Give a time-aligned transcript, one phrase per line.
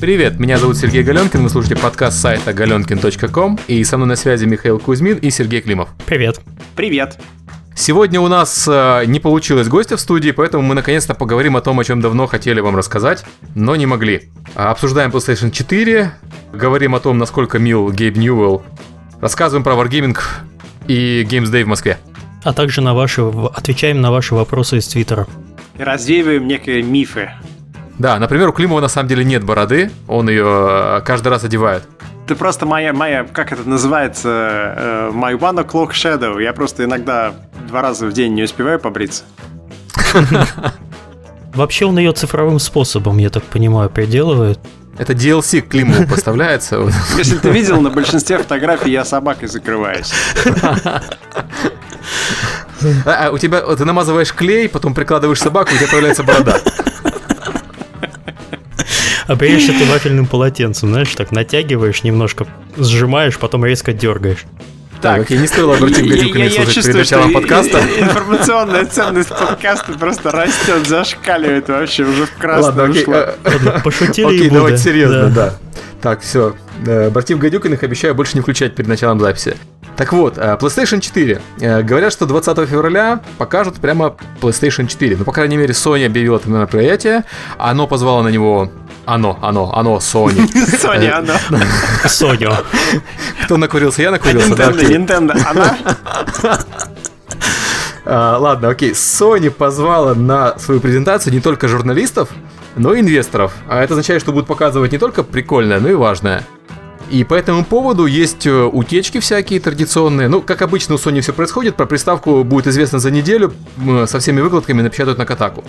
[0.00, 4.46] Привет, меня зовут Сергей Галенкин, вы слушаете подкаст сайта galenkin.com, и со мной на связи
[4.46, 5.90] Михаил Кузьмин и Сергей Климов.
[6.06, 6.40] Привет.
[6.74, 7.18] Привет.
[7.76, 11.78] Сегодня у нас э, не получилось гостя в студии, поэтому мы наконец-то поговорим о том,
[11.78, 14.30] о чем давно хотели вам рассказать, но не могли.
[14.54, 16.12] А, обсуждаем PlayStation 4,
[16.54, 18.62] говорим о том, насколько мил Гейб Ньюэлл,
[19.20, 20.18] рассказываем про Wargaming
[20.88, 21.98] и Games Day в Москве.
[22.42, 25.26] А также на ваши, отвечаем на ваши вопросы из Твиттера.
[25.76, 27.32] Развеиваем некие мифы.
[28.00, 31.82] Да, например, у Климова на самом деле нет бороды, он ее э, каждый раз одевает.
[32.26, 36.42] Ты просто моя, моя, как это называется, э, my one o'clock shadow.
[36.42, 37.34] Я просто иногда
[37.68, 39.24] два раза в день не успеваю побриться.
[41.54, 44.58] Вообще он ее цифровым способом, я так понимаю, приделывает.
[44.96, 46.78] Это DLC к Климову поставляется.
[47.18, 50.10] Если ты видел, на большинстве фотографий я собакой закрываюсь.
[53.04, 56.58] А, а у тебя ты намазываешь клей, потом прикладываешь собаку, у тебя появляется борода.
[59.30, 64.44] А бреешь ты вафельным полотенцем, знаешь, так натягиваешь немножко, сжимаешь, потом резко дергаешь.
[65.00, 67.78] Так, окей, не стоило обратить гадюками слушать перед началом подкаста.
[68.00, 73.14] Информационная ценность подкаста просто растет, зашкаливает вообще уже в красную ушло.
[73.14, 74.54] э, Ладно, пошутили и Окей, Будда.
[74.54, 75.54] давайте серьезно, Да.
[76.02, 76.56] Так, все.
[77.12, 79.56] Братьев Гадюкиных обещаю больше не включать перед началом записи.
[79.96, 81.40] Так вот, э, PlayStation 4.
[81.60, 85.18] Э, Говорят, что 20 февраля покажут прямо PlayStation 4.
[85.18, 87.22] Ну, по крайней мере, Sony объявила это мероприятие.
[87.58, 88.72] Оно позвало на него...
[89.06, 90.46] Оно, оно, оно, Sony.
[90.78, 91.34] Соня, она.
[92.06, 92.52] Соню.
[93.44, 94.02] Кто накурился?
[94.02, 94.50] Я накурился?
[94.52, 94.88] Nintendo.
[94.88, 95.78] Nintendo, она.
[98.12, 98.92] А, ладно, окей.
[98.92, 102.30] Sony позвала на свою презентацию не только журналистов,
[102.74, 103.52] но и инвесторов.
[103.68, 106.44] А это означает, что будут показывать не только прикольное, но и важное.
[107.10, 110.28] И по этому поводу есть э, утечки всякие традиционные.
[110.28, 113.52] Ну, как обычно у Sony все происходит, про приставку будет известно за неделю,
[114.06, 115.64] со всеми выкладками напечатают на Катаку.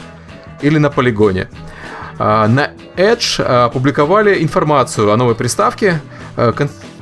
[0.62, 1.48] Или на полигоне.
[2.24, 6.02] А, На Edge а, опубликовали информацию о новой приставке.
[6.38, 6.54] А,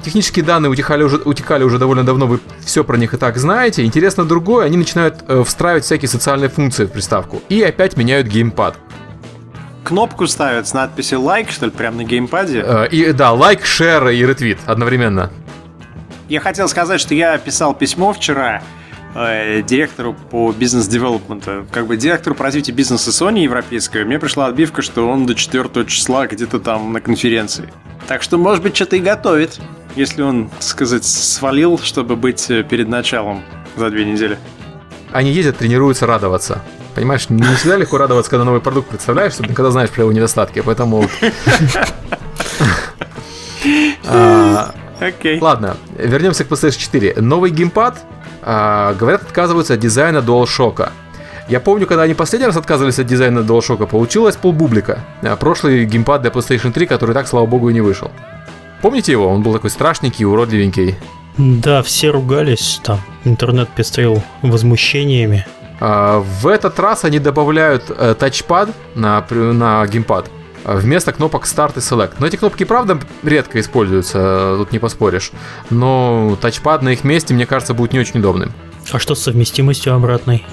[0.01, 3.83] Технические данные утекали уже, утекали уже довольно давно, вы все про них и так знаете.
[3.83, 7.41] Интересно другое, они начинают э, встраивать всякие социальные функции в приставку.
[7.49, 8.77] И опять меняют геймпад.
[9.83, 12.63] Кнопку ставят с надписью лайк, что ли, прямо на геймпаде.
[12.65, 15.31] Э, И да, лайк, шер и ретвит одновременно.
[16.29, 18.61] Я хотел сказать, что я писал письмо вчера
[19.27, 24.03] э, директору по бизнес-девелопменту, как бы директору по развитию бизнеса Sony европейского.
[24.05, 27.69] Мне пришла отбивка, что он до 4 числа где-то там на конференции.
[28.07, 29.59] Так что, может быть, что-то и готовит,
[29.95, 33.43] если он, так сказать, свалил, чтобы быть э, перед началом
[33.75, 34.37] за две недели.
[35.11, 36.61] Они ездят, тренируются радоваться.
[36.95, 40.61] Понимаешь, не всегда легко радоваться, когда новый продукт представляешь, чтобы когда знаешь про его недостатки.
[40.61, 41.07] Поэтому...
[44.11, 45.39] А, Окей.
[45.39, 47.15] Ладно, вернемся к PlayStation 4.
[47.21, 48.03] Новый геймпад,
[48.41, 50.89] а, говорят, отказываются от дизайна DualShock.
[51.47, 54.99] Я помню, когда они последний раз отказывались от дизайна DualShock, получилось полбублика.
[55.23, 58.11] А, Прошлый геймпад для PlayStation 3, который так, слава богу, и не вышел.
[58.81, 59.27] Помните его?
[59.27, 60.95] Он был такой страшненький, уродливенький.
[61.37, 65.45] Да, все ругались, там интернет пестрил возмущениями.
[65.79, 70.29] А, В этот раз они добавляют э, тачпад на, на геймпад
[70.63, 72.13] вместо кнопок Start и Select.
[72.19, 75.31] Но эти кнопки, правда, редко используются, э, тут не поспоришь.
[75.69, 78.51] Но тачпад на их месте, мне кажется, будет не очень удобным.
[78.91, 80.45] А что с совместимостью обратной?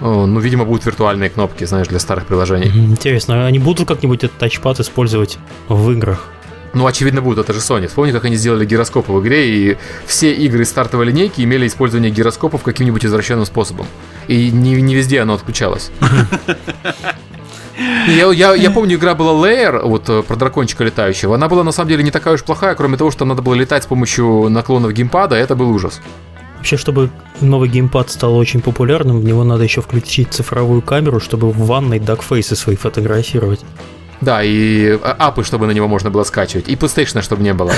[0.00, 2.72] Ну, видимо, будут виртуальные кнопки, знаешь, для старых приложений.
[2.74, 5.38] Интересно, они будут как-нибудь этот тачпад использовать
[5.68, 6.26] в играх?
[6.72, 7.88] Ну, очевидно, будут, это же Sony.
[7.88, 9.76] Вспомни, как они сделали гироскопы в игре, и
[10.06, 13.86] все игры стартовой линейки имели использование гироскопов каким-нибудь извращенным способом.
[14.28, 15.90] И не, не везде оно отключалось.
[18.06, 21.34] Я, я, я помню, игра была Layer, вот э, про дракончика летающего.
[21.34, 23.84] Она была на самом деле не такая уж плохая, кроме того, что надо было летать
[23.84, 26.00] с помощью наклонов геймпада, это был ужас.
[26.56, 27.10] Вообще, чтобы
[27.40, 31.98] новый геймпад стал очень популярным, в него надо еще включить цифровую камеру, чтобы в ванной
[31.98, 33.60] дакфейсы свои фотографировать.
[34.20, 37.72] Да, и а, апы, чтобы на него можно было скачивать, и PlayStation, чтобы не было.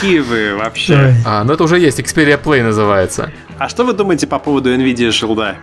[0.00, 1.14] Какие вы вообще?
[1.24, 3.32] А, но это уже есть, Xperia Play называется.
[3.58, 5.56] А что вы думаете по поводу NVIDIA Shield?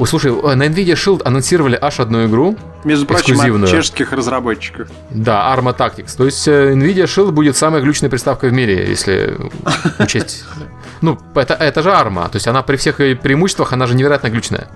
[0.00, 3.64] Ой, слушай, э, на Nvidia Shield анонсировали аж одну игру, Между прочим, Эксклюзивную.
[3.64, 4.88] от чешских разработчиков.
[5.10, 6.16] Да, Arma Tactics.
[6.16, 9.36] То есть э, Nvidia Shield будет самой глючной приставкой в мире, если
[9.98, 10.44] учесть.
[11.02, 12.30] Ну, это, это же Arma.
[12.30, 14.68] То есть она при всех преимуществах, она же невероятно глючная.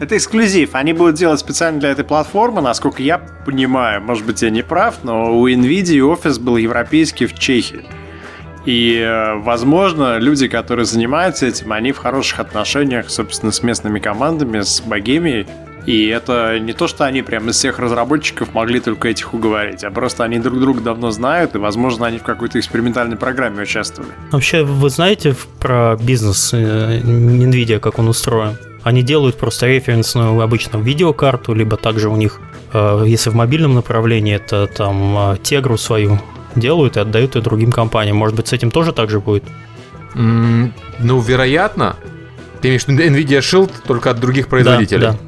[0.00, 0.70] Это эксклюзив.
[0.74, 4.02] Они будут делать специально для этой платформы, насколько я понимаю.
[4.02, 7.84] Может быть, я не прав, но у NVIDIA офис был европейский в Чехии.
[8.66, 14.60] И, э, возможно, люди, которые занимаются этим, они в хороших отношениях, собственно, с местными командами,
[14.60, 15.46] с богемией.
[15.86, 19.90] И это не то, что они прям из всех разработчиков могли только этих уговорить, а
[19.90, 24.12] просто они друг друга давно знают, и, возможно, они в какой-то экспериментальной программе участвовали.
[24.30, 28.58] Вообще, вы знаете про бизнес э, NVIDIA, как он устроен?
[28.82, 32.40] Они делают просто референсную обычно видеокарту, либо также у них
[32.72, 36.18] э, если в мобильном направлении, это там э, Тегру свою
[36.56, 38.16] делают и отдают ее другим компаниям.
[38.16, 39.44] Может быть, с этим тоже так же будет?
[40.14, 41.96] М, Ну, вероятно.
[42.60, 45.00] Ты имеешь в виду Nvidia Shield только от других производителей?
[45.00, 45.18] Да, да.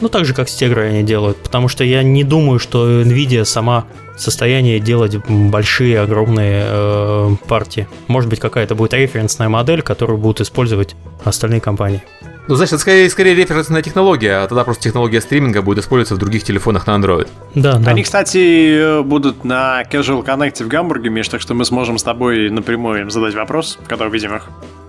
[0.00, 1.36] Ну, так же, как с Тегрой они делают.
[1.38, 3.84] Потому что я не думаю, что Nvidia сама
[4.16, 7.86] в состоянии делать большие, огромные э, партии.
[8.08, 12.02] Может быть, какая-то будет референсная модель, которую будут использовать остальные компании.
[12.48, 16.18] Ну, значит, это скорее, скорее референсная технология, а тогда просто технология стриминга будет использоваться в
[16.18, 17.28] других телефонах на Android.
[17.54, 17.90] Да, да.
[17.92, 22.02] Они, кстати, э, будут на Casual Connect в Гамбурге, Миш, так что мы сможем с
[22.02, 24.48] тобой напрямую им задать вопрос, когда увидим их.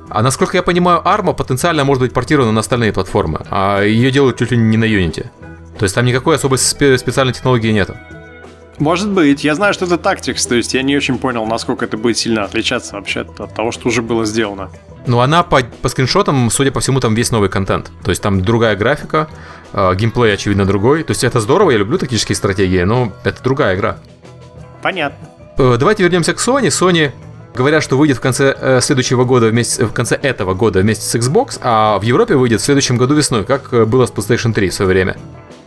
[0.09, 4.37] А насколько я понимаю, Arma потенциально может быть портирована на остальные платформы, а ее делают
[4.37, 5.27] чуть ли не на Unity.
[5.77, 7.95] То есть там никакой особой спе- специальной технологии нету.
[8.79, 9.43] Может быть.
[9.43, 12.43] Я знаю, что это Tactics, то есть я не очень понял, насколько это будет сильно
[12.43, 14.69] отличаться вообще от того, что уже было сделано.
[15.05, 17.91] Но она по, по скриншотам, судя по всему, там весь новый контент.
[18.03, 19.27] То есть там другая графика,
[19.73, 21.03] э, геймплей, очевидно, другой.
[21.03, 23.97] То есть это здорово, я люблю тактические стратегии, но это другая игра.
[24.81, 25.27] Понятно.
[25.57, 26.67] Э, Давайте вернемся к Sony.
[26.67, 27.11] Sony
[27.55, 31.15] говорят, что выйдет в конце э, следующего года вместе, в конце этого года вместе с
[31.15, 34.69] Xbox, а в Европе выйдет в следующем году весной, как э, было с PlayStation 3
[34.69, 35.17] в свое время.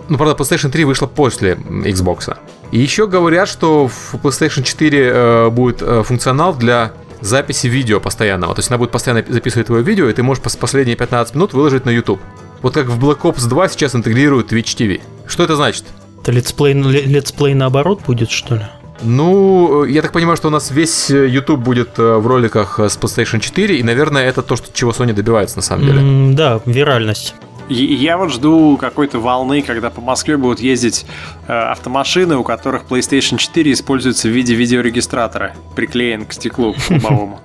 [0.08, 2.36] Ну, правда, PlayStation 3 вышла после Xbox.
[2.70, 8.54] И еще говорят, что в PlayStation 4 э, будет э, функционал для записи видео постоянного.
[8.54, 11.54] То есть она будет постоянно записывать твое видео, и ты можешь пос- последние 15 минут
[11.54, 12.20] выложить на YouTube.
[12.62, 15.00] Вот как в Black Ops 2 сейчас интегрируют Twitch TV.
[15.26, 15.84] Что это значит?
[16.22, 18.66] Это летсплей, летсплей наоборот будет, что ли?
[19.02, 22.80] Ну, э, я так понимаю, что у нас весь э, YouTube будет э, в роликах
[22.80, 26.00] с PlayStation 4, и, наверное, это то, что, чего Sony добивается на самом деле.
[26.00, 27.34] М, да, виральность.
[27.68, 31.04] Я вот жду какой-то волны, когда по Москве будут ездить
[31.48, 37.40] э, автомашины, у которых PlayStation 4 используется в виде видеорегистратора, приклеен к стеклу к лобовому.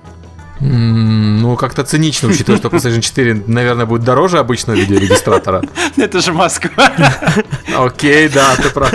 [0.60, 5.62] Ну, как-то цинично, учитывая, что PlayStation 4, наверное, будет дороже обычного видеорегистратора.
[5.96, 6.92] Это же Москва.
[7.76, 8.94] Окей, да, ты прав.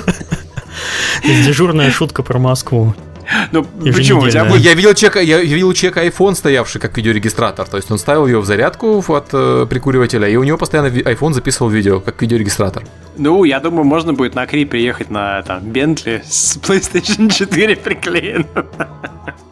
[1.23, 2.95] Дежурная шутка про Москву.
[3.51, 4.25] Ну, почему?
[4.25, 7.67] Я видел человека, я видел у человека iPhone, стоявший как видеорегистратор.
[7.67, 11.33] То есть он ставил ее в зарядку от э, прикуривателя, и у него постоянно iPhone
[11.33, 12.83] записывал видео как видеорегистратор.
[13.17, 18.47] Ну, я думаю, можно будет на Кри приехать на там Бентли с PlayStation 4 приклеенным.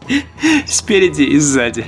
[0.68, 1.86] Спереди и сзади.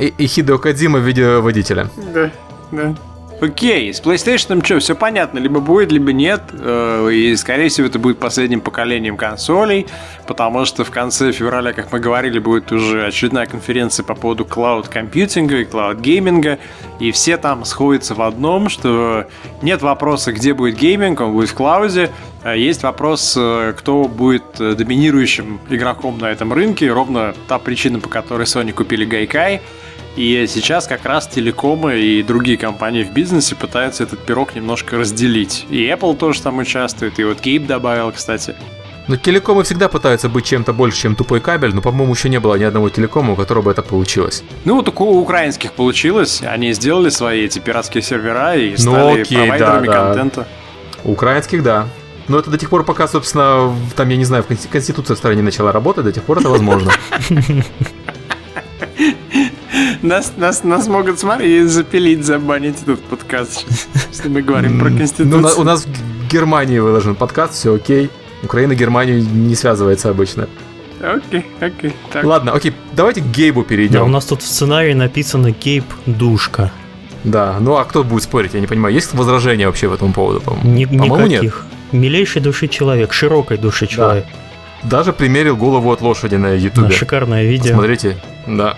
[0.00, 1.88] И, и Хидео Кодзима в виде водителя.
[2.12, 2.30] Да,
[2.72, 2.94] да.
[3.42, 6.42] Окей, с PlayStation что, все понятно, либо будет, либо нет.
[6.52, 9.88] Э, И, скорее всего, это будет последним поколением консолей,
[10.28, 14.81] потому что в конце февраля, как мы говорили, будет уже очередная конференция по поводу cloud
[14.81, 16.60] computing а и cloud gaming а,
[17.00, 19.26] и все там сходятся в одном, что
[19.60, 22.10] нет вопроса, где будет гейминг, он будет в cloud е,
[22.44, 27.98] а есть вопрос, э, кто будет э, доминирующим игроком на этом рынке, ровно та причина,
[27.98, 29.60] по которой Sony купили Gaikai,
[30.16, 35.66] и сейчас как раз телекомы и другие компании в бизнесе пытаются этот пирог немножко разделить.
[35.70, 38.54] И Apple тоже там участвует, и вот Кейп добавил, кстати.
[39.08, 42.54] Но телекомы всегда пытаются быть чем-то больше, чем тупой кабель, но, по-моему, еще не было
[42.54, 44.44] ни одного телекома, у которого бы это получилось.
[44.64, 49.38] Ну, вот у украинских получилось, они сделали свои эти пиратские сервера и Ну, стали окей,
[49.38, 50.04] провайдерами да, да.
[50.04, 50.46] контента.
[51.04, 51.88] У украинских, да.
[52.28, 55.42] Но это до тех пор, пока, собственно, там, я не знаю, Конституция в стране не
[55.42, 56.92] начала работать, до тех пор это возможно.
[60.02, 63.64] Нас, нас, нас могут, смотри, запилить, забанить этот подкаст,
[64.10, 65.38] если мы говорим про Ну, Конституцию.
[65.38, 68.10] у на- у нас в Германии выложен подкаст, все окей.
[68.42, 70.48] Украина Германию не связывается обычно.
[71.00, 71.92] Окей, окей.
[72.12, 72.24] Так.
[72.24, 74.10] Ладно, окей, давайте к Гейбу Да, у перейдем.
[74.10, 76.72] нас тут в сценарии написано Кейп Душка.
[77.22, 78.92] Да, ну а кто будет спорить, я не понимаю.
[78.94, 80.40] Есть возражения вообще по этому поводу?
[80.40, 81.42] По- Ни- По-моему, нет.
[81.42, 81.64] никаких.
[81.92, 84.24] Милейшей души человек, широкой души человек.
[84.82, 86.90] Даже примерил голову от лошади на Да, ютубе.
[86.92, 87.68] шикарное видео.
[87.74, 88.16] Посмотрите,
[88.48, 88.76] да.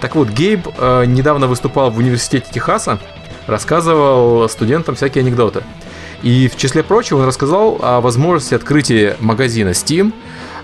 [0.00, 2.98] Так вот, Гейб э, недавно выступал в университете Техаса,
[3.46, 5.62] рассказывал студентам всякие анекдоты.
[6.22, 10.12] И в числе прочего он рассказал о возможности открытия магазина Steam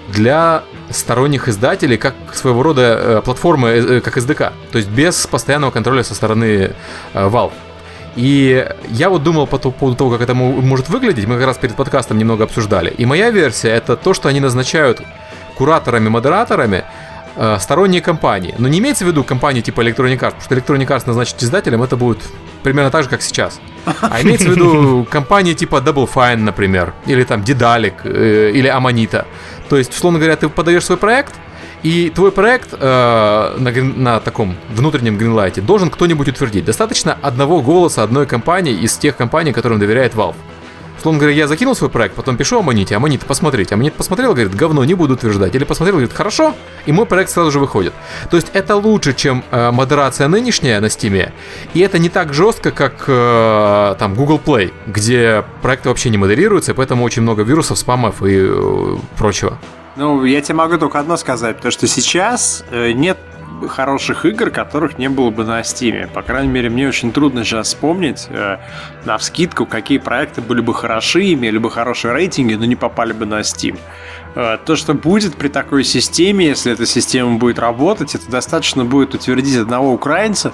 [0.09, 5.27] для сторонних издателей, как своего рода э, платформы, э, э, как SDK, то есть без
[5.27, 6.73] постоянного контроля со стороны
[7.13, 7.53] Valve.
[8.15, 11.59] И я вот думал по поводу того, как это мо- может выглядеть, мы как раз
[11.59, 12.91] перед подкастом немного обсуждали.
[12.91, 15.03] И моя версия это то, что они назначают
[15.59, 16.85] кураторами-модераторами
[17.37, 18.55] э, сторонние компании.
[18.59, 21.83] Но не имеется в виду компании типа Electronic Arts, потому что Electronic Arts назначить издателем,
[21.83, 22.19] это будет
[22.63, 23.61] примерно так же, как сейчас.
[24.01, 29.25] А имеется в виду компании типа Double Fine, например, или там Dedalic, э, или Amanita.
[29.69, 31.35] То есть, условно говоря, ты подаешь свой проект,
[31.83, 36.65] и твой проект э, на, на таком внутреннем гринлайте должен кто-нибудь утвердить.
[36.65, 40.35] Достаточно одного голоса одной компании из тех компаний, которым доверяет Valve.
[41.07, 43.77] Условно говоря, я закинул свой проект, потом пишу Аманите, Аманит, посмотрите.
[43.77, 45.55] Аманит посмотрел, говорит, говно, не буду утверждать.
[45.55, 46.53] Или посмотрел, говорит, хорошо,
[46.85, 47.93] и мой проект сразу же выходит.
[48.29, 51.31] То есть это лучше, чем э, модерация нынешняя на Steam,
[51.75, 56.73] и это не так жестко, как э, там Google Play, где проекты вообще не модерируются,
[56.73, 59.61] и поэтому очень много вирусов, спамов и э, прочего.
[59.95, 63.17] Ну, я тебе могу только одно сказать, потому что сейчас э, нет
[63.69, 66.09] хороших игр, которых не было бы на Steam.
[66.13, 68.59] По крайней мере, мне очень трудно сейчас вспомнить э,
[69.05, 73.27] на вскидку, какие проекты были бы хороши, имели бы хорошие рейтинги, но не попали бы
[73.27, 73.79] на Steam.
[74.35, 79.15] Э, то, что будет при такой системе, если эта система будет работать, это достаточно будет
[79.15, 80.53] утвердить одного украинца,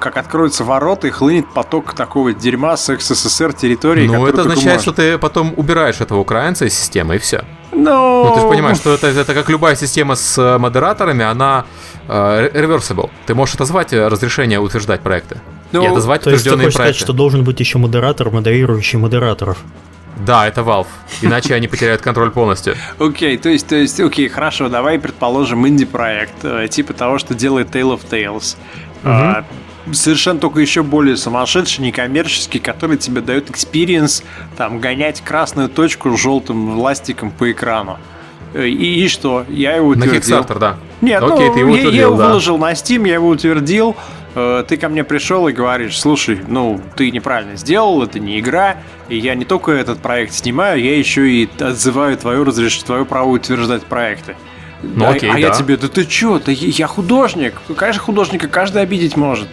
[0.00, 4.06] как откроются ворота и хлынет поток такого дерьма с СССР территории.
[4.06, 7.44] Ну, это означает, что ты потом убираешь этого украинца из системы, и все.
[7.72, 11.64] Ну, ну ты же понимаешь, что это, это как любая система с э, модераторами, она
[12.06, 13.10] э, reversible.
[13.26, 15.40] Ты можешь отозвать э, разрешение утверждать проекты.
[15.72, 16.94] Ну, и отозвать то утвержденные есть ты проекты.
[16.94, 19.58] сказать, что должен быть еще модератор, модерирующий модераторов.
[20.24, 20.86] Да, это Valve.
[21.22, 22.76] Иначе они потеряют контроль полностью.
[23.00, 27.98] Окей, то есть, то есть, окей, хорошо, давай предположим инди-проект, типа того, что делает Tale
[27.98, 28.56] of Tales
[29.92, 34.22] совершенно только еще более сумасшедший, некоммерческий, который тебе дает experience,
[34.56, 37.98] там, гонять красную точку с желтым ластиком по экрану.
[38.54, 39.44] Э, и, и что?
[39.48, 40.38] Я его утвердил.
[40.38, 40.76] На Kickstarter, да.
[41.00, 42.28] Нет, Окей, ну, ты его я, утвердил, я его да.
[42.28, 43.96] выложил на Steam, я его утвердил.
[44.34, 48.76] Э, ты ко мне пришел и говоришь, слушай, ну, ты неправильно сделал, это не игра,
[49.08, 53.28] и я не только этот проект снимаю, я еще и отзываю твое разрешение, твое право
[53.28, 54.36] утверждать проекты.
[54.94, 55.40] Ну, окей, а, а да.
[55.40, 57.54] я тебе, да ты чё, да я художник.
[57.76, 59.48] Конечно, художника каждый обидеть может.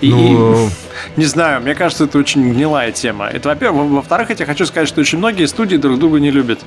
[0.00, 0.68] И, ну...
[1.16, 3.26] не знаю, мне кажется, это очень гнилая тема.
[3.26, 3.90] Это, во-первых.
[3.90, 6.60] Во-вторых, я тебе хочу сказать, что очень многие студии друг друга не любят.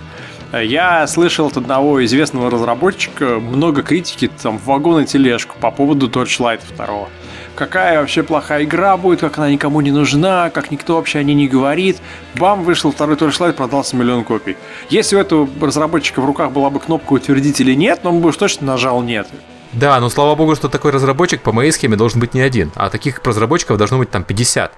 [0.52, 6.08] Я слышал от одного известного разработчика много критики там, в вагон и тележку по поводу
[6.08, 7.08] Torchlight 2
[7.60, 11.36] какая вообще плохая игра будет, как она никому не нужна, как никто вообще о ней
[11.36, 11.98] не говорит.
[12.36, 14.56] Бам, вышел второй Torchlight, продался миллион копий.
[14.90, 18.38] Если у этого разработчика в руках была бы кнопка утвердить или нет, он бы уж
[18.38, 19.28] точно нажал нет.
[19.74, 22.90] Да, но слава богу, что такой разработчик по моей схеме должен быть не один, а
[22.90, 24.72] таких разработчиков должно быть там 50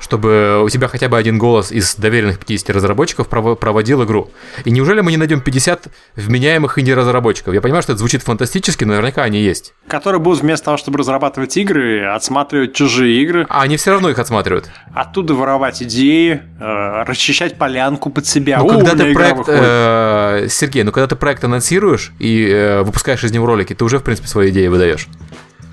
[0.00, 4.30] чтобы у тебя хотя бы один голос из доверенных 50 разработчиков проводил игру.
[4.64, 7.54] И неужели мы не найдем 50 вменяемых инди-разработчиков?
[7.54, 9.74] Я понимаю, что это звучит фантастически, но наверняка они есть.
[9.86, 13.46] Которые будут вместо того, чтобы разрабатывать игры, отсматривать чужие игры.
[13.48, 14.70] А они все равно их отсматривают.
[14.94, 18.58] Оттуда воровать идеи, э, расчищать полянку под себя.
[18.58, 23.32] Ну, когда ты проект, э, Сергей, ну когда ты проект анонсируешь и э, выпускаешь из
[23.32, 25.08] него ролики, ты уже, в принципе, свои идеи выдаешь.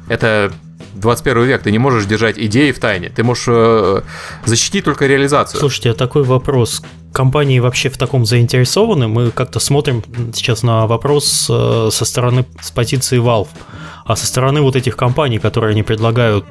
[0.09, 0.51] Это
[0.99, 4.01] 21 век, ты не можешь держать идеи в тайне, ты можешь э,
[4.45, 5.59] защитить только реализацию.
[5.59, 6.81] Слушайте, а такой вопрос.
[7.13, 9.07] Компании вообще в таком заинтересованы?
[9.07, 13.47] Мы как-то смотрим сейчас на вопрос э, со стороны, с позиции Valve.
[14.05, 16.45] А со стороны вот этих компаний, которые они предлагают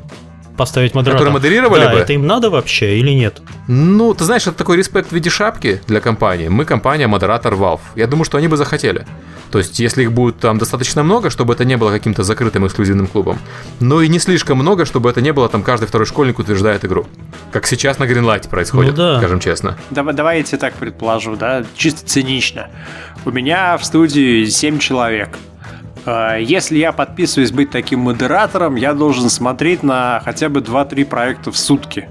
[0.56, 1.18] поставить модератора.
[1.18, 1.98] Которые модерировали да, бы?
[1.98, 3.42] это им надо вообще или нет?
[3.68, 6.48] Ну, ты знаешь, это такой респект в виде шапки для компании.
[6.48, 7.80] Мы компания, модератор Valve.
[7.94, 9.06] Я думаю, что они бы захотели.
[9.56, 13.06] То есть, если их будет там достаточно много, чтобы это не было каким-то закрытым эксклюзивным
[13.06, 13.38] клубом,
[13.80, 17.06] но и не слишком много, чтобы это не было там каждый второй школьник утверждает игру.
[17.52, 19.18] Как сейчас на Greenlight происходит, ну, да.
[19.18, 19.78] скажем честно.
[19.88, 22.68] Давай, давай я тебе так предположу, да, чисто цинично.
[23.24, 25.30] У меня в студии 7 человек.
[26.04, 31.50] А, если я подписываюсь быть таким модератором, я должен смотреть на хотя бы 2-3 проекта
[31.50, 32.10] в сутки.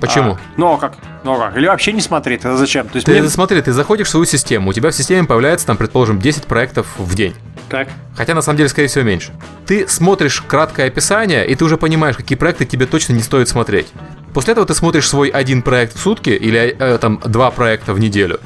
[0.00, 0.32] Почему?
[0.32, 0.94] А, ну а как?
[1.24, 1.56] Ну а как?
[1.56, 2.40] Или вообще не смотреть?
[2.40, 2.88] Это зачем?
[2.88, 3.28] То есть ты мне...
[3.28, 6.86] смотри, ты заходишь в свою систему, у тебя в системе появляется там, предположим, 10 проектов
[6.98, 7.34] в день.
[7.68, 7.88] Так.
[8.16, 9.32] Хотя на самом деле, скорее всего, меньше.
[9.66, 13.86] Ты смотришь краткое описание, и ты уже понимаешь, какие проекты тебе точно не стоит смотреть.
[14.34, 18.00] После этого ты смотришь свой один проект в сутки или э, там два проекта в
[18.00, 18.40] неделю.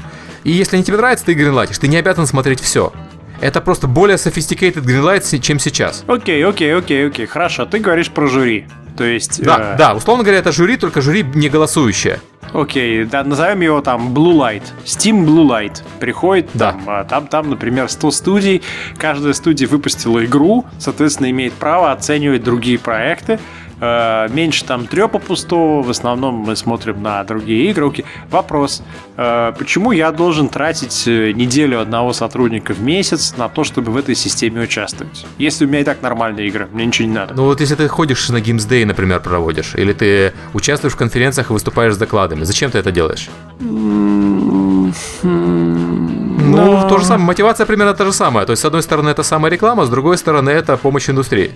[0.45, 1.79] И если они тебе нравятся, ты гринлайтишь.
[1.79, 2.93] Ты не обязан смотреть все.
[3.41, 6.05] Это просто более sophisticated greenlight, чем сейчас.
[6.07, 7.27] Окей, окей, окей, окей.
[7.27, 8.67] Хорошо, ты говоришь про жюри.
[8.97, 9.43] То есть...
[9.43, 9.77] Да, э...
[9.77, 12.21] да, условно говоря, это жюри, только жюри не голосующее.
[12.53, 14.63] Окей, да, назовем его там Blue Light.
[14.85, 15.83] Steam Blue Light.
[15.99, 16.73] Приходит, да.
[16.73, 18.63] там, а, там, там, например, 100 студий.
[18.97, 23.41] Каждая студия выпустила игру, соответственно, имеет право оценивать другие проекты.
[23.85, 27.89] Э, меньше там трепа пустого, в основном мы смотрим на другие игры.
[27.89, 28.07] Окей.
[28.31, 28.83] Вопрос,
[29.19, 33.97] э, почему я должен тратить э, неделю одного сотрудника в месяц на то, чтобы в
[33.99, 35.27] этой системе участвовать?
[35.37, 37.35] Если у меня и так нормальные игры, мне ничего не надо.
[37.35, 41.51] Ну вот если ты ходишь на Games Day, например, проводишь, или ты участвуешь в конференциях
[41.51, 43.29] и выступаешь с докладами, зачем ты это делаешь?
[46.57, 48.47] Ну, то же самое, мотивация примерно та же самая.
[48.47, 51.53] То есть, с одной стороны, это самая реклама, с другой стороны, это помощь индустрии.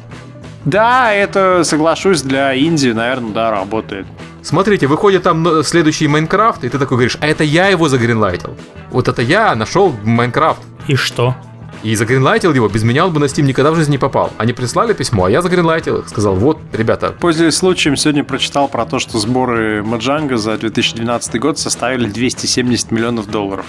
[0.64, 4.06] Да, это, соглашусь, для Индии, наверное, да, работает.
[4.42, 8.56] Смотрите, выходит там ну, следующий Майнкрафт, и ты такой говоришь, а это я его загринлайтил.
[8.90, 10.60] Вот это я нашел Майнкрафт.
[10.86, 11.34] И что?
[11.82, 14.32] и загринлайтил его, без меня он бы на Steam никогда в жизни не попал.
[14.38, 17.14] Они прислали письмо, а я загринлайтил их, сказал, вот, ребята.
[17.18, 23.30] Пользуясь случаем, сегодня прочитал про то, что сборы Маджанга за 2012 год составили 270 миллионов
[23.30, 23.66] долларов.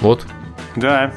[0.00, 0.24] Вот.
[0.76, 1.12] Да.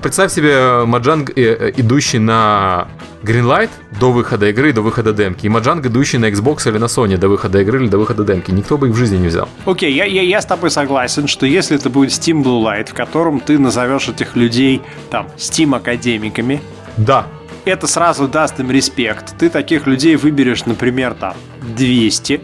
[0.00, 2.88] Представь себе Маджанг, э, э, идущий на
[3.22, 7.16] Greenlight до выхода игры, до выхода демки, и Маджанг, идущий на Xbox или на Sony
[7.16, 8.50] до выхода игры или до выхода демки.
[8.50, 9.48] Никто бы их в жизни не взял.
[9.64, 12.90] Окей, okay, я, я, я с тобой согласен, что если это будет Steam Blue Light,
[12.90, 16.60] в котором ты назовешь этих людей там Steam академиками,
[16.96, 17.26] да.
[17.64, 19.38] Это сразу даст им респект.
[19.38, 21.34] Ты таких людей выберешь, например, там
[21.76, 22.42] 200, а,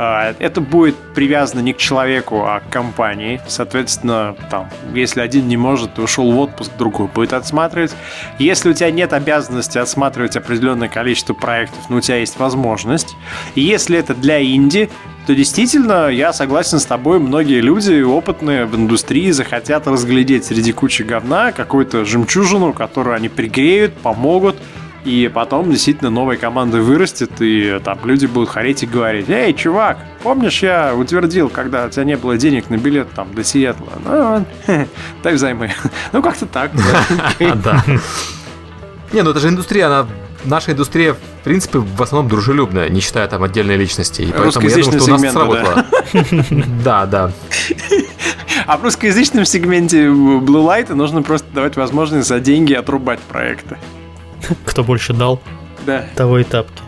[0.00, 3.40] это будет привязано не к человеку, а к компании.
[3.46, 7.94] Соответственно, там, если один не может, то ушел в отпуск, другой будет отсматривать.
[8.38, 13.14] Если у тебя нет обязанности отсматривать определенное количество проектов, но у тебя есть возможность.
[13.54, 14.88] И если это для инди,
[15.26, 21.02] то действительно, я согласен с тобой, многие люди опытные в индустрии захотят разглядеть среди кучи
[21.02, 24.56] говна какую-то жемчужину, которую они пригреют, помогут,
[25.04, 29.98] и потом действительно новая команда вырастет, и там люди будут хореть и говорить, эй, чувак,
[30.22, 33.92] помнишь, я утвердил, когда у тебя не было денег на билет там до Сиэтла?
[34.04, 34.44] Ну,
[35.22, 35.72] дай взаймы.
[36.12, 36.70] Ну, как-то так.
[37.64, 37.84] Да.
[39.12, 40.06] Не, ну это же индустрия, она
[40.44, 44.22] наша индустрия, в принципе, в основном дружелюбная, не считая там отдельной личности.
[44.22, 45.86] И поэтому я думаю, что у нас сработало.
[46.84, 47.32] Да, да.
[48.66, 53.78] А в русскоязычном сегменте Blue Light нужно просто давать возможность за деньги отрубать проекты.
[54.64, 55.40] Кто больше дал,
[55.86, 56.04] да.
[56.16, 56.82] того и тапки.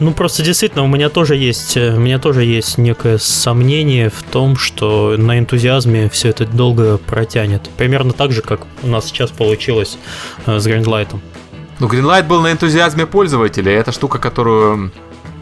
[0.00, 4.22] Ну, просто действительно, у меня тоже есть, э, у меня тоже есть некое сомнение в
[4.22, 7.68] том, что на энтузиазме все это долго протянет.
[7.76, 9.98] Примерно так же, как у нас сейчас получилось
[10.46, 11.18] э, с Greenlight.
[11.80, 14.92] Ну, Greenlight был на энтузиазме пользователя, это штука, которую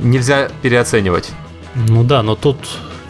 [0.01, 1.31] нельзя переоценивать.
[1.75, 2.57] Ну да, но тут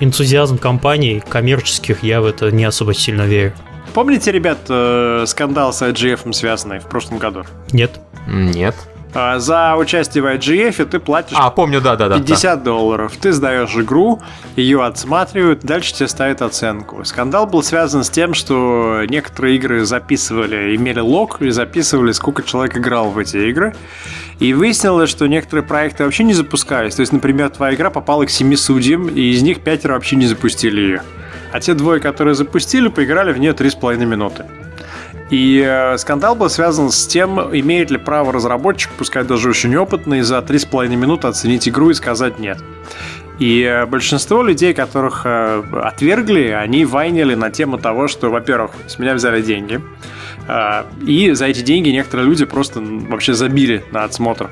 [0.00, 3.52] энтузиазм компаний коммерческих, я в это не особо сильно верю.
[3.94, 7.44] Помните, ребят, э, скандал с IGF связанный в прошлом году?
[7.72, 8.00] Нет.
[8.26, 8.74] Нет.
[9.18, 12.64] А, за участие в IGF ты платишь а, помню, да, да, да, 50 да.
[12.64, 13.16] долларов.
[13.18, 14.20] Ты сдаешь игру,
[14.56, 17.02] ее отсматривают, дальше тебе ставят оценку.
[17.04, 22.76] Скандал был связан с тем, что некоторые игры записывали, имели лог и записывали, сколько человек
[22.76, 23.74] играл в эти игры.
[24.38, 26.96] И выяснилось, что некоторые проекты вообще не запускались.
[26.96, 30.26] То есть, например, твоя игра попала к семи судьям, и из них пятеро вообще не
[30.26, 31.02] запустили ее.
[31.52, 34.44] А те двое, которые запустили, поиграли в нее 3,5 минуты.
[35.30, 40.20] И э, скандал был связан с тем, имеет ли право разработчик, пускай даже очень опытный,
[40.22, 42.58] за 3,5 минуты оценить игру и сказать нет.
[43.40, 48.98] И э, большинство людей, которых э, отвергли, они вайнили на тему того, что, во-первых, с
[48.98, 49.80] меня взяли деньги,
[51.04, 54.48] и за эти деньги некоторые люди просто вообще забили на отсмотр.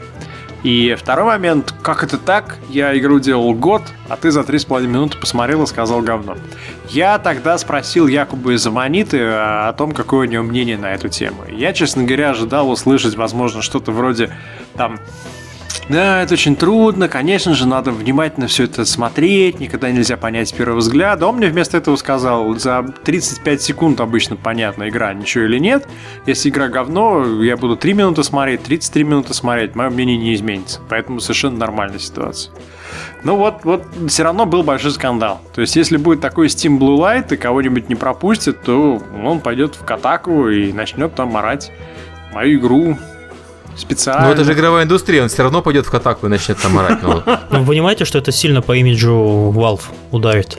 [0.65, 2.57] И второй момент, как это так?
[2.71, 6.39] Я игру делал год, а ты за три с половиной минуты посмотрел и сказал говно.
[6.89, 11.45] Я тогда спросил Якубы из Аманиты о том, какое у него мнение на эту тему.
[11.51, 14.31] Я, честно говоря, ожидал услышать, возможно, что-то вроде
[14.75, 14.99] там
[15.89, 20.53] да, это очень трудно, конечно же, надо внимательно все это смотреть, никогда нельзя понять с
[20.53, 21.27] первого взгляда.
[21.27, 25.87] Он мне вместо этого сказал, за 35 секунд обычно понятна игра, ничего или нет.
[26.27, 30.81] Если игра говно, я буду 3 минуты смотреть, 33 минуты смотреть, мое мнение не изменится.
[30.89, 32.53] Поэтому совершенно нормальная ситуация.
[33.23, 35.41] Ну вот, вот все равно был большой скандал.
[35.55, 39.75] То есть, если будет такой Steam Blue Light и кого-нибудь не пропустит, то он пойдет
[39.75, 41.73] в Катаку и начнет там орать
[42.33, 42.99] мою игру
[43.77, 44.27] специально.
[44.27, 47.03] Ну это же игровая индустрия, он все равно пойдет в катаку и начнет там орать.
[47.03, 50.59] Ну, ну вы понимаете, что это сильно по имиджу Valve ударит?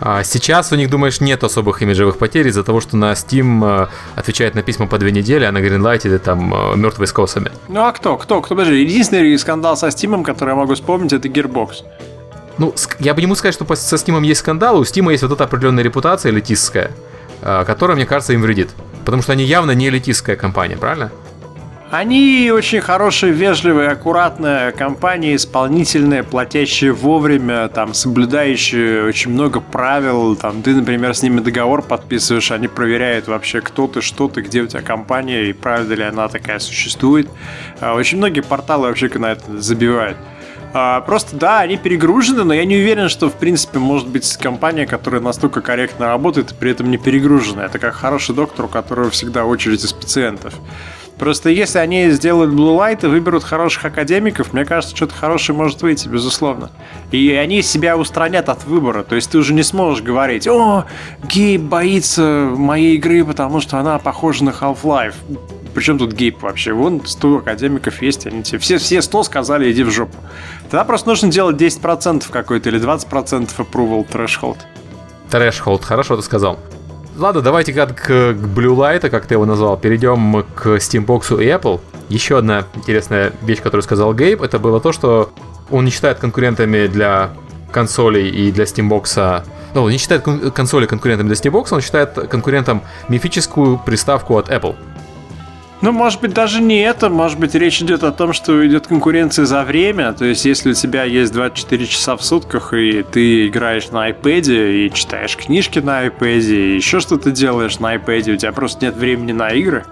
[0.00, 3.86] А сейчас у них, думаешь, нет особых имиджевых потерь из-за того, что на Steam э,
[4.16, 7.50] отвечает на письма по две недели, а на Greenlight это там э, мертвые с косами.
[7.68, 8.16] Ну а кто?
[8.16, 8.40] Кто?
[8.42, 8.54] Кто?
[8.54, 11.84] Подожди, единственный скандал со Steam, который я могу вспомнить, это Gearbox.
[12.58, 15.32] Ну, я бы не могу сказать, что со Steam есть скандал, у Steam есть вот
[15.32, 16.90] эта определенная репутация элитистская,
[17.40, 18.70] э, которая, мне кажется, им вредит.
[19.04, 21.12] Потому что они явно не элитистская компания, правильно?
[21.96, 30.34] Они очень хорошие, вежливые, аккуратная компания, исполнительная, платящая вовремя, там, соблюдающая очень много правил.
[30.34, 34.62] Там, ты, например, с ними договор подписываешь, они проверяют вообще, кто ты, что ты, где
[34.62, 37.28] у тебя компания и правда ли она такая существует.
[37.80, 40.16] А, очень многие порталы вообще на это забивают.
[40.72, 44.84] А, просто да, они перегружены, но я не уверен, что в принципе может быть компания,
[44.84, 47.64] которая настолько корректно работает и при этом не перегружена.
[47.64, 50.54] Это как хороший доктор, у которого всегда очередь из пациентов.
[51.18, 55.80] Просто если они сделают Blue Light и выберут хороших академиков, мне кажется, что-то хорошее может
[55.82, 56.70] выйти, безусловно.
[57.12, 59.04] И они себя устранят от выбора.
[59.04, 60.86] То есть ты уже не сможешь говорить, о,
[61.22, 65.14] Гейб боится моей игры, потому что она похожа на Half-Life.
[65.72, 66.72] Причем тут Гейб вообще?
[66.72, 70.16] Вон 100 академиков есть, они тебе все, все 100 сказали, иди в жопу.
[70.70, 74.58] Тогда просто нужно делать 10% какой-то или 20% approval threshold.
[75.30, 76.58] Threshold, хорошо ты сказал.
[77.16, 81.80] Ладно, давайте как к Blue Light, как ты его назвал, перейдем к Steambox и Apple.
[82.08, 85.32] Еще одна интересная вещь, которую сказал Гейб, это было то, что
[85.70, 87.30] он не считает конкурентами для
[87.72, 90.22] консолей и для Steambox ну, он не считает
[90.54, 94.76] консоли конкурентами для Steambox, он считает конкурентом мифическую приставку от Apple.
[95.84, 97.10] Ну, может быть, даже не это.
[97.10, 100.14] Может быть, речь идет о том, что идет конкуренция за время.
[100.14, 104.86] То есть, если у тебя есть 24 часа в сутках, и ты играешь на iPad,
[104.86, 108.96] и читаешь книжки на iPad, и еще что-то делаешь на iPad, у тебя просто нет
[108.96, 109.84] времени на игры,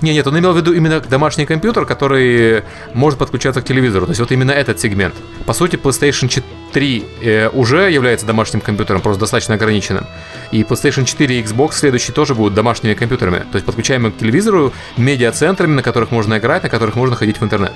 [0.00, 4.06] не, нет, он имел в виду именно домашний компьютер, который может подключаться к телевизору.
[4.06, 5.14] То есть вот именно этот сегмент.
[5.46, 6.44] По сути, PlayStation 4
[6.76, 10.06] э, уже является домашним компьютером, просто достаточно ограниченным.
[10.50, 13.38] И PlayStation 4 и Xbox следующие тоже будут домашними компьютерами.
[13.50, 17.44] То есть подключаемыми к телевизору, медиацентрами, на которых можно играть, на которых можно ходить в
[17.44, 17.72] интернет.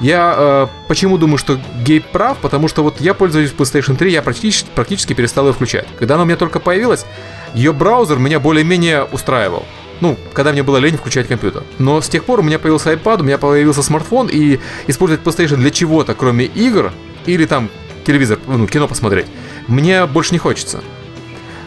[0.00, 2.38] Я э, почему думаю, что Гейб прав?
[2.38, 5.86] Потому что вот я пользуюсь PlayStation 3, я практически, практически перестал ее включать.
[5.98, 7.06] Когда она у меня только появилась,
[7.54, 9.64] ее браузер меня более-менее устраивал.
[10.00, 11.62] Ну, когда мне было лень включать компьютер.
[11.78, 15.56] Но с тех пор у меня появился iPad, у меня появился смартфон, и использовать PlayStation
[15.56, 16.92] для чего-то, кроме игр,
[17.24, 17.70] или там
[18.06, 19.26] телевизор, ну, кино посмотреть,
[19.66, 20.82] мне больше не хочется.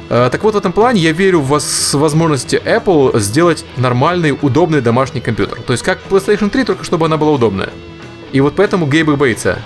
[0.09, 1.59] Э, так вот, в этом плане я верю в
[1.93, 5.61] возможности Apple сделать нормальный, удобный домашний компьютер.
[5.61, 7.69] То есть как PlayStation 3, только чтобы она была удобная.
[8.31, 9.59] И вот поэтому Гейб боится.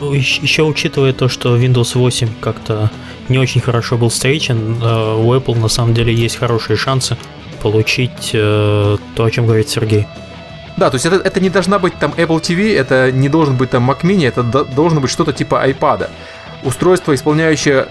[0.00, 2.90] Еще учитывая то, что Windows 8 как-то
[3.28, 7.16] не очень хорошо был встречен, э, у Apple на самом деле есть хорошие шансы
[7.62, 10.06] получить э, то, о чем говорит Сергей.
[10.78, 13.70] Да, то есть это, это не должна быть там Apple TV, это не должен быть
[13.70, 16.08] там Mac Mini, это до, должно быть что-то типа iPad.
[16.62, 17.88] Устройство, исполняющее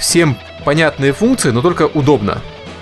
[0.00, 2.38] всем понятные функции, но только удобно.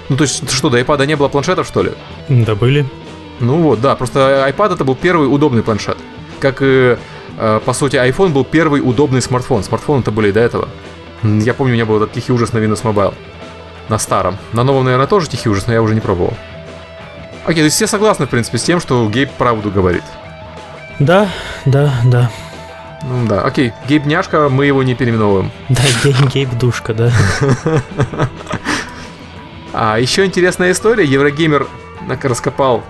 [0.08, 1.90] Ну то есть что, до iPad не было планшетов, что ли?
[2.28, 2.86] Да, были.
[3.40, 5.98] Ну вот, да, просто iPad это был первый удобный планшет.
[6.38, 6.96] Как и,
[7.36, 9.64] э, по сути, iPhone был первый удобный смартфон.
[9.64, 10.68] Смартфоны-то были и до этого.
[11.24, 13.14] Я помню, у меня был этот тихий ужас на Windows Mobile.
[13.88, 14.36] На старом.
[14.52, 16.34] На новом, наверное, тоже тихий ужас, но я уже не пробовал.
[17.44, 20.05] Окей, то есть все согласны, в принципе, с тем, что Гейб правду говорит.
[20.98, 21.29] Да,
[21.64, 22.31] да, да.
[23.03, 25.50] Ну да, окей, Гейб няшка, мы его не переименовываем.
[25.68, 27.12] Да, Гейб, Гейб душка, да.
[29.72, 31.05] А еще интересная история.
[31.05, 31.66] Еврогеймер
[32.22, 32.83] раскопал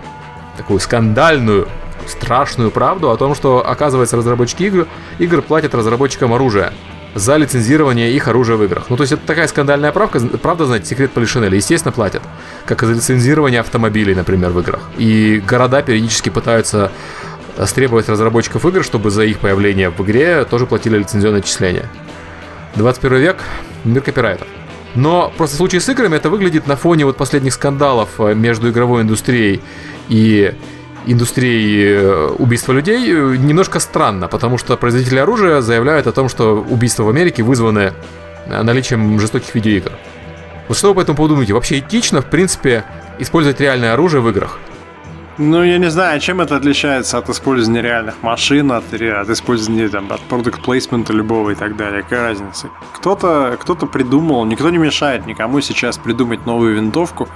[0.57, 1.69] такую скандальную,
[2.07, 6.73] страшную правду о том, что, оказывается, разработчики игр, игр платят разработчикам оружия
[7.15, 8.85] за лицензирование их оружия в играх.
[8.89, 12.23] Ну, то есть это такая скандальная правка, правда, знаете, секрет Полишинеля, естественно, платят.
[12.67, 14.81] Как и за лицензирование автомобилей, например, в играх.
[14.97, 16.93] И города периодически пытаются
[17.67, 21.89] стребовать разработчиков игр, чтобы за их появление в игре тоже платили лицензионное отчисление.
[22.77, 23.39] 21 век,
[23.85, 24.47] мир копирайтов.
[24.95, 28.71] Но просто в случае с играми это выглядит на фоне вот последних скандалов э, между
[28.71, 29.61] игровой индустрией
[30.09, 30.55] и
[31.07, 36.65] индустрии э, убийства людей э, немножко странно, потому что производители оружия заявляют о том, что
[36.69, 37.93] убийства в Америке вызваны
[38.47, 39.93] э, наличием жестоких видеоигр.
[40.69, 41.55] Вот что вы по этому поводу думаете?
[41.55, 42.85] Вообще этично, в принципе,
[43.19, 44.59] использовать реальное оружие в играх?
[45.43, 50.13] Ну, я не знаю, чем это отличается от использования реальных машин, от, от использования там,
[50.13, 52.03] от продукт плейсмента любого и так далее.
[52.03, 52.69] Какая разница?
[52.93, 57.27] Кто-то кто придумал, никто не мешает никому сейчас придумать новую винтовку,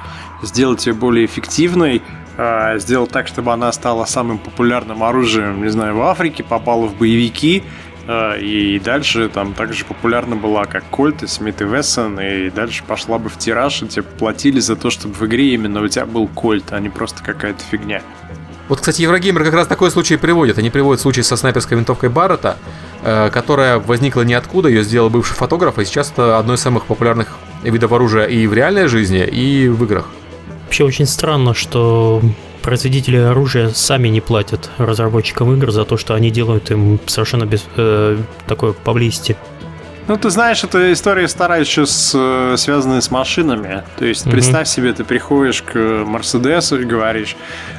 [0.42, 2.02] сделать ее более эффективной,
[2.36, 6.96] э, сделать так, чтобы она стала самым популярным оружием, не знаю, в Африке, попала в
[6.96, 7.62] боевики,
[8.06, 12.82] э, и дальше там также популярна была как Кольт и Смит и Вессон, и дальше
[12.86, 16.06] пошла бы в тираж, и тебе платили за то, чтобы в игре именно у тебя
[16.06, 18.02] был Кольт, а не просто какая-то фигня.
[18.68, 20.56] Вот, кстати, Еврогеймер как раз такой случай приводит.
[20.58, 22.56] Они приводят случай со снайперской винтовкой Баррета,
[23.02, 27.36] э, которая возникла ниоткуда, ее сделал бывший фотограф, и сейчас это одно из самых популярных
[27.62, 30.08] видов оружия и в реальной жизни, и в играх.
[30.64, 32.20] Вообще очень странно, что
[32.62, 37.64] производители оружия сами не платят разработчикам игр за то, что они делают им совершенно без,
[37.76, 39.36] э, такое поблизости.
[40.06, 43.84] Ну, ты знаешь, эта история старая еще с, э, связанная с машинами.
[43.96, 44.30] То есть, mm-hmm.
[44.30, 47.36] представь себе, ты приходишь к Мерседесу и говоришь,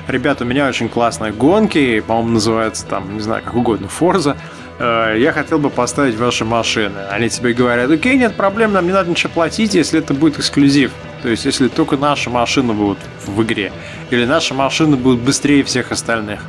[0.08, 4.38] ребята, у меня очень классные гонки, по-моему, называется там, не знаю, как угодно, Форза.
[4.80, 6.98] Э, я хотел бы поставить ваши машины.
[7.12, 10.92] Они тебе говорят, окей, нет проблем, нам не надо ничего платить, если это будет эксклюзив.
[11.26, 13.74] То есть, если только наши машины будут в игре,
[14.12, 16.40] или наши машины будут быстрее всех остальных.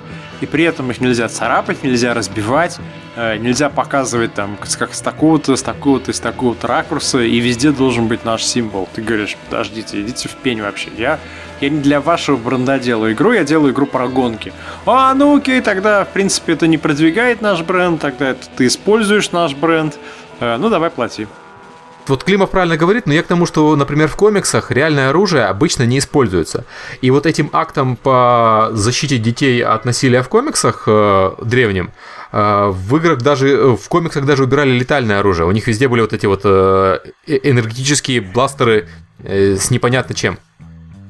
[0.42, 2.76] И при этом их нельзя царапать, нельзя разбивать,
[3.16, 8.06] э, нельзя показывать там как с такого-то, с такого-то, с такого-то ракурса, и везде должен
[8.06, 8.86] быть наш символ.
[8.94, 10.90] Ты говоришь, подождите, идите в пень вообще.
[10.98, 11.18] Я,
[11.62, 14.52] я не для вашего бренда делаю игру, я делаю игру про гонки.
[14.84, 19.32] А, ну окей, тогда, в принципе, это не продвигает наш бренд, тогда это ты используешь
[19.32, 19.98] наш бренд.
[20.40, 21.26] Э, ну, давай плати.
[22.08, 25.84] Вот Климов правильно говорит, но я к тому, что, например, в комиксах реальное оружие обычно
[25.84, 26.64] не используется.
[27.00, 31.92] И вот этим актом по защите детей от насилия в комиксах э, древним,
[32.32, 35.46] э, в играх даже, э, в комиксах даже убирали летальное оружие.
[35.46, 38.88] У них везде были вот эти вот э, э энергетические бластеры
[39.22, 40.38] э, с непонятно чем.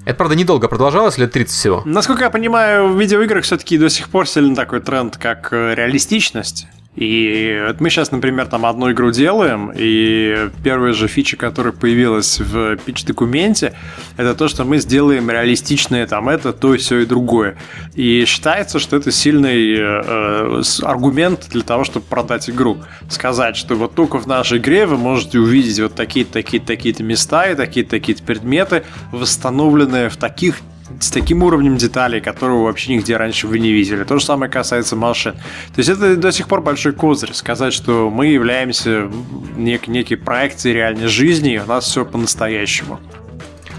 [0.07, 1.83] Это, правда, недолго продолжалось, лет 30 всего.
[1.85, 6.69] Насколько я понимаю, в видеоиграх все-таки до сих пор сильно такой тренд, как э, реалистичность.
[6.97, 12.41] И вот мы сейчас, например, там одну игру делаем, и первая же фича, которая появилась
[12.41, 13.75] в питч-документе,
[14.17, 17.59] это то, что мы сделаем реалистичное там это, то, все и другое.
[17.95, 22.79] И считается, что это сильный э, аргумент для того, чтобы продать игру.
[23.11, 27.51] Сказать, что вот только в нашей игре вы можете увидеть вот такие-то, такие-то, такие-то места
[27.51, 30.57] и такие-то, такие-то предметы, восстановленные в таких
[31.01, 34.05] с таким уровнем деталей, которого вообще нигде раньше вы не видели.
[34.05, 35.33] То же самое касается машин.
[35.33, 39.11] То есть это до сих пор большой козырь сказать, что мы являемся
[39.57, 43.01] нек- некой проекцией реальной жизни, и у нас все по-настоящему.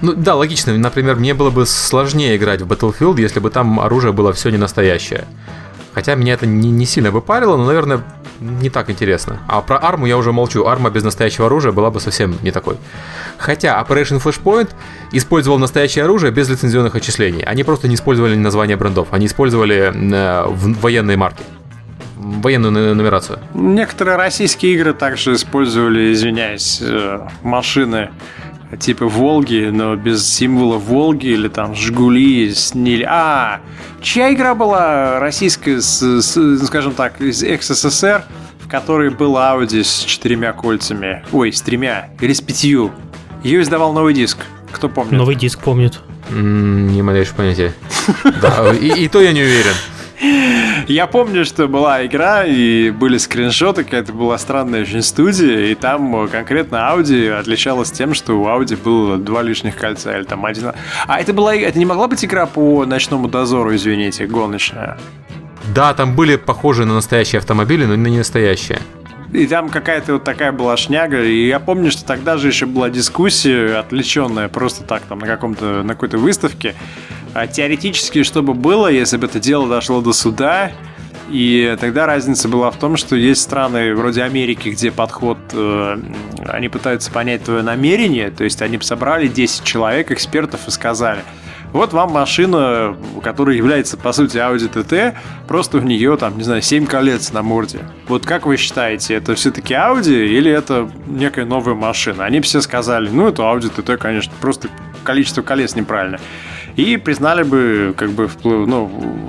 [0.02, 0.78] Ну да, логично.
[0.78, 4.58] Например, мне было бы сложнее играть в Battlefield, если бы там оружие было все не
[4.58, 5.26] настоящее.
[5.98, 8.04] Хотя меня это не, не сильно бы парило, но, наверное,
[8.40, 9.40] не так интересно.
[9.48, 10.68] А про арму я уже молчу.
[10.68, 12.78] Арма без настоящего оружия была бы совсем не такой.
[13.40, 14.70] Хотя Operation Flashpoint
[15.12, 17.42] использовал настоящее оружие без лицензионных отчислений.
[17.42, 21.42] Они просто не использовали название брендов, они использовали э, военные марки
[22.16, 23.40] военную нумерацию.
[23.56, 28.10] Некоторые российские игры также использовали, извиняюсь, э, машины
[28.80, 33.06] типа Волги, но без символа Волги или там Жигули с Ниль.
[33.08, 33.62] А,
[34.02, 38.24] чья игра была российская, с, с, скажем так, из СССР,
[38.60, 41.24] в которой был Audi с четырьмя кольцами?
[41.32, 42.92] Ой, с тремя или с пятью.
[43.44, 44.40] Ее издавал новый диск.
[44.72, 45.14] Кто помнит?
[45.14, 46.00] Новый диск помнит.
[46.30, 47.74] Не малейшее понятие.
[48.42, 49.74] Да, и то я не уверен.
[50.88, 56.28] Я помню, что была игра, и были скриншоты, какая-то была странная очень студия, и там
[56.28, 60.72] конкретно Audi отличалась тем, что у Audi было два лишних кольца, или там один...
[61.08, 61.56] А это была...
[61.56, 64.98] Это не могла быть игра по ночному дозору, извините, гоночная?
[65.76, 68.80] Да, там были похожие на настоящие автомобили, но не настоящие.
[69.34, 71.22] И там какая-то вот такая была шняга.
[71.22, 75.84] И я помню, что тогда же еще была дискуссия отвлеченная просто так там на каком-то
[75.84, 76.76] на какой-то выставке.
[77.38, 80.72] А теоретически, что бы было, если бы это дело дошло до суда,
[81.30, 86.00] и тогда разница была в том, что есть страны вроде Америки, где подход, э,
[86.48, 91.22] они пытаются понять твое намерение, то есть они собрали 10 человек, экспертов, и сказали–
[91.74, 95.16] вот вам машина, которая является, по сути, Audi TT,
[95.48, 97.80] просто в нее, там, не знаю, 7 колец на морде.
[98.08, 102.24] Вот как вы считаете, это все-таки Audi или это некая новая машина?
[102.26, 104.70] Они все сказали, ну, это Audi TT, конечно, просто
[105.04, 106.20] количество колец неправильно
[106.78, 108.86] и признали бы как бы вплыв, ну,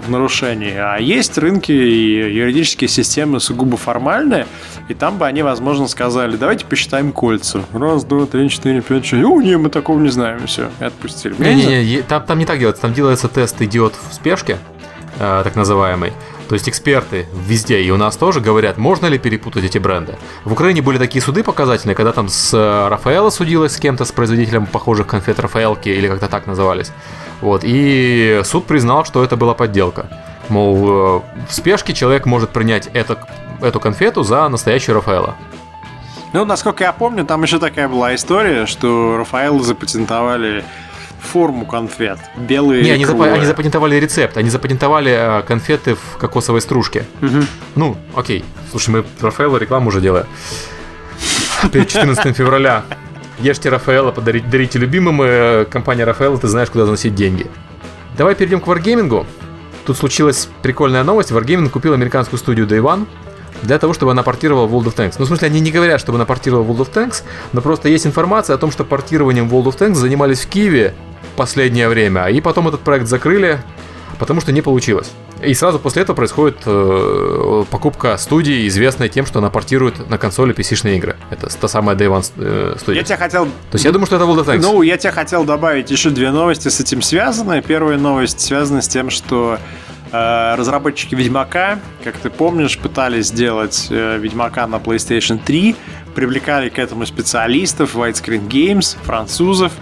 [0.06, 0.74] в нарушении.
[0.76, 4.46] А есть рынки и юридические системы сугубо формальные,
[4.88, 7.64] и там бы они, возможно, сказали, давайте посчитаем кольца.
[7.72, 9.24] Раз, два, три, четыре, пять, шесть.
[9.24, 11.34] О, не, мы такого не знаем, все, и отпустили.
[11.38, 14.58] Не-не-не, там, там не так делается, там делается тест идиот в спешке,
[15.18, 16.12] э, так называемый.
[16.48, 20.16] То есть эксперты везде, и у нас тоже говорят, можно ли перепутать эти бренды.
[20.44, 24.12] В Украине были такие суды показательные, когда там с э, Рафаэла судилась с кем-то, с
[24.12, 26.90] производителем похожих конфет Рафаэлки, или как-то так назывались.
[27.40, 30.07] Вот, и суд признал, что это была подделка.
[30.48, 33.18] Мол, э, в спешке человек может принять это,
[33.61, 35.37] эту конфету за настоящую Рафаэла.
[36.33, 40.64] Ну, насколько я помню, там еще такая была история, что Рафаэлы запатентовали
[41.20, 42.18] форму конфет.
[42.37, 43.20] Белые Не, они, зап...
[43.20, 44.37] они запатентовали рецепт.
[44.37, 47.05] Они запатентовали э, конфеты в кокосовой стружке.
[47.22, 47.44] Угу.
[47.77, 48.44] Ну, окей.
[48.70, 50.27] Слушай, мы Рафаэла рекламу уже делаем.
[51.72, 52.85] Перед 14 февраля
[53.40, 55.22] Ешьте Рафаэла, подарите, дарите любимым.
[55.22, 57.46] Э, компания Рафаэла, ты знаешь, куда заносить деньги.
[58.16, 59.27] Давай перейдем к Wargaming.
[59.87, 61.31] Тут случилась прикольная новость.
[61.31, 63.07] Wargaming купил американскую студию Day One
[63.62, 65.14] для того, чтобы она портировала World of Tanks.
[65.18, 67.22] Ну, в смысле, они не говорят, чтобы она портировала World of Tanks,
[67.53, 70.94] но просто есть информация о том, что портированием World of Tanks занимались в Киеве
[71.37, 73.61] последнее время, и потом этот проект закрыли,
[74.18, 75.11] потому что не получилось.
[75.42, 80.54] И сразу после этого происходит э, покупка студии, известной тем, что она портирует на консоли
[80.54, 81.16] PC-шные игры.
[81.31, 83.00] Это та самая Day One э, студия.
[83.00, 83.44] Я тебя хотел...
[83.44, 84.62] То есть я думаю, что это World of Tanks.
[84.62, 87.62] Ну, я тебе хотел добавить еще две новости с этим связаны.
[87.62, 89.59] Первая новость связана с тем, что
[90.11, 95.76] э, разработчики Ведьмака, как ты помнишь, пытались сделать э, Ведьмака на PlayStation 3,
[96.14, 99.72] привлекали к этому специалистов, Widescreen Games, французов,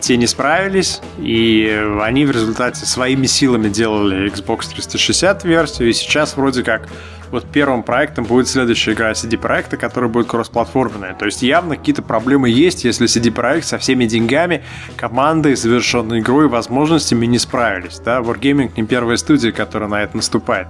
[0.00, 6.36] те не справились, и они в результате своими силами делали Xbox 360 версию, и сейчас
[6.36, 6.88] вроде как
[7.30, 11.14] вот первым проектом будет следующая игра CD-проекта, которая будет кроссплатформенная.
[11.14, 14.62] То есть явно какие-то проблемы есть, если CD-проект со всеми деньгами,
[14.96, 17.98] командой, завершенной игрой, возможностями не справились.
[17.98, 18.20] Да?
[18.20, 20.68] Wargaming не первая студия, которая на это наступает.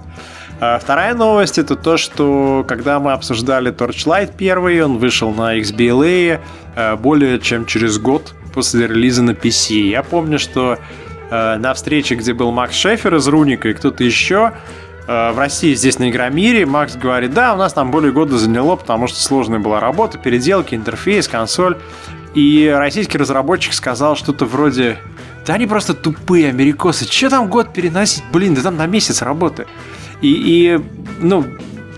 [0.59, 6.39] А вторая новость это то, что когда мы обсуждали Torchlight первый, он вышел на XBLA
[6.75, 9.75] э, более чем через год после релиза на PC.
[9.81, 10.79] Я помню, что
[11.29, 14.53] э, на встрече, где был Макс Шефер из Руника и кто-то еще,
[15.07, 18.77] э, в России здесь на Игромире Макс говорит, да, у нас там более года заняло,
[18.77, 21.77] потому что сложная была работа, переделки, интерфейс, консоль.
[22.33, 24.97] И российский разработчик сказал что-то вроде,
[25.45, 29.67] да они просто тупые америкосы, что там год переносить, блин, да там на месяц работы.
[30.21, 30.79] И, и
[31.19, 31.45] ну,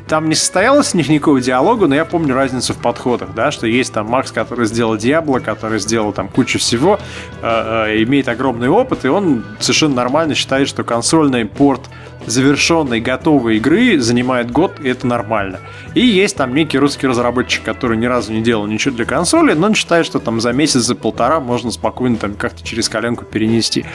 [0.10, 3.68] там не состоялось у них никакого диалога, но я помню разницу в подходах, да, что
[3.68, 7.00] есть там Макс, который сделал Диабло, который сделал там кучу всего,
[7.42, 11.82] э, э, имеет огромный опыт, и он совершенно нормально считает, что консольный порт
[12.30, 15.60] завершенной, готовой игры занимает год, и это нормально.
[15.96, 19.68] И есть там некий русский разработчик, который ни разу не делал ничего для консоли, но
[19.68, 23.86] он считает, что там за месяц, за полтора можно спокойно там как-то через коленку перенести.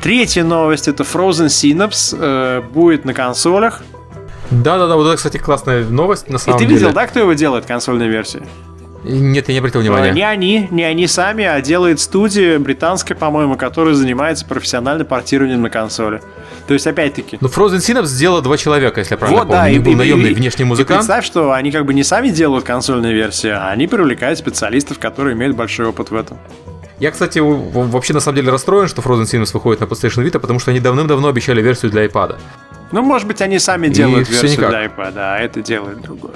[0.00, 3.82] Третья новость это Frozen Synapse э, будет на консолях.
[4.50, 6.66] Да-да-да, вот это, кстати, классная новость на самом деле.
[6.66, 7.00] И ты видел, деле.
[7.00, 8.42] да, кто его делает, консольной версии?
[9.02, 10.12] Нет, я не обратил внимания.
[10.12, 15.70] Не они, не они сами, а делает студия британская, по-моему, которая занимается профессиональным портированием на
[15.70, 16.20] консоли.
[16.66, 17.38] То есть, опять-таки...
[17.40, 19.62] Ну, Frozen Synapse сделала два человека, если я правильно вот, помню.
[19.62, 20.90] Да, и, был наемный и, внешний музыкант.
[20.90, 24.98] И представь, что они как бы не сами делают консольные версии, а они привлекают специалистов,
[24.98, 26.38] которые имеют большой опыт в этом.
[26.98, 30.58] Я, кстати, вообще на самом деле расстроен, что Frozen Synapse выходит на PlayStation Vita, потому
[30.58, 32.36] что они давным-давно обещали версию для iPad.
[32.92, 36.34] Ну, может быть, они сами делают и версию для iPad, а это делает другое.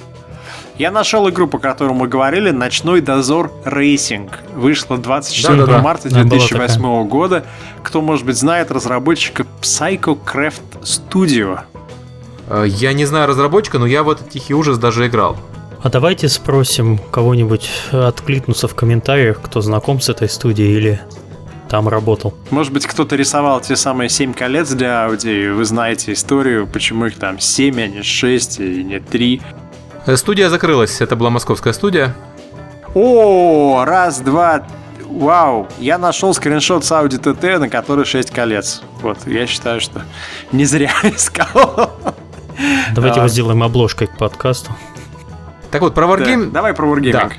[0.76, 4.40] Я нашел игру, по которой мы говорили, «Ночной дозор Racing».
[4.56, 5.82] Вышла 24 да, да, да.
[5.82, 7.44] марта 2008 года.
[7.84, 11.60] Кто, может быть, знает разработчика Psychocraft Studio?
[12.48, 15.36] Э, я не знаю разработчика, но я в этот тихий ужас даже играл.
[15.80, 21.00] А давайте спросим кого-нибудь откликнуться в комментариях, кто знаком с этой студией или
[21.68, 22.34] там работал.
[22.50, 27.06] Может быть, кто-то рисовал те самые 7 колец для Audi, и вы знаете историю, почему
[27.06, 29.42] их там 7, а не 6 и не 3.
[30.16, 32.14] Студия закрылась, это была московская студия.
[32.94, 34.64] О, раз, два,
[35.04, 38.82] вау, я нашел скриншот с Audi TT, на который 6 колец.
[39.00, 40.02] Вот, я считаю, что
[40.52, 41.98] не зря искал.
[42.94, 44.72] Давайте его сделаем обложкой к подкасту.
[45.70, 46.44] Так вот, про Wargame...
[46.44, 47.12] Да, давай про Wargaming.
[47.12, 47.30] Да.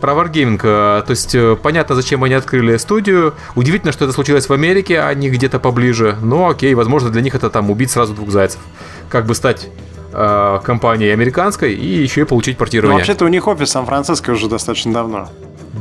[0.00, 0.60] Про Wargaming.
[0.62, 3.34] Э, то есть, э, понятно, зачем они открыли студию.
[3.56, 6.16] Удивительно, что это случилось в Америке, а не где-то поближе.
[6.22, 8.60] Но окей, возможно, для них это там убить сразу двух зайцев.
[9.08, 9.68] Как бы стать
[10.12, 12.92] э, компанией американской и еще и получить портирование.
[12.92, 15.28] Ну, вообще-то у них офис в Сан-Франциско уже достаточно давно.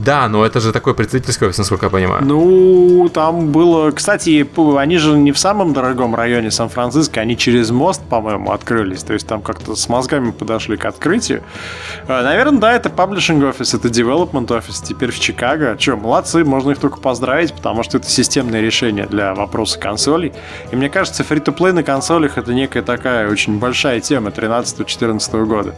[0.04, 2.24] Да, но это же такой представительский офис, насколько я понимаю.
[2.24, 3.92] Ну, там было...
[3.92, 9.04] Кстати, они же не в самом дорогом районе Сан-Франциско, они через мост, по-моему, открылись.
[9.04, 11.44] То есть там как-то с мозгами подошли к открытию.
[12.08, 15.76] Э, Наверное, да, это паблишинг офис, это девелопмент офис, теперь в Чикаго.
[15.78, 20.32] Че, молодцы, можно их только поздравить, потому что это системное решение для вопроса консолей.
[20.72, 25.76] И мне кажется, фри-то-плей на консолях это некая такая очень большая тема 13-14 года.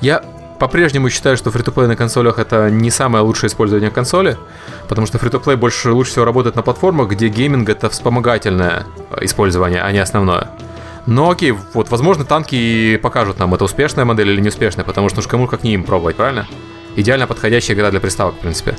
[0.00, 0.22] Я
[0.58, 4.36] по-прежнему считаю, что фри-то-плей на консолях это не самое лучшее использование консоли,
[4.88, 8.86] потому что фри-то-плей больше лучше всего работает на платформах, где гейминг это вспомогательное
[9.20, 10.50] использование, а не основное.
[11.06, 15.26] Но окей, вот, возможно, танки покажут нам, это успешная модель или неуспешная, потому что уж
[15.26, 16.46] кому как не им пробовать, правильно?
[16.96, 18.76] Идеально подходящая игра для приставок, в принципе.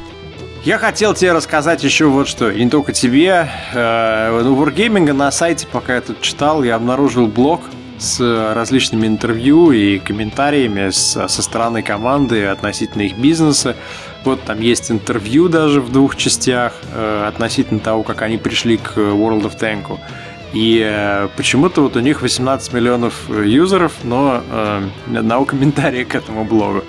[0.63, 3.47] Я хотел тебе рассказать еще вот что, и не только тебе.
[3.73, 7.61] Э, у Wargaming на сайте, пока я тут читал, я обнаружил блог,
[7.97, 13.75] с различными интервью и комментариями со стороны команды относительно их бизнеса.
[14.23, 18.97] Вот там есть интервью даже в двух частях э, относительно того, как они пришли к
[18.97, 19.99] World of Tank.
[20.53, 26.15] И э, почему-то вот у них 18 миллионов юзеров, но э, ни одного комментария к
[26.15, 26.83] этому блогу.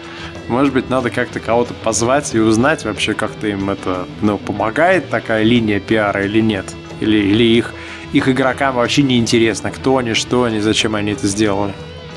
[0.49, 5.43] Может быть, надо как-то кого-то позвать и узнать вообще, как-то им это ну, помогает такая
[5.43, 6.73] линия пиара или нет.
[7.01, 7.75] Или, или их
[8.13, 11.73] их игрокам вообще не интересно, кто они, что они, зачем они это сделали.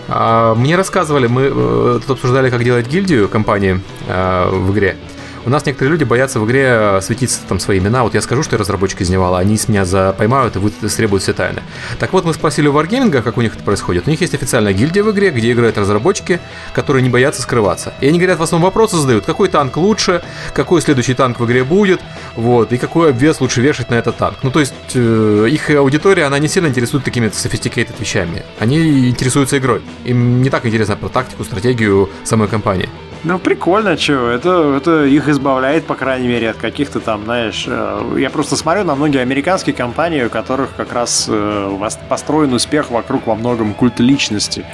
[0.07, 4.97] А, мне рассказывали, мы э, тут обсуждали, как делать гильдию компании э, в игре.
[5.45, 8.03] У нас некоторые люди боятся в игре э, светиться там свои имена.
[8.03, 11.23] Вот я скажу, что я разработчик из Невала, они с меня за поймают и требуют
[11.23, 11.61] все тайны.
[11.97, 14.07] Так вот, мы спросили у Wargaming, как у них это происходит.
[14.07, 16.39] У них есть официальная гильдия в игре, где играют разработчики,
[16.73, 17.93] которые не боятся скрываться.
[18.01, 20.21] И они говорят, в основном вопросы задают, какой танк лучше,
[20.53, 22.01] какой следующий танк в игре будет,
[22.35, 24.37] вот, и какой обвес лучше вешать на этот танк.
[24.43, 28.43] Ну, то есть, э, их аудитория, она не сильно интересует какими-то sophisticated вещами.
[28.59, 29.81] Они интересуются игрой.
[30.05, 32.89] Им не так интересно про тактику, стратегию самой компании.
[33.25, 37.65] Ну, прикольно, что это, это их избавляет, по крайней мере, от каких-то там, знаешь...
[37.67, 42.91] Э, я просто смотрю на многие американские компании, у которых как раз э, построен успех
[42.91, 44.65] вокруг во многом культа личности.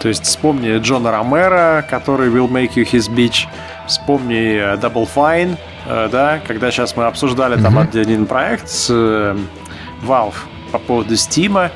[0.00, 3.46] То есть вспомни Джона Ромера, который will make you his bitch.
[3.86, 7.62] Вспомни э, Double Fine, да, когда сейчас мы обсуждали mm-hmm.
[7.62, 8.90] там один проект с
[10.02, 10.34] Valve
[10.72, 11.70] по поводу Steam,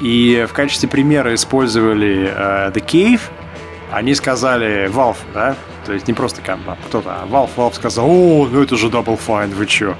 [0.00, 2.32] и в качестве примера использовали
[2.72, 3.20] The Cave,
[3.92, 8.48] они сказали Valve, да, то есть не просто Kanban, кто-то, а Valve, Valve сказал, о,
[8.50, 9.96] ну это же Double Fine, вы чё?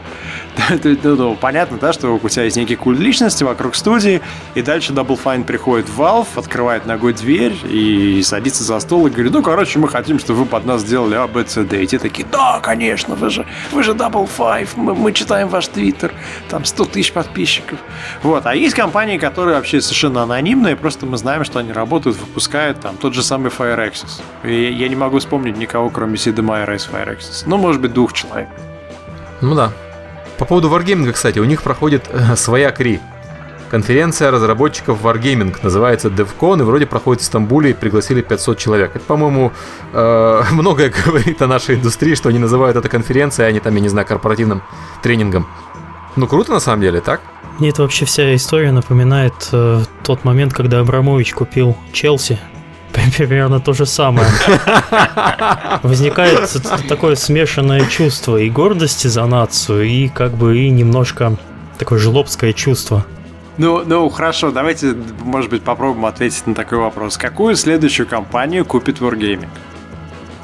[0.84, 4.20] ну, ну, понятно, да, что у тебя есть некий культ личности вокруг студии,
[4.54, 9.10] и дальше Double Fine приходит в Valve, открывает ногой дверь и садится за стол и
[9.10, 11.82] говорит, ну, короче, мы хотим, чтобы вы под нас сделали А, Б, С, Д.
[11.82, 15.68] И те такие, да, конечно, вы же, вы же Double Five, мы, мы читаем ваш
[15.68, 16.12] твиттер,
[16.48, 17.78] там 100 тысяч подписчиков.
[18.22, 22.80] Вот, а есть компании, которые вообще совершенно анонимные, просто мы знаем, что они работают, выпускают
[22.80, 24.22] там тот же самый FireAxis.
[24.44, 27.44] И я не могу вспомнить никого, кроме Сида Майера из FireAxis.
[27.46, 28.48] Ну, может быть, двух человек.
[29.40, 29.72] Ну да.
[30.36, 33.00] По поводу Wargaming, кстати, у них проходит э, своя КРИ.
[33.70, 38.96] Конференция разработчиков Wargaming называется DevCon и вроде проходит в Стамбуле и пригласили 500 человек.
[38.96, 39.52] Это, по-моему,
[39.92, 43.80] э, многое говорит о нашей индустрии, что они называют это конференцией, а не там, я
[43.80, 44.62] не знаю, корпоративным
[45.02, 45.46] тренингом.
[46.16, 47.20] Ну круто на самом деле, так?
[47.60, 52.40] Мне это вообще вся история напоминает э, тот момент, когда Абрамович купил Челси
[53.16, 54.28] примерно то же самое.
[55.82, 56.50] Возникает
[56.88, 61.36] такое смешанное чувство и гордости за нацию, и как бы и немножко
[61.78, 63.04] такое жлобское чувство.
[63.58, 67.18] Ну, ну, хорошо, давайте, может быть, попробуем ответить на такой вопрос.
[67.18, 69.48] Какую следующую компанию купит Wargaming?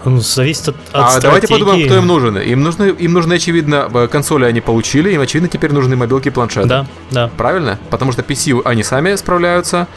[0.05, 1.22] Ну, зависит от, от А стратегии.
[1.22, 2.38] давайте подумаем, кто им нужен.
[2.38, 6.68] Им нужны, им нужны, очевидно, консоли они получили, им, очевидно, теперь нужны мобилки и планшеты.
[6.68, 7.30] Да, да.
[7.36, 7.78] Правильно?
[7.90, 9.88] Потому что PC они сами справляются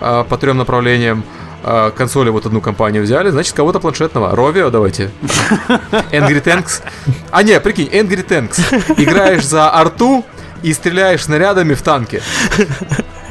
[0.00, 1.24] э, по трем направлениям.
[1.66, 4.36] Э, консоли вот одну компанию взяли, значит, кого-то планшетного.
[4.36, 5.10] Ровио давайте.
[6.12, 6.82] Angry Tanks.
[7.30, 9.02] А не, прикинь, Angry Tanks.
[9.02, 10.24] Играешь за арту
[10.62, 12.22] и стреляешь снарядами в танки.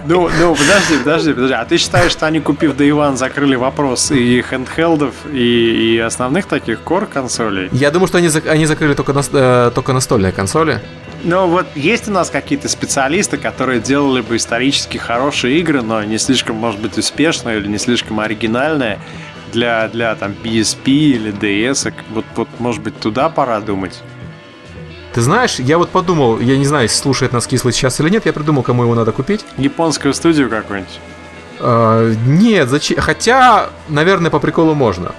[0.05, 1.53] Ну, ну, подожди, подожди, подожди.
[1.53, 6.45] А ты считаешь, что они, купив Day One, закрыли вопрос и хендхелдов, и, и основных
[6.45, 7.69] таких кор консолей?
[7.71, 10.81] Я думаю, что они, они закрыли только, на, э, только настольные консоли.
[11.23, 16.17] Ну вот есть у нас какие-то специалисты, которые делали бы исторически хорошие игры, но не
[16.17, 18.99] слишком, может быть, успешные или не слишком оригинальные
[19.53, 21.93] для, для там PSP или DS.
[22.09, 24.01] Вот, вот, может быть, туда пора думать.
[25.13, 28.33] Ты знаешь, я вот подумал, я не знаю, слушает нас кислый сейчас или нет, я
[28.33, 29.45] придумал, кому его надо купить.
[29.57, 30.99] Японскую студию какую-нибудь?
[31.59, 32.99] Uh, нет, зачем?
[32.99, 35.13] Хотя, наверное, по приколу можно.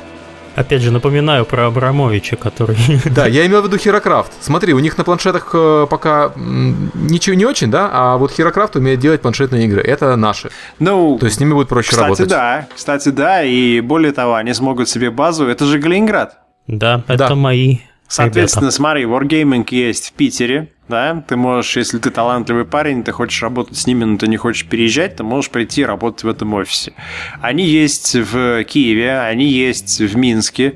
[0.56, 2.76] Опять же, напоминаю про Абрамовича, который...
[3.04, 4.32] Да, я имел в виду Херокрафт.
[4.40, 9.00] Смотри, у них на планшетах э, пока ничего не очень, да, а вот Херокрафт умеет
[9.00, 9.80] делать планшетные игры.
[9.80, 10.50] Это наши.
[10.78, 12.26] Ну, То есть с ними будет проще кстати, работать.
[12.26, 12.68] Кстати, да.
[12.74, 13.42] Кстати, да.
[13.42, 15.46] И более того, они смогут себе базу.
[15.46, 16.38] Это же Калининград.
[16.66, 17.34] Да, это да.
[17.34, 17.78] мои
[18.14, 18.76] Соответственно, ребята.
[18.76, 23.76] смотри, Wargaming есть в Питере, да, ты можешь, если ты талантливый парень, ты хочешь работать
[23.76, 26.92] с ними, но ты не хочешь переезжать, ты можешь прийти работать в этом офисе.
[27.40, 30.74] Они есть в Киеве, они есть в Минске,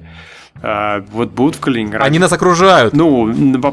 [0.62, 2.04] а, вот будут в Калининграде.
[2.04, 2.94] Они нас окружают.
[2.94, 3.32] Ну,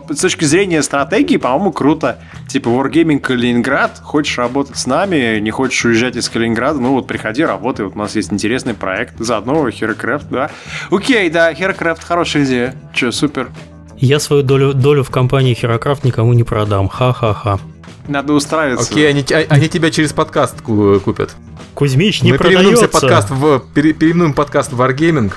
[0.10, 2.20] с точки зрения стратегии, по-моему, круто.
[2.48, 7.44] Типа, Wargaming Калининград, хочешь работать с нами, не хочешь уезжать из Калининграда, ну вот приходи,
[7.44, 9.16] работай, вот у нас есть интересный проект.
[9.20, 10.52] Заодно Herocraft, да.
[10.92, 12.76] Окей, да, Herocraft, хорошая идея.
[12.94, 13.50] Че, супер.
[13.98, 16.90] Я свою долю, долю в компании Herocraft никому не продам.
[16.90, 17.60] Ха-ха-ха.
[18.08, 18.92] Надо устраиваться.
[18.92, 21.36] Окей, они, а, они тебя через подкаст купят.
[21.74, 22.88] Кузьмич не Мы продается.
[22.88, 25.32] подкаст в, переименуем подкаст в Wargaming.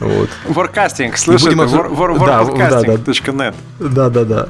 [0.00, 0.30] Вот.
[0.48, 1.52] Warcasting, слышите?
[1.52, 3.54] Warpodcasting.net.
[3.78, 4.48] Да, да, да.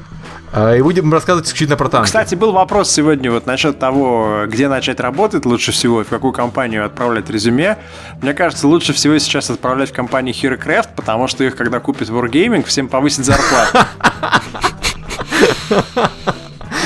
[0.52, 2.06] А, и будем рассказывать исключительно про танки.
[2.06, 6.84] Кстати, был вопрос сегодня вот насчет того, где начать работать лучше всего, в какую компанию
[6.84, 7.78] отправлять резюме.
[8.20, 12.64] Мне кажется, лучше всего сейчас отправлять в компанию HeroCraft, потому что их, когда купит Wargaming,
[12.64, 13.78] всем повысит зарплату.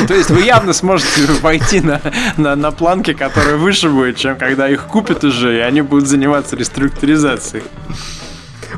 [0.09, 2.01] То есть вы явно сможете пойти на,
[2.37, 6.57] на, на планки, которые выше будет, чем когда их купят уже, и они будут заниматься
[6.57, 7.65] реструктуризацией.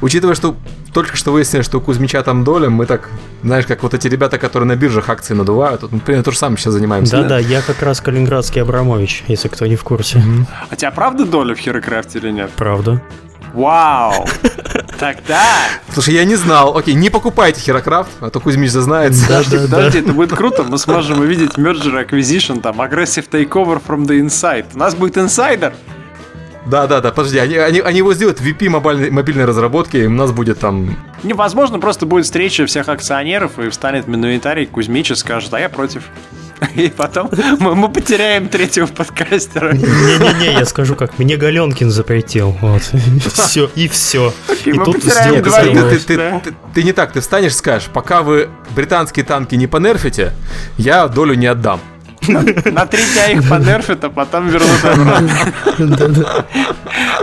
[0.01, 0.57] Учитывая, что
[0.93, 3.09] только что выяснили, что у Кузьмича там доля, мы так,
[3.43, 6.39] знаешь, как вот эти ребята, которые на биржах акции надувают, вот мы примерно то же
[6.39, 7.19] самое сейчас занимаемся.
[7.19, 10.23] Да-да, я как раз калининградский Абрамович, если кто не в курсе.
[10.69, 12.51] А тебя правда доля в Херокрафте или нет?
[12.57, 13.03] Правда.
[13.55, 14.27] Вау!
[14.99, 15.43] Тогда...
[15.93, 16.77] Слушай, я не знал.
[16.77, 19.27] Окей, не покупайте Херокрафт, а то Кузьмич зазнается.
[19.29, 20.63] Да, подожди, это будет круто.
[20.63, 24.67] Мы сможем увидеть Merger Acquisition, там, Aggressive Takeover from the Inside.
[24.75, 25.73] У нас будет инсайдер.
[26.67, 30.11] Да, да, да, подожди, они, они, они его сделают VP мобильной, мобильной разработки, и у
[30.11, 30.97] нас будет там...
[31.23, 36.03] Невозможно, просто будет встреча всех акционеров, и встанет минуитарий Кузьмич и скажет, а я против.
[36.75, 39.73] И потом мы, мы потеряем третьего подкастера.
[39.73, 42.57] Не-не-не, я скажу как, мне Галенкин запретил.
[42.61, 42.83] Вот.
[43.35, 44.33] Все, и все.
[44.64, 46.41] И, и тут потеряем ты, ты, ты, да?
[46.41, 50.33] ты, ты не так, ты встанешь и скажешь, пока вы британские танки не понерфите,
[50.79, 51.81] я долю не отдам.
[52.29, 55.31] На три дня их понерфят, а потом вернут обратно.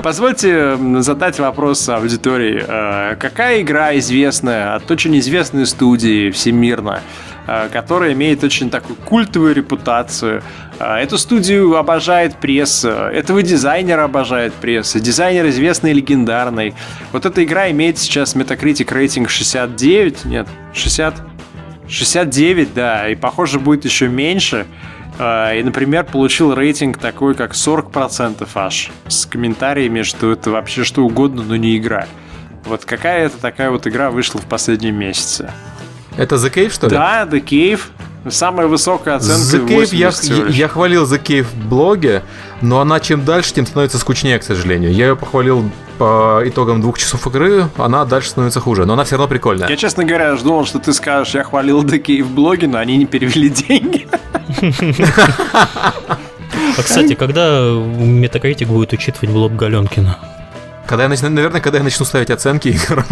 [0.04, 2.64] Позвольте задать вопрос аудитории.
[2.68, 7.02] Э, какая игра известная от очень известной студии всемирно
[7.48, 10.42] э, которая имеет очень такую культовую репутацию.
[10.80, 16.74] Э, эту студию обожает пресса, этого дизайнера обожает пресса, дизайнер известный и легендарный.
[17.12, 21.16] Вот эта игра имеет сейчас Metacritic рейтинг 69, нет, 60,
[21.88, 24.66] 69, да, и похоже будет еще меньше.
[25.20, 31.44] И, например, получил рейтинг такой, как 40% аж, с комментариями, что это вообще что угодно,
[31.44, 32.08] но не игра.
[32.66, 35.52] Вот какая это такая вот игра вышла в последнем месяце?
[36.18, 36.96] Это The Cave, что ли?
[36.96, 37.82] Да, The Cave.
[38.30, 42.24] Самая высокая оценка The Cave я, я, я хвалил The Cave в блоге,
[42.64, 44.92] но она чем дальше, тем становится скучнее, к сожалению.
[44.94, 49.18] Я ее похвалил по итогам двух часов игры, она дальше становится хуже, но она все
[49.18, 49.68] равно прикольная.
[49.68, 53.06] Я, честно говоря, ждал, что ты скажешь, я хвалил Cave в блоге, но они не
[53.06, 54.08] перевели деньги.
[56.76, 60.18] А, кстати, когда Metacritic будет учитывать блог Галенкина?
[60.88, 63.06] Когда я начну, наверное, когда я начну ставить оценки играм.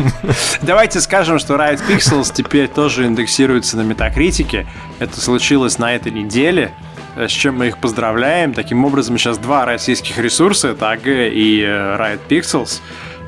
[0.61, 4.65] Давайте скажем, что Riot Pixels теперь тоже индексируется на метакритике.
[4.99, 6.71] Это случилось на этой неделе,
[7.15, 8.53] с чем мы их поздравляем.
[8.53, 12.81] Таким образом, сейчас два российских ресурса, это AG и э, Riot Pixels.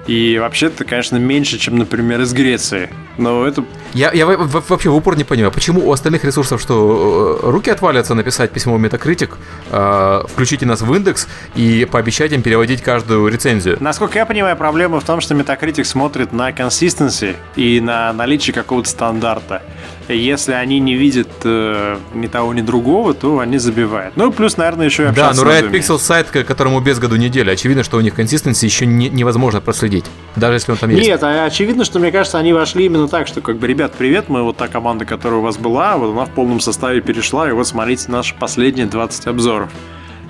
[0.07, 2.89] И вообще-то, конечно, меньше, чем, например, из Греции.
[3.17, 3.63] Но это...
[3.93, 8.15] Я, я вообще в упор не понимаю, почему у остальных ресурсов что, э, руки отвалятся
[8.15, 9.35] написать письмо в Metacritic,
[9.71, 13.77] э, включите нас в индекс и пообещать им переводить каждую рецензию?
[13.79, 18.89] Насколько я понимаю, проблема в том, что Metacritic смотрит на consistency и на наличие какого-то
[18.89, 19.61] стандарта.
[20.09, 24.17] Если они не видят э, ни того, ни другого, то они забивают.
[24.17, 27.51] Ну, плюс, наверное, еще и Да, но Riot Pixel сайт, которому без году неделя.
[27.51, 31.07] Очевидно, что у них консистенции еще не, невозможно проследить, даже если он там есть.
[31.07, 34.27] Нет, а очевидно, что, мне кажется, они вошли именно так, что, как бы, ребят, привет,
[34.27, 37.53] мы вот та команда, которая у вас была, вот она в полном составе перешла, и
[37.53, 39.69] вот смотрите наши последние 20 обзоров.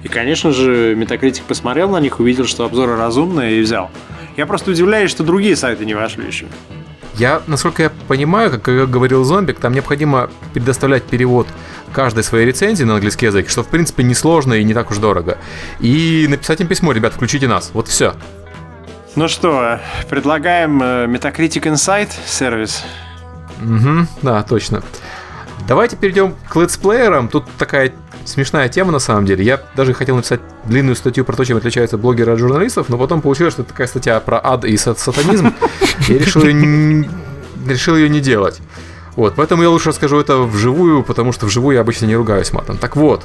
[0.03, 3.89] И, конечно же, Metacritic посмотрел на них, увидел, что обзоры разумные и взял.
[4.35, 6.45] Я просто удивляюсь, что другие сайты не вошли еще.
[7.15, 11.47] Я, насколько я понимаю, как говорил Зомбик, там необходимо предоставлять перевод
[11.91, 15.37] каждой своей рецензии на английский язык, что в принципе несложно и не так уж дорого.
[15.79, 17.71] И написать им письмо, ребят, включите нас.
[17.73, 18.15] Вот все.
[19.15, 22.83] Ну что, предлагаем э, Metacritic Insight сервис.
[23.61, 24.81] Угу, да, точно.
[25.67, 27.29] Давайте перейдем к летсплеерам.
[27.29, 27.93] Тут такая
[28.25, 29.43] смешная тема на самом деле.
[29.43, 33.21] Я даже хотел написать длинную статью про то, чем отличаются блогеры от журналистов, но потом
[33.21, 35.53] получилось, что это такая статья про ад и сатанизм.
[36.07, 37.09] Я решил ее не,
[37.67, 38.59] решил ее не делать.
[39.15, 42.79] Вот, поэтому я лучше расскажу это вживую, потому что вживую я обычно не ругаюсь матом.
[42.79, 43.23] Так вот,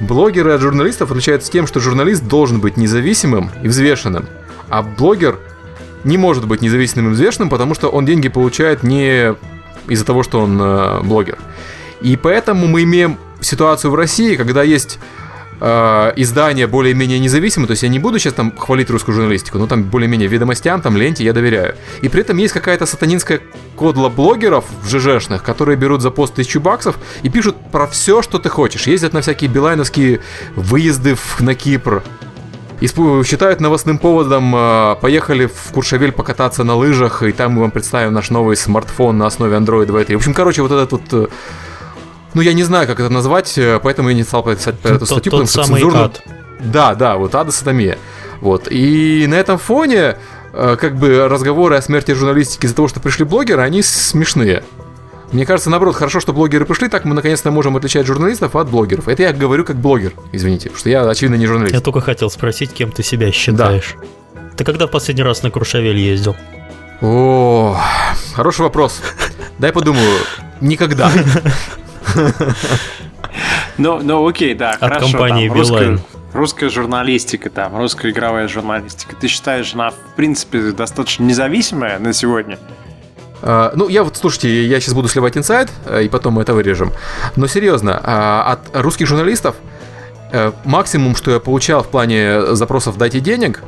[0.00, 4.26] блогеры от журналистов отличаются тем, что журналист должен быть независимым и взвешенным,
[4.68, 5.38] а блогер
[6.02, 9.36] не может быть независимым и взвешенным, потому что он деньги получает не
[9.86, 11.38] из-за того, что он э, блогер.
[12.00, 14.98] И поэтому мы имеем ситуацию в России, когда есть
[15.60, 19.66] э, издания более-менее независимые, то есть я не буду сейчас там хвалить русскую журналистику, но
[19.66, 21.76] там более-менее ведомостям, там ленте я доверяю.
[22.02, 23.40] И при этом есть какая-то сатанинская
[23.76, 28.38] кодла блогеров в ЖЖшных, которые берут за пост тысячу баксов и пишут про все, что
[28.38, 28.86] ты хочешь.
[28.86, 30.20] Ездят на всякие билайновские
[30.56, 32.02] выезды в, на Кипр,
[32.80, 38.12] считают новостным поводом э, поехали в Куршавель покататься на лыжах, и там мы вам представим
[38.12, 40.14] наш новый смартфон на основе Android 2.3.
[40.14, 41.26] В общем, короче, вот этот вот э,
[42.34, 45.06] ну, я не знаю, как это назвать, э, поэтому я не стал писать про эту
[45.06, 46.04] статью, тот, потому что цензурно...
[46.04, 46.22] ад.
[46.60, 47.98] Да, да, вот ада сатомия.
[48.40, 48.68] Вот.
[48.70, 50.16] И на этом фоне
[50.52, 54.64] э, как бы разговоры о смерти журналистики из-за того, что пришли блогеры, они смешные.
[55.32, 59.08] Мне кажется, наоборот, хорошо, что блогеры пришли, так мы наконец-то можем отличать журналистов от блогеров.
[59.08, 61.74] Это я говорю как блогер, извините, что я, очевидно, не журналист.
[61.74, 63.96] Я только хотел спросить, кем ты себя считаешь.
[64.00, 64.48] Да.
[64.56, 66.34] Ты когда в последний раз на Крушавель ездил?
[67.00, 67.78] О,
[68.34, 69.00] хороший вопрос.
[69.58, 70.18] Дай подумаю.
[70.60, 71.12] Никогда.
[73.78, 75.12] Ну, ну окей, да, От хорошо.
[75.12, 76.00] компании Билайн.
[76.32, 79.16] Русская журналистика, там, русская игровая журналистика.
[79.16, 82.58] Ты считаешь, она, в принципе, достаточно независимая на сегодня?
[83.40, 86.54] Uh, ну, я вот, слушайте, я сейчас буду сливать инсайд, uh, и потом мы это
[86.54, 86.92] вырежем.
[87.36, 89.77] Но серьезно, uh, от русских журналистов э,
[90.64, 93.62] максимум, что я получал в плане запросов «дайте денег»,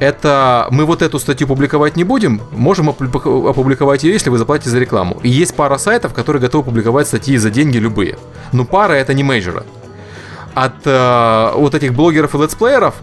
[0.00, 4.78] это мы вот эту статью публиковать не будем, можем опубликовать ее, если вы заплатите за
[4.78, 5.18] рекламу.
[5.22, 8.16] И есть пара сайтов, которые готовы публиковать статьи за деньги любые.
[8.52, 9.64] Но пара это не мейджора.
[10.54, 12.94] От э, вот этих блогеров и летсплееров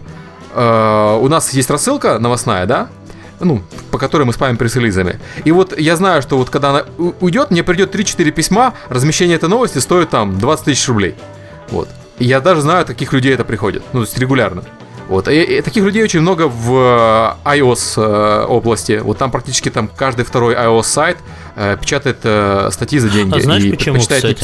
[0.54, 2.88] э, у нас есть рассылка новостная, да?
[3.40, 5.20] ну, по которой мы спамим пресс-релизами.
[5.44, 6.84] И вот я знаю, что вот когда она
[7.20, 11.14] уйдет, мне придет 3-4 письма, размещение этой новости стоит там 20 тысяч рублей.
[11.68, 11.88] Вот.
[12.18, 13.82] Я даже знаю, от каких людей это приходит.
[13.92, 14.62] Ну, то есть регулярно.
[15.08, 15.28] Вот.
[15.28, 19.00] И, и таких людей очень много в э, iOS э, области.
[19.02, 21.18] Вот там практически там каждый второй iOS сайт
[21.54, 23.36] э, печатает э, статьи за деньги.
[23.36, 24.36] А знаешь и почему, кстати?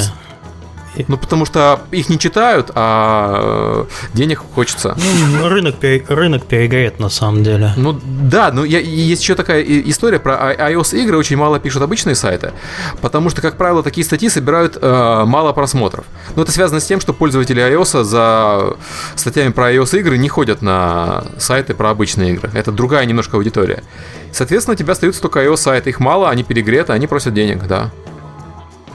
[1.08, 4.96] Ну, потому что их не читают, а э, денег хочется.
[5.40, 5.76] Ну, рынок,
[6.08, 7.72] рынок перегорит на самом деле.
[7.76, 12.52] Ну, да, но я, есть еще такая история про iOS-игры, очень мало пишут обычные сайты,
[13.00, 16.04] потому что, как правило, такие статьи собирают э, мало просмотров.
[16.36, 18.76] Но это связано с тем, что пользователи iOS за
[19.16, 22.50] статьями про iOS-игры не ходят на сайты про обычные игры.
[22.52, 23.82] Это другая немножко аудитория.
[24.30, 27.90] Соответственно, у тебя остаются только iOS-сайты, их мало, они перегреты, они просят денег, да.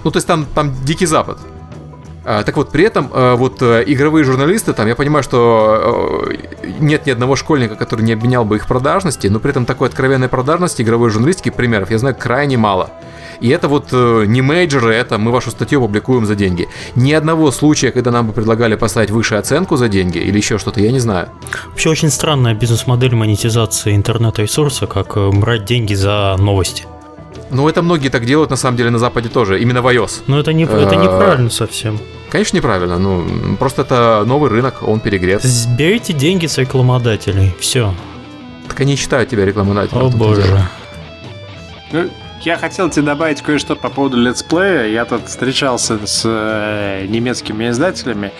[0.04, 1.40] Ну, то есть там, там дикий запад.
[2.30, 6.36] А, так вот, при этом а, вот э, игровые журналисты, там, я понимаю, что э,
[6.82, 10.28] нет ни одного школьника, который не обменял бы их продажности, но при этом такой откровенной
[10.28, 12.90] продажности игровой журналистики примеров я знаю крайне мало.
[13.40, 16.68] И это вот э, не мейджоры, это мы вашу статью публикуем за деньги.
[16.96, 20.82] Ни одного случая, когда нам бы предлагали поставить выше оценку за деньги или еще что-то,
[20.82, 21.30] я не знаю.
[21.70, 26.86] Вообще очень странная бизнес-модель монетизации интернет-ресурса, как брать деньги за новости.
[27.52, 30.24] Ну, это многие так делают, на самом деле, на Западе тоже, именно в iOS.
[30.28, 31.98] Но это, не, это неправильно совсем.
[32.30, 32.98] Конечно, неправильно.
[32.98, 35.44] Ну, просто это новый рынок, он перегрет.
[35.78, 37.56] Берите деньги с рекламодателей.
[37.60, 37.94] Все.
[38.68, 40.02] Так они считают тебя рекламодателем.
[40.02, 40.68] О боже.
[41.92, 42.10] Ну,
[42.42, 44.88] я хотел тебе добавить кое-что по поводу летсплея.
[44.88, 48.32] Я тут встречался с э, немецкими издателями,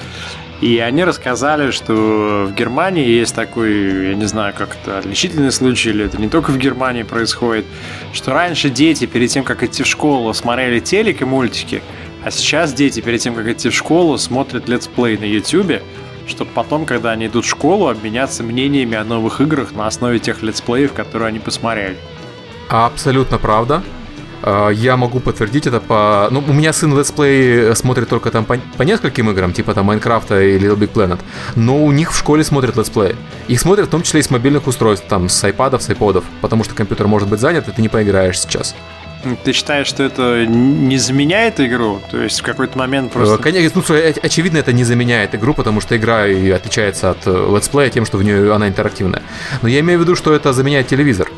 [0.62, 5.92] и они рассказали, что в Германии есть такой, я не знаю, как это отличительный случай,
[5.92, 7.66] или это не только в Германии происходит,
[8.12, 11.82] что раньше дети перед тем, как идти в школу, смотрели телек и мультики,
[12.28, 15.82] а сейчас дети, перед тем, как идти в школу, смотрят летсплей на YouTube,
[16.28, 20.44] чтобы потом, когда они идут в школу, обменяться мнениями о новых играх на основе тех
[20.44, 21.96] летсплеев, которые они посмотрели.
[22.68, 23.82] Абсолютно правда.
[24.44, 26.28] А, я могу подтвердить это по...
[26.30, 30.42] Ну, у меня сын летсплей смотрит только там по, по нескольким играм, типа там Майнкрафта
[30.42, 31.22] и Little Big Planet,
[31.56, 33.16] но у них в школе смотрят летсплей.
[33.48, 36.66] Их смотрят в том числе и с мобильных устройств, там, с айпадов, с айподов, потому
[36.66, 38.76] что компьютер может быть занят, и ты не поиграешь сейчас.
[39.44, 42.00] Ты считаешь, что это не заменяет игру?
[42.12, 43.36] То есть в какой-то момент просто...
[43.36, 46.24] Э, конечно, ну, очевидно, это не заменяет игру, потому что игра
[46.56, 49.24] отличается от э, летсплея тем, что в нее она интерактивная.
[49.62, 51.30] Но я имею в виду, что это заменяет телевизор.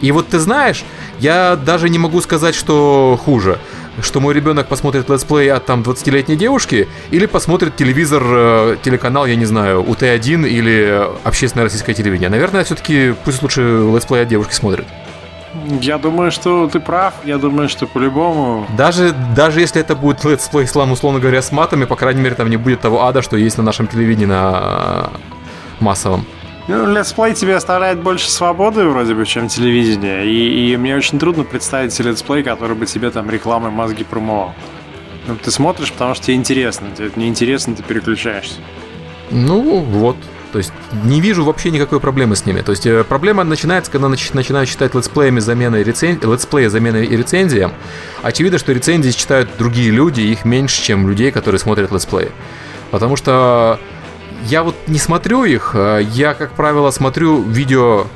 [0.00, 0.84] И вот ты знаешь,
[1.20, 3.58] я даже не могу сказать, что хуже
[4.00, 9.36] что мой ребенок посмотрит летсплей от там 20-летней девушки или посмотрит телевизор, э, телеканал, я
[9.36, 12.30] не знаю, УТ-1 или общественное российское телевидение.
[12.30, 14.86] Наверное, все-таки пусть лучше летсплей от девушки смотрит.
[15.80, 17.14] Я думаю, что ты прав.
[17.24, 18.66] Я думаю, что по-любому...
[18.76, 22.48] Даже, даже если это будет летсплей, слам, условно говоря, с матами, по крайней мере, там
[22.48, 25.10] не будет того ада, что есть на нашем телевидении на
[25.80, 26.24] массовом.
[26.68, 30.26] Ну, летсплей тебе оставляет больше свободы, вроде бы, чем телевидение.
[30.26, 34.54] И, и мне очень трудно представить летсплей, который бы тебе там рекламой мозги промывал.
[35.26, 36.88] Ну, ты смотришь, потому что тебе интересно.
[36.96, 38.56] Тебе неинтересно, ты переключаешься.
[39.30, 40.16] Ну, вот.
[40.52, 40.72] То есть
[41.04, 42.60] не вижу вообще никакой проблемы с ними.
[42.60, 46.20] То есть э, проблема начинается, когда нач- начинают считать летсплеями заменой рецен...
[46.22, 47.72] летсплея заменой и рецензиям.
[48.22, 52.30] Очевидно, что рецензии читают другие люди, их меньше, чем людей, которые смотрят летсплеи.
[52.90, 53.80] Потому что
[54.44, 58.06] я вот не смотрю их, а я, как правило, смотрю видео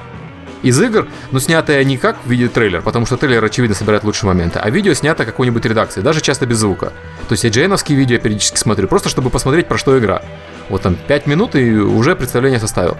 [0.68, 4.28] из игр, но снятое не как в виде трейлер, потому что трейлер, очевидно, собирает лучшие
[4.28, 6.92] моменты, а видео снято какой-нибудь редакцией, даже часто без звука.
[7.28, 10.22] То есть я джейновские видео периодически смотрю, просто чтобы посмотреть, про что игра.
[10.68, 12.96] Вот там 5 минут и уже представление составил.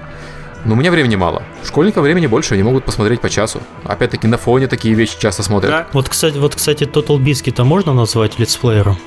[0.64, 1.42] Но у меня времени мало.
[1.64, 3.60] Школьникам времени больше, они могут посмотреть по часу.
[3.84, 5.70] Опять-таки на фоне такие вещи часто смотрят.
[5.70, 5.86] Да.
[5.92, 8.98] Вот, кстати, вот, кстати, TotalBiscuit можно назвать летсплеером?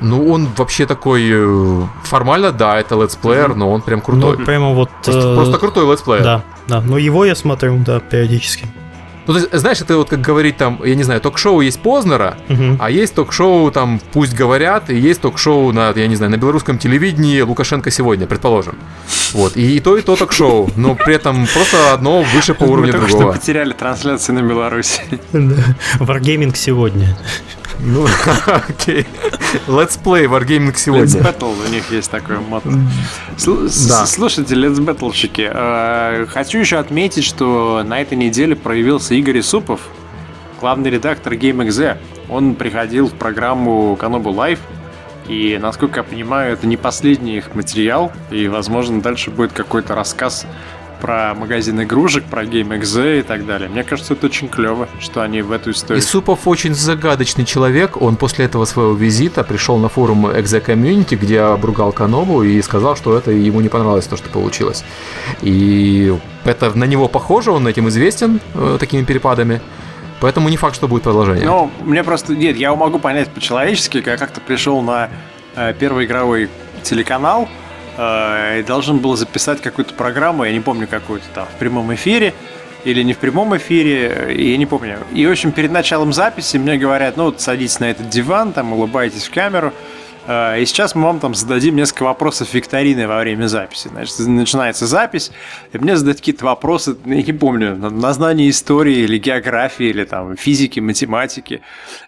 [0.00, 1.28] Ну, он вообще такой...
[1.30, 4.36] Э, формально, да, это летсплеер, но он прям крутой.
[4.38, 4.90] Ну, прямо вот...
[5.04, 6.22] Просто, э, просто крутой летсплеер.
[6.22, 6.80] Да, да.
[6.80, 8.66] Но его я смотрю, да, периодически.
[9.26, 12.36] Ну, то есть, знаешь, это вот как говорить там, я не знаю, ток-шоу есть Познера,
[12.48, 12.76] угу.
[12.78, 16.78] а есть ток-шоу там «Пусть говорят», и есть ток-шоу на, я не знаю, на белорусском
[16.78, 18.76] телевидении «Лукашенко сегодня», предположим.
[19.32, 22.92] Вот, и, и то, и то ток-шоу, но при этом просто одно выше по уровню
[22.92, 23.22] Мы другого.
[23.26, 25.02] Мы что потеряли трансляции на Беларуси.
[25.98, 27.16] Wargaming сегодня.
[27.80, 28.06] Ну,
[28.46, 29.06] окей.
[29.66, 31.04] Let's play Wargaming сегодня.
[31.04, 32.62] Let's Battle у них есть такой мод.
[32.64, 34.06] Да.
[34.06, 39.80] Слушайте, Let's Battleshики, э, хочу еще отметить, что на этой неделе проявился Игорь Супов,
[40.60, 41.98] главный редактор GameXZ.
[42.28, 44.58] Он приходил в программу Канобу Live,
[45.28, 50.46] и, насколько я понимаю, это не последний их материал, и, возможно, дальше будет какой-то рассказ
[51.00, 53.68] про магазин игрушек, про GameXZ и так далее.
[53.68, 56.02] Мне кажется, это очень клево, что они в эту историю.
[56.02, 58.00] Исупов очень загадочный человек.
[58.00, 62.96] Он после этого своего визита пришел на форум Exe Community, где обругал Канобу и сказал,
[62.96, 64.84] что это ему не понравилось то, что получилось.
[65.42, 69.60] И это на него похоже, он этим известен, э, такими перепадами.
[70.20, 71.46] Поэтому не факт, что будет продолжение.
[71.46, 72.34] Ну, мне просто...
[72.34, 75.10] Нет, я могу понять по-человечески, когда как-то пришел на
[75.54, 76.48] э, первый игровой
[76.82, 77.48] телеканал,
[77.96, 82.34] э, должен был записать какую-то программу, я не помню какую-то там, в прямом эфире
[82.84, 84.98] или не в прямом эфире, я не помню.
[85.12, 88.72] И, в общем, перед началом записи мне говорят, ну, вот садитесь на этот диван, там,
[88.72, 89.95] улыбайтесь в камеру, Э,
[90.28, 93.88] и сейчас мы вам там зададим несколько вопросов викторины во время записи.
[93.88, 95.30] Значит, начинается запись,
[95.72, 100.36] и мне задают какие-то вопросы, я не помню, на знание истории или географии, или там
[100.36, 101.62] физики, математики.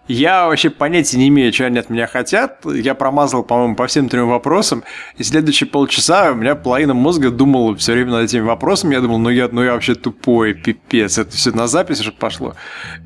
[0.09, 2.65] Я вообще понятия не имею, что они от меня хотят.
[2.65, 4.83] Я промазал, по-моему, по всем трем вопросам,
[5.17, 8.95] и следующие полчаса у меня половина мозга думала все время над этими вопросами.
[8.95, 12.55] Я думал, ну я, ну я вообще тупой, пипец, это все на запись уже пошло.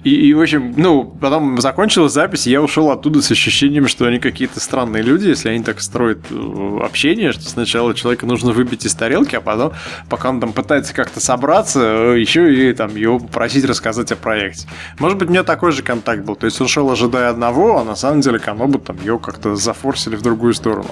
[0.05, 4.07] И, и в общем, ну, потом закончилась запись, и я ушел оттуда с ощущением, что
[4.07, 8.87] они какие-то странные люди, если они так строят э, общение, что сначала человека нужно выбить
[8.87, 9.73] из тарелки, а потом,
[10.09, 14.67] пока он там пытается как-то собраться, э, еще и там его попросить рассказать о проекте.
[14.99, 16.37] Может быть, у меня такой же контакт был.
[16.37, 20.17] То есть он шел, ожидая одного, а на самом деле Канобу там его как-то зафорсили
[20.17, 20.91] в другую сторону.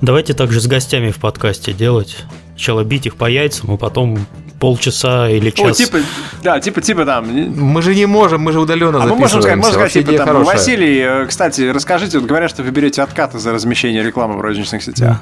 [0.00, 2.24] Давайте также с гостями в подкасте делать.
[2.50, 4.18] Сначала бить их по яйцам, а потом
[4.60, 5.80] полчаса или час.
[5.80, 5.98] О, типа,
[6.42, 7.26] да, типа, типа там.
[7.26, 10.44] Мы же не можем, мы же удаленно а мы можем сказать, можно сказать, типа, там,
[10.44, 14.82] Василий, э, кстати, расскажите, вот говорят, что вы берете откаты за размещение рекламы в розничных
[14.82, 15.20] сетях.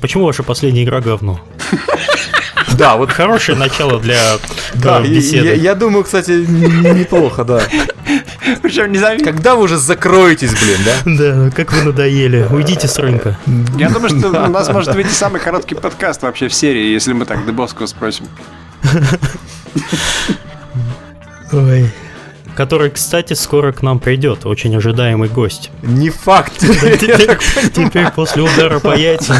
[0.00, 1.40] Почему ваша последняя игра говно?
[2.78, 4.38] Да, вот хорошее начало для
[4.74, 5.46] да, беседы.
[5.46, 7.62] Я, я думаю, кстати, неплохо, да.
[8.62, 9.24] Причем не заметил.
[9.24, 10.92] Когда вы уже закроетесь, блин, да?
[11.16, 12.46] Да, как вы надоели.
[12.50, 13.38] Уйдите с рынка.
[13.78, 17.24] Я думаю, что у нас может выйти самый короткий подкаст вообще в серии, если мы
[17.24, 18.26] так Дебовского спросим.
[21.52, 21.90] Ой
[22.56, 25.70] который, кстати, скоро к нам придет, очень ожидаемый гость.
[25.82, 26.58] Не факт.
[26.60, 29.36] Теперь после удара по яйцам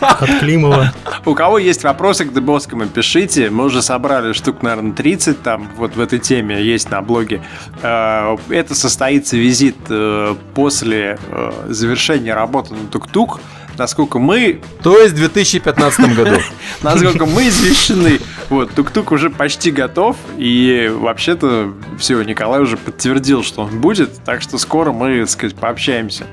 [0.00, 0.92] от Климова.
[1.24, 3.48] У кого есть вопросы к Дебоскому, пишите.
[3.50, 7.40] Мы уже собрали штук, наверное, 30 там вот в этой теме есть на блоге.
[7.82, 13.40] Э, это состоится визит э, после э, завершения работы на Тук-Тук
[13.78, 14.60] насколько мы...
[14.82, 16.36] То есть в 2015 году.
[16.82, 18.20] Насколько мы извещены.
[18.50, 24.42] Вот, тук-тук уже почти готов, и вообще-то все, Николай уже подтвердил, что он будет, так
[24.42, 26.26] что скоро мы, так сказать, пообщаемся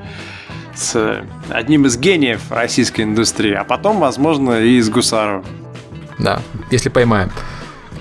[0.75, 5.45] с одним из гениев российской индустрии, а потом, возможно, и с Гусаром.
[6.19, 7.31] Да, если поймаем.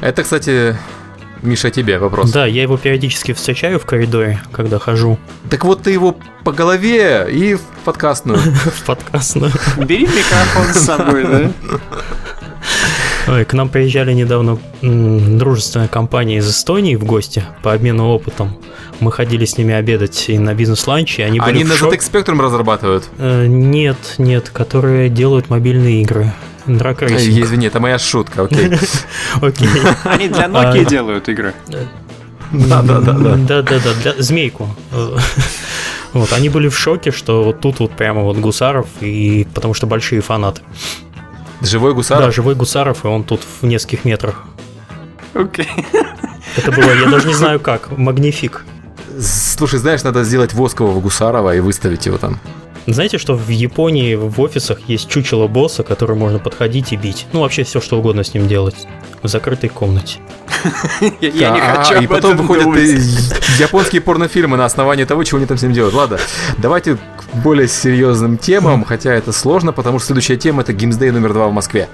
[0.00, 0.76] Это, кстати,
[1.42, 2.30] Миша, тебе вопрос.
[2.30, 5.18] Да, я его периодически встречаю в коридоре, когда хожу.
[5.48, 8.38] Так вот ты его по голове и в подкастную.
[8.40, 9.52] В подкастную.
[9.78, 11.50] Бери микрофон с собой, да?
[13.28, 18.56] Ой, к нам приезжали недавно дружественная компания из Эстонии в гости по обмену опытом.
[18.98, 22.40] Мы ходили с ними обедать и на бизнес-ланч, и они были Они на ZX Spectrum
[22.42, 23.08] разрабатывают?
[23.18, 26.32] Э, нет, нет, которые делают мобильные игры.
[26.66, 27.44] Drag Racing.
[27.44, 28.72] Извини, это моя шутка, окей.
[29.40, 29.68] Окей.
[30.04, 31.54] Они для Nokia а, делают игры.
[32.52, 33.36] Да, да, да, да.
[33.36, 34.68] Да, да, да, для змейку.
[36.12, 39.86] Вот, они были в шоке, что вот тут вот прямо вот Гусаров, и потому что
[39.86, 40.60] большие фанаты.
[41.60, 42.24] Живой Гусаров?
[42.24, 44.44] Да, живой Гусаров, и он тут в нескольких метрах.
[45.34, 45.68] Окей.
[46.56, 48.64] Это было, я даже не знаю как, магнифик.
[49.20, 52.40] Слушай, знаешь, надо сделать воскового Гусарова и выставить его там.
[52.92, 57.26] Знаете, что в Японии в офисах есть чучело босса, который можно подходить и бить?
[57.32, 58.74] Ну, вообще все, что угодно с ним делать.
[59.22, 60.18] В закрытой комнате.
[61.20, 62.66] Я не хочу И потом выходят
[63.58, 65.94] японские порнофильмы на основании того, чего они там с ним делают.
[65.94, 66.18] Ладно,
[66.58, 71.32] давайте к более серьезным темам, хотя это сложно, потому что следующая тема это Гимсдей номер
[71.32, 71.88] два в Москве.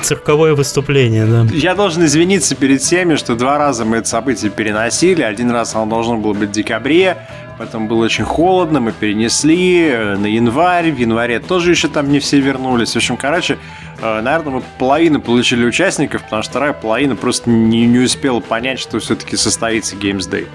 [0.00, 1.46] Цирковое выступление, да.
[1.52, 5.22] Я должен извиниться перед всеми, что два раза мы это событие переносили.
[5.22, 7.16] Один раз оно должно было быть в декабре,
[7.58, 10.92] Потом было очень холодно, мы перенесли э, на январь.
[10.92, 12.92] В январе тоже еще там не все вернулись.
[12.92, 13.58] В общем, короче,
[14.02, 18.78] э, наверное, мы половину получили участников, потому что вторая половина просто не, не успела понять,
[18.78, 20.46] что все-таки состоится Games Day.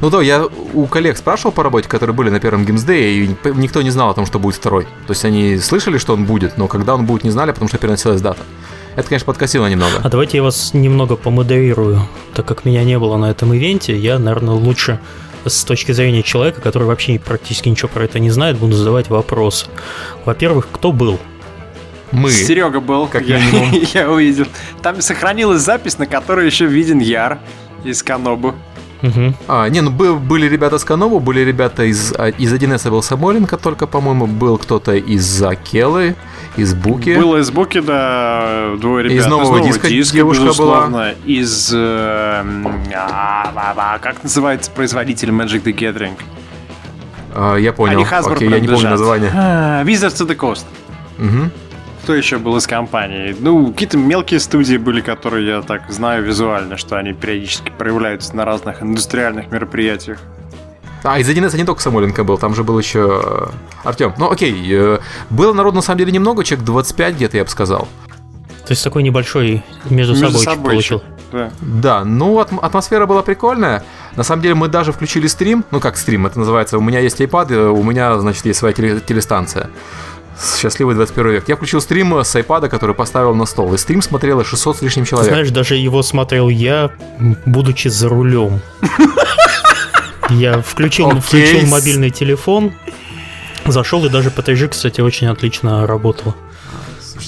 [0.00, 0.44] Ну да, я
[0.74, 4.10] у коллег спрашивал по работе, которые были на первом Games Day, и никто не знал
[4.10, 4.84] о том, что будет второй.
[4.84, 7.78] То есть они слышали, что он будет, но когда он будет, не знали, потому что
[7.78, 8.42] переносилась дата.
[8.94, 10.00] Это, конечно, подкосило немного.
[10.02, 12.02] А давайте я вас немного помодерирую.
[12.34, 15.00] Так как меня не было на этом ивенте, я, наверное, лучше
[15.48, 19.66] с точки зрения человека, который вообще практически ничего про это не знает, буду задавать вопросы.
[20.24, 21.18] Во-первых, кто был?
[22.10, 22.30] Мы.
[22.30, 23.38] Серега был, как я,
[23.94, 24.46] я увидел.
[24.82, 27.38] Там сохранилась запись, на которой еще виден Яр
[27.84, 28.54] из Канобу.
[29.02, 29.34] Угу.
[29.46, 33.56] А, не, ну были ребята с Канобу, были ребята из, а, из 1С был Самойленко
[33.56, 36.16] только, по-моему, был кто-то из Акелы,
[36.56, 37.16] из Буки.
[37.16, 39.18] Было из Буки, да, двое ребят.
[39.18, 40.88] Из нового, из нового диска, диска девушка безусловно.
[40.88, 41.10] была.
[41.24, 41.72] Из...
[41.72, 41.76] Э,
[42.94, 46.18] а, а, а, как называется производитель Magic the Gathering?
[47.34, 47.98] А, я понял.
[47.98, 49.30] Они Окей, я не помню название.
[49.32, 50.64] А, Wizards of the Coast.
[51.18, 51.50] Угу.
[52.08, 53.36] Кто еще был из компании?
[53.38, 58.46] Ну, какие-то мелкие студии были, которые я так знаю визуально, что они периодически проявляются на
[58.46, 60.18] разных индустриальных мероприятиях.
[61.04, 64.14] А, из 1С не только Самойленко был, там же был еще э, Артем.
[64.16, 67.86] Ну, окей, э, было народ на самом деле немного, человек 25 где-то, я бы сказал.
[68.66, 71.02] То есть такой небольшой между, между собой получил.
[71.30, 71.50] да.
[71.60, 73.84] Да, ну атм- атмосфера была прикольная.
[74.16, 77.20] На самом деле мы даже включили стрим, ну как стрим, это называется, у меня есть
[77.20, 79.68] iPad, у меня, значит, есть своя теле- телестанция.
[80.60, 81.48] Счастливый 21 век.
[81.48, 83.74] Я включил стрим с iPad, который поставил на стол.
[83.74, 85.30] И стрим смотрело 600 с лишним человек.
[85.32, 86.90] Знаешь, даже его смотрел я,
[87.44, 88.60] будучи за рулем.
[90.30, 91.20] Я включил, Окей.
[91.20, 92.74] включил мобильный телефон,
[93.64, 96.34] зашел и даже PTG, кстати, очень отлично работало.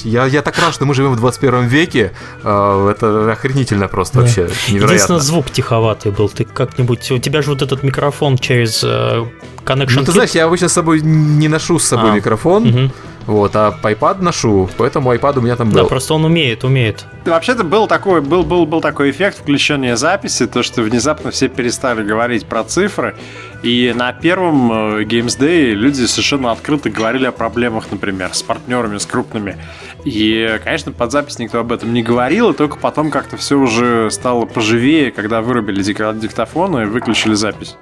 [0.04, 2.12] Я, я так рад, что мы живем в 21 веке.
[2.42, 4.20] Э, Это охренительно просто Да.
[4.22, 4.42] вообще.
[4.42, 5.18] Единственное, Невероятно.
[5.20, 6.28] звук тиховатый был.
[6.28, 7.10] Ты как-нибудь...
[7.10, 9.24] У тебя же вот этот микрофон через э,
[9.64, 10.12] Connection Ну, ты Kit.
[10.12, 12.14] знаешь, я обычно с собой не ношу с собой А.
[12.14, 12.92] микрофон, Мгм.
[13.26, 15.88] Вот, а iPad ношу, поэтому iPad у меня там Да, был.
[15.88, 17.04] просто он умеет, умеет.
[17.24, 22.02] Вообще-то был такой, был, был, был такой эффект включения записи, то что внезапно все перестали
[22.02, 23.14] говорить про цифры,
[23.62, 28.96] и на первом э, Games Day люди совершенно открыто говорили о проблемах, например, с партнерами,
[28.98, 29.56] с крупными.
[30.04, 34.10] И, конечно, под запись никто об этом не говорил, и только потом как-то все уже
[34.10, 37.76] стало поживее, когда вырубили дик- диктофон и выключили запись.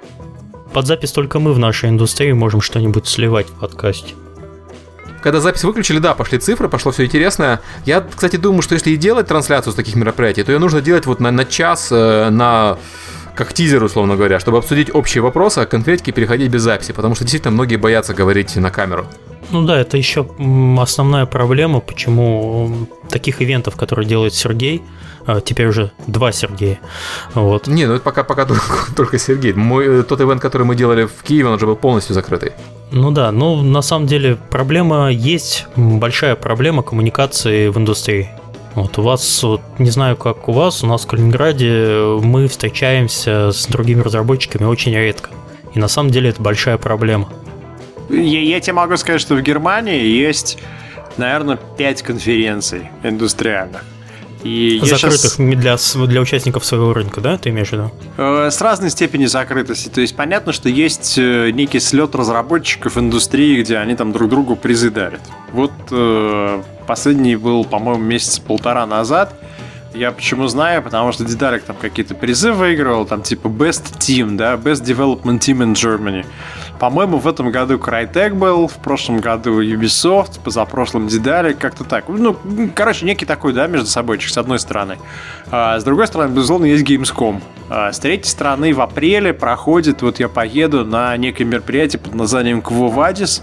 [0.73, 4.13] Под запись только мы в нашей индустрии можем что-нибудь сливать в подкасте.
[5.21, 7.61] Когда запись выключили, да, пошли цифры, пошло все интересное.
[7.85, 11.05] Я, кстати, думаю, что если и делать трансляцию с таких мероприятий, то ее нужно делать
[11.05, 12.77] вот на, на час, э, на
[13.35, 17.15] как тизер, условно говоря, чтобы обсудить общие вопросы, а к конкретике переходить без записи, потому
[17.15, 19.07] что действительно многие боятся говорить на камеру.
[19.51, 20.27] Ну да, это еще
[20.77, 24.83] основная проблема, почему таких ивентов, которые делает Сергей,
[25.45, 26.79] теперь уже два Сергея,
[27.33, 28.63] вот, Не, ну это пока, пока только,
[28.95, 29.53] только Сергей.
[29.53, 32.53] Мой, э, тот ивент, который мы делали в Киеве, он уже был полностью закрытый.
[32.91, 38.29] Ну да, ну на самом деле проблема есть, большая проблема коммуникации в индустрии.
[38.75, 42.47] Вот у вас, вот, не знаю как у вас, у нас в Калининграде э, мы
[42.47, 45.29] встречаемся с другими разработчиками очень редко.
[45.73, 47.29] И на самом деле это большая проблема.
[48.09, 50.57] Я, я тебе могу сказать, что в Германии есть,
[51.17, 53.83] наверное, пять конференций индустриальных.
[54.43, 57.91] И Закрытых м, для, для участников своего рынка, да, ты имеешь в виду?
[58.17, 59.89] Э, С разной степенью закрытости.
[59.89, 64.55] То есть понятно, что есть э, некий слет разработчиков индустрии, где они там друг другу
[64.55, 65.21] призы дарят.
[65.51, 69.33] Вот э, последний был, по-моему, месяца полтора назад.
[69.93, 74.53] Я почему знаю, потому что Дидалик там какие-то призы выигрывал, там типа Best Team, да,
[74.53, 76.25] Best Development Team in Germany.
[76.79, 82.05] По-моему, в этом году Crytek был, в прошлом году Ubisoft, позапрошлом Дидалик, как-то так.
[82.07, 82.37] Ну,
[82.75, 84.97] короче, некий такой, да, между собойчик, с одной стороны.
[85.51, 87.41] А, с другой стороны, безусловно, есть Gamescom.
[87.69, 92.59] А, с третьей стороны, в апреле проходит, вот я поеду на некое мероприятие под названием
[92.59, 93.41] Quo Vadis,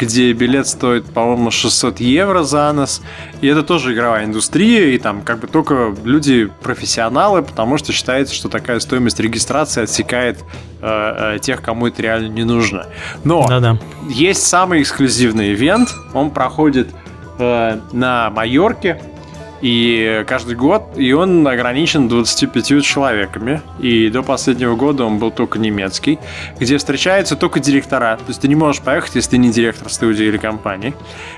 [0.00, 3.02] где билет стоит, по-моему, 600 евро за нос.
[3.42, 8.34] И это тоже игровая индустрия, и там как бы только люди профессионалы, потому что считается,
[8.34, 10.38] что такая стоимость регистрации отсекает
[10.80, 12.86] э, э, тех, кому это реально не нужно.
[13.24, 13.78] Но Да-да.
[14.08, 15.90] есть самый эксклюзивный ивент.
[16.14, 16.88] Он проходит
[17.38, 19.02] э, на Майорке.
[19.60, 23.60] И каждый год, и он ограничен 25 человеками.
[23.78, 26.18] И до последнего года он был только немецкий,
[26.58, 28.16] где встречаются только директора.
[28.16, 30.94] То есть ты не можешь поехать, если ты не директор студии или компании.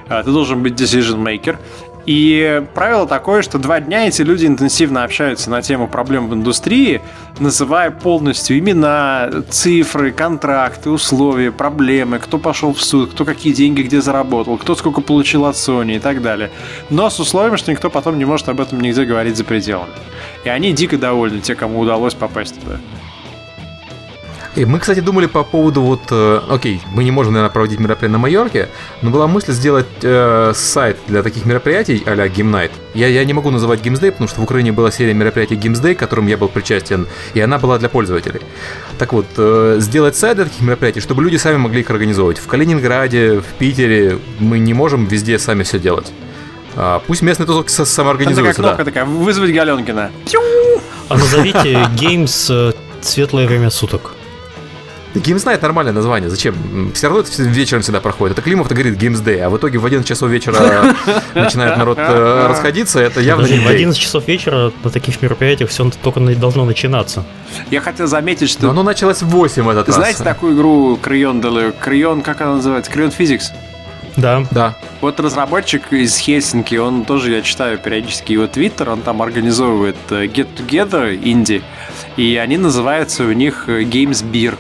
[0.09, 1.59] А, Ты должен быть decision maker.
[2.05, 7.01] И правило такое, что два дня эти люди интенсивно общаются на тему проблем в индустрии,
[7.39, 14.01] называя полностью имена, цифры, контракты, условия, проблемы, кто пошел в суд, кто какие деньги где
[14.01, 16.51] заработал, кто сколько получил от Sony и так далее.
[16.91, 19.93] Но с условием, что никто потом не может об этом нигде говорить за пределами.
[20.45, 22.79] И они дико довольны, те, кому удалось попасть туда.
[24.55, 28.11] И мы, кстати, думали по поводу вот, э, окей, мы не можем, наверное, проводить мероприятие
[28.11, 28.69] на Майорке,
[29.01, 32.71] но была мысль сделать э, сайт для таких мероприятий а-ля Game Night.
[32.93, 35.81] Я, я не могу называть Games Day, потому что в Украине была серия мероприятий Games
[35.83, 38.43] Day, к которым я был причастен, и она была для пользователей.
[38.99, 42.37] Так вот, э, сделать сайт для таких мероприятий, чтобы люди сами могли их организовывать.
[42.39, 46.13] В Калининграде, в Питере мы не можем везде сами все делать.
[46.77, 48.69] А, пусть местные тусовки са- Там такая самоорганизуются, да.
[48.69, 50.11] кнопка такая, вызвать Галенкина.
[51.09, 54.13] А назовите Games э, светлое время суток.
[55.15, 56.93] Games Night нормальное название, зачем?
[56.95, 58.39] Все равно это вечером всегда проходит.
[58.39, 60.57] Это Климов-то говорит Games Day, а в итоге в 11 часов вечера
[61.35, 63.75] начинает народ э, расходиться, это явно не в Day.
[63.75, 67.25] 11 часов вечера на таких мероприятиях все только должно начинаться.
[67.71, 69.97] Я хотел заметить, что Но оно началось в 8 в этот раз.
[69.97, 72.91] Знаете такую игру Del- Crayon, как она называется?
[72.91, 73.45] Crayon Physics?
[74.17, 74.45] Да.
[74.51, 74.77] Да.
[75.01, 80.25] Вот разработчик из Хельсинки, он тоже, я читаю периодически его твиттер, он там организовывает э,
[80.27, 81.63] Get Together инди,
[82.17, 84.57] и они называются у них э, Games Beer.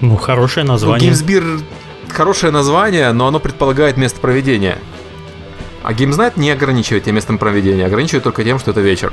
[0.00, 1.10] Ну, хорошее Ну, название.
[1.10, 1.62] Gamesbeer
[2.12, 4.78] хорошее название, но оно предполагает место проведения.
[5.82, 9.12] А Night не ограничивает тем местом проведения, ограничивает только тем, что это вечер.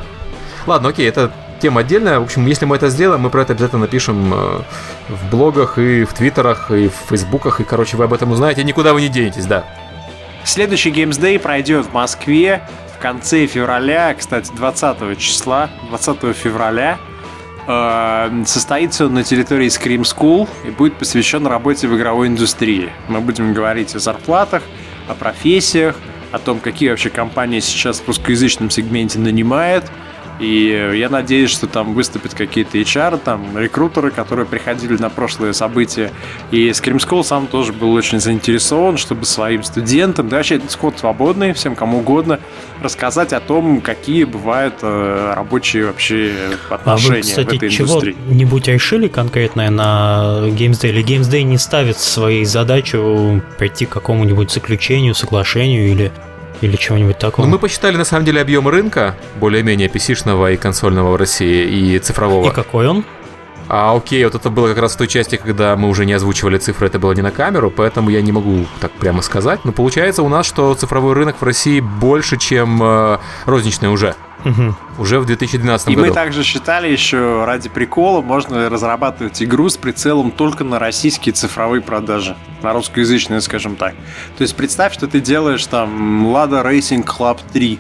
[0.66, 1.32] Ладно, окей, это
[1.62, 2.20] тема отдельная.
[2.20, 4.62] В общем, если мы это сделаем, мы про это обязательно напишем э,
[5.10, 8.94] в блогах и в твиттерах, и в фейсбуках, и, короче, вы об этом узнаете, никуда
[8.94, 9.66] вы не денетесь, да.
[10.46, 12.68] Следующий Games Day пройдет в Москве
[12.98, 16.98] в конце февраля, кстати, 20 числа, 20 февраля,
[18.46, 22.92] состоится он на территории Scream School и будет посвящен работе в игровой индустрии.
[23.08, 24.64] Мы будем говорить о зарплатах,
[25.08, 25.96] о профессиях,
[26.32, 29.86] о том, какие вообще компании сейчас в русскоязычном сегменте нанимают–
[30.40, 36.12] и я надеюсь, что там выступят какие-то HR, там рекрутеры, которые приходили на прошлые события.
[36.52, 41.54] И Scream School сам тоже был очень заинтересован, чтобы своим студентам, да вообще сход свободный,
[41.54, 42.40] всем кому угодно,
[42.82, 46.34] рассказать о том, какие бывают э, рабочие вообще
[46.70, 48.14] отношения а вы, кстати, в этой индустрии.
[48.14, 50.90] чего-нибудь решили конкретное на Games Day?
[50.90, 56.12] Или Games Day не ставит своей задачу прийти к какому-нибудь заключению, соглашению или
[56.64, 57.46] или чего-нибудь такого.
[57.46, 62.00] Ну, мы посчитали, на самом деле, объем рынка, более-менее PC-шного и консольного в России, и
[62.00, 62.50] цифрового.
[62.50, 63.04] И какой он?
[63.68, 66.58] А окей, вот это было как раз в той части, когда мы уже не озвучивали
[66.58, 69.62] цифры, это было не на камеру, поэтому я не могу так прямо сказать.
[69.64, 74.16] Но получается у нас, что цифровой рынок в России больше, чем э, розничный уже.
[74.46, 74.76] Угу.
[75.00, 76.06] Уже в 2012 и году.
[76.06, 81.34] И мы также считали еще ради прикола, можно разрабатывать игру с прицелом только на российские
[81.34, 82.36] цифровые продажи.
[82.62, 83.94] На русскоязычные, скажем так.
[84.38, 87.80] То есть представь, что ты делаешь там Lada Racing Club 3.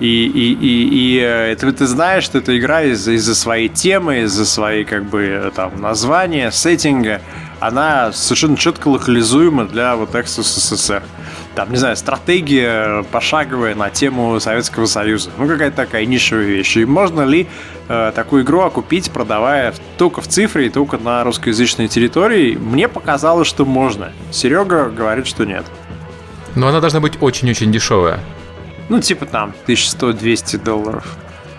[0.00, 4.46] И, и, и, и это ты знаешь, что эта игра из-за из своей темы, из-за
[4.46, 7.20] своей как бы там названия, сеттинга,
[7.58, 11.02] она совершенно четко локализуема для вот Exos СССР
[11.58, 15.30] там, не знаю, стратегия пошаговая на тему Советского Союза.
[15.38, 16.76] Ну, какая-то такая нишевая вещь.
[16.76, 17.48] И можно ли
[17.88, 22.54] э, такую игру окупить, продавая только в цифре и только на русскоязычной территории?
[22.54, 24.12] Мне показалось, что можно.
[24.30, 25.64] Серега говорит, что нет.
[26.54, 28.20] Но она должна быть очень-очень дешевая.
[28.88, 31.16] Ну, типа там 1100-200 долларов.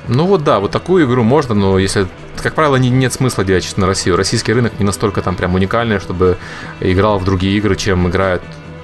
[0.08, 2.08] Ну вот да, вот такую игру можно, но если
[2.42, 4.16] как правило, не, нет смысла делать на Россию.
[4.16, 6.38] Российский рынок не настолько там прям уникальный, чтобы
[6.80, 8.42] играл в другие игры, чем играют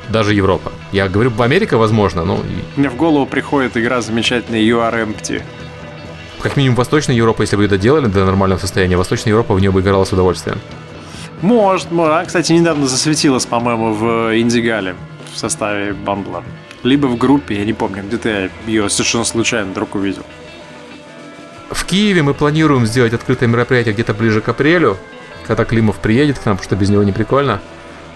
[0.10, 0.72] даже Европа.
[0.92, 2.40] Я говорю, в Америке возможно, но...
[2.76, 5.42] Мне в голову приходит игра замечательная You Are Empty.
[6.42, 9.72] Как минимум Восточная Европа, если бы ее доделали до нормального состояния, Восточная Европа в нее
[9.72, 10.60] бы играла с удовольствием.
[11.42, 12.14] Может, может.
[12.14, 14.96] Она, кстати, недавно засветилась, по-моему, в Индигале
[15.34, 16.44] в составе бандла.
[16.84, 20.24] Либо в группе, я не помню, где-то я ее совершенно случайно вдруг увидел.
[21.72, 24.98] В Киеве мы планируем сделать открытое мероприятие где-то ближе к апрелю,
[25.46, 27.60] когда Климов приедет к нам, потому что без него не прикольно.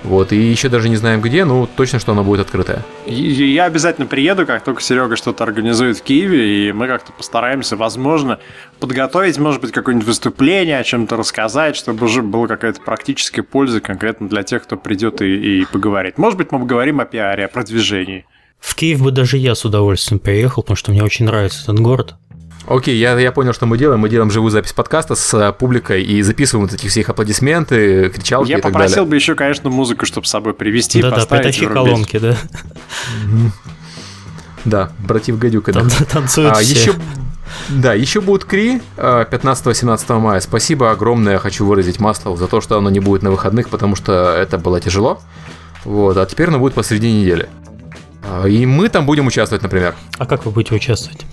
[0.03, 2.83] Вот, и еще даже не знаем где, но точно, что оно будет открытое.
[3.05, 8.39] Я обязательно приеду, как только Серега что-то организует в Киеве, и мы как-то постараемся, возможно,
[8.79, 14.29] подготовить, может быть, какое-нибудь выступление, о чем-то рассказать, чтобы уже была какая-то практическая польза конкретно
[14.29, 16.17] для тех, кто придет и, и поговорит.
[16.17, 18.25] Может быть, мы поговорим о пиаре, о продвижении.
[18.59, 22.15] В Киев бы даже я с удовольствием приехал, потому что мне очень нравится этот город.
[22.69, 23.99] Окей, я, я понял, что мы делаем.
[23.99, 28.09] Мы делаем живую запись подкаста с э, публикой и записываем вот эти все их аплодисменты,
[28.09, 28.83] кричалки я и так далее.
[28.83, 32.37] Я попросил бы еще, конечно, музыку, чтобы с собой привезти, Да-да, притащи колонки, да.
[34.65, 35.73] Да, братив Гадюка.
[35.73, 35.81] Да.
[36.11, 36.73] Танцуют а, все.
[36.73, 36.93] Еще,
[37.69, 40.39] да, еще будет Кри 15-17 э, мая.
[40.39, 44.35] Спасибо огромное, хочу выразить Маслову за то, что оно не будет на выходных, потому что
[44.35, 45.21] это было тяжело.
[45.85, 47.49] Вот, а теперь оно будет посреди недели.
[48.23, 49.95] А, и мы там будем участвовать, например.
[50.19, 51.25] А как вы будете участвовать?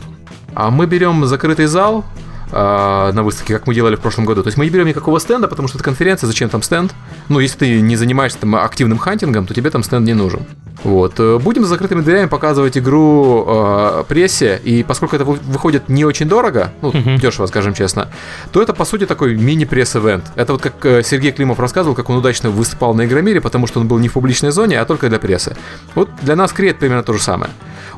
[0.56, 2.02] А мы берем закрытый зал,
[2.50, 4.42] а, на выставке, как мы делали в прошлом году.
[4.42, 6.94] То есть мы не берем никакого стенда, потому что это конференция, зачем там стенд?
[7.28, 10.46] Ну, если ты не занимаешься там активным хантингом, то тебе там стенд не нужен.
[10.82, 11.14] Вот.
[11.18, 16.26] Э, будем с закрытыми дверями показывать игру э, прессе, и поскольку это выходит не очень
[16.26, 17.18] дорого, ну, uh-huh.
[17.18, 18.08] дешево, скажем честно,
[18.50, 20.24] то это, по сути, такой мини-пресс-эвент.
[20.36, 23.80] Это вот как э, Сергей Климов рассказывал, как он удачно выступал на Игромире, потому что
[23.80, 25.56] он был не в публичной зоне, а только для прессы.
[25.94, 27.50] Вот для нас Крет примерно то же самое.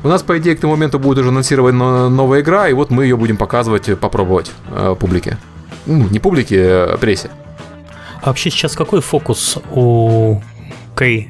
[0.03, 3.03] У нас, по идее, к тому моменту будет уже анонсирована новая игра, и вот мы
[3.03, 5.37] ее будем показывать, попробовать э, публике.
[5.85, 7.29] Ну, не публике, а прессе.
[8.21, 10.41] А вообще сейчас какой фокус у
[10.97, 11.29] Кей?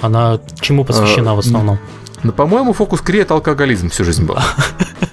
[0.00, 1.78] Она чему посвящена а, в основном?
[2.22, 4.38] Ну, по-моему, фокус Кри это алкоголизм всю жизнь был.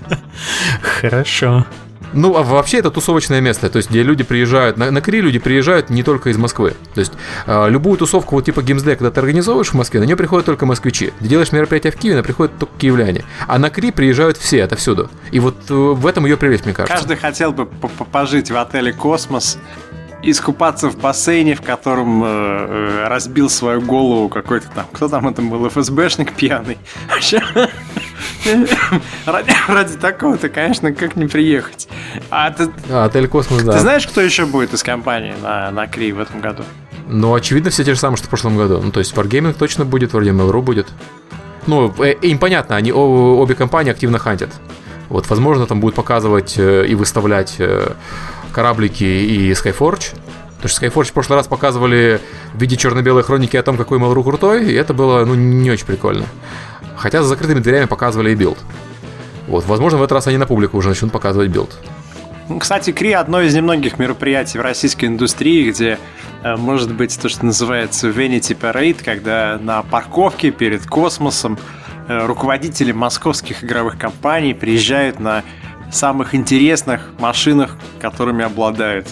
[0.81, 1.65] Хорошо.
[2.13, 5.39] Ну, а вообще это тусовочное место, то есть где люди приезжают, на, на Кри люди
[5.39, 6.75] приезжают не только из Москвы.
[6.93, 7.13] То есть
[7.45, 10.65] э, любую тусовку вот типа Геймсдэй, когда ты организовываешь в Москве, на нее приходят только
[10.65, 11.13] москвичи.
[11.19, 13.23] Ты делаешь мероприятие в Киеве, на приходят только киевляне.
[13.47, 15.09] А на Кри приезжают все отовсюду.
[15.31, 16.95] И вот э, в этом ее прелесть, мне кажется.
[16.95, 17.65] Каждый хотел бы
[18.11, 19.57] пожить в отеле «Космос»,
[20.23, 25.41] искупаться в бассейне, в котором э, э, разбил свою голову какой-то там, кто там это
[25.41, 26.77] был, ФСБшник пьяный.
[29.25, 31.87] ради, ради такого-то, конечно, как не приехать.
[32.29, 33.73] А, ты, а, отель Космос, да.
[33.73, 36.63] Ты знаешь, кто еще будет из компании на, на КРИ в этом году?
[37.07, 38.79] Ну, очевидно, все те же самые, что в прошлом году.
[38.81, 40.87] Ну, то есть Wargaming точно будет, вроде Mail.ru будет.
[41.67, 44.49] Ну, э, им понятно, они обе компании активно хантят.
[45.09, 47.93] Вот, возможно, там будут показывать э, и выставлять э,
[48.51, 50.15] кораблики и Skyforge.
[50.57, 52.21] Потому что Skyforge в прошлый раз показывали
[52.53, 55.85] в виде черно-белой хроники о том, какой Mail.ru крутой, и это было, ну, не очень
[55.85, 56.25] прикольно.
[56.95, 58.59] Хотя за закрытыми дверями показывали и билд.
[59.47, 61.77] Вот, возможно, в этот раз они на публику уже начнут показывать билд.
[62.47, 65.97] Ну, кстати, КРИ одно из немногих мероприятий в российской индустрии, где
[66.43, 71.57] э, может быть то, что называется vanity parade, когда на парковке перед «Космосом»
[72.07, 75.43] э, руководители московских игровых компаний приезжают на
[75.91, 79.07] самых интересных машинах, которыми обладают.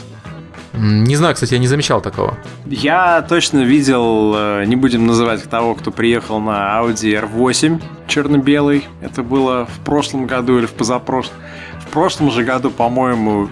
[0.74, 2.38] Не знаю, кстати, я не замечал такого.
[2.66, 8.86] Я точно видел, э, не будем называть того, кто приехал на Audi R8 черно-белый.
[9.02, 11.36] Это было в прошлом году или в позапрошлом.
[11.82, 13.50] В прошлом же году, по-моему,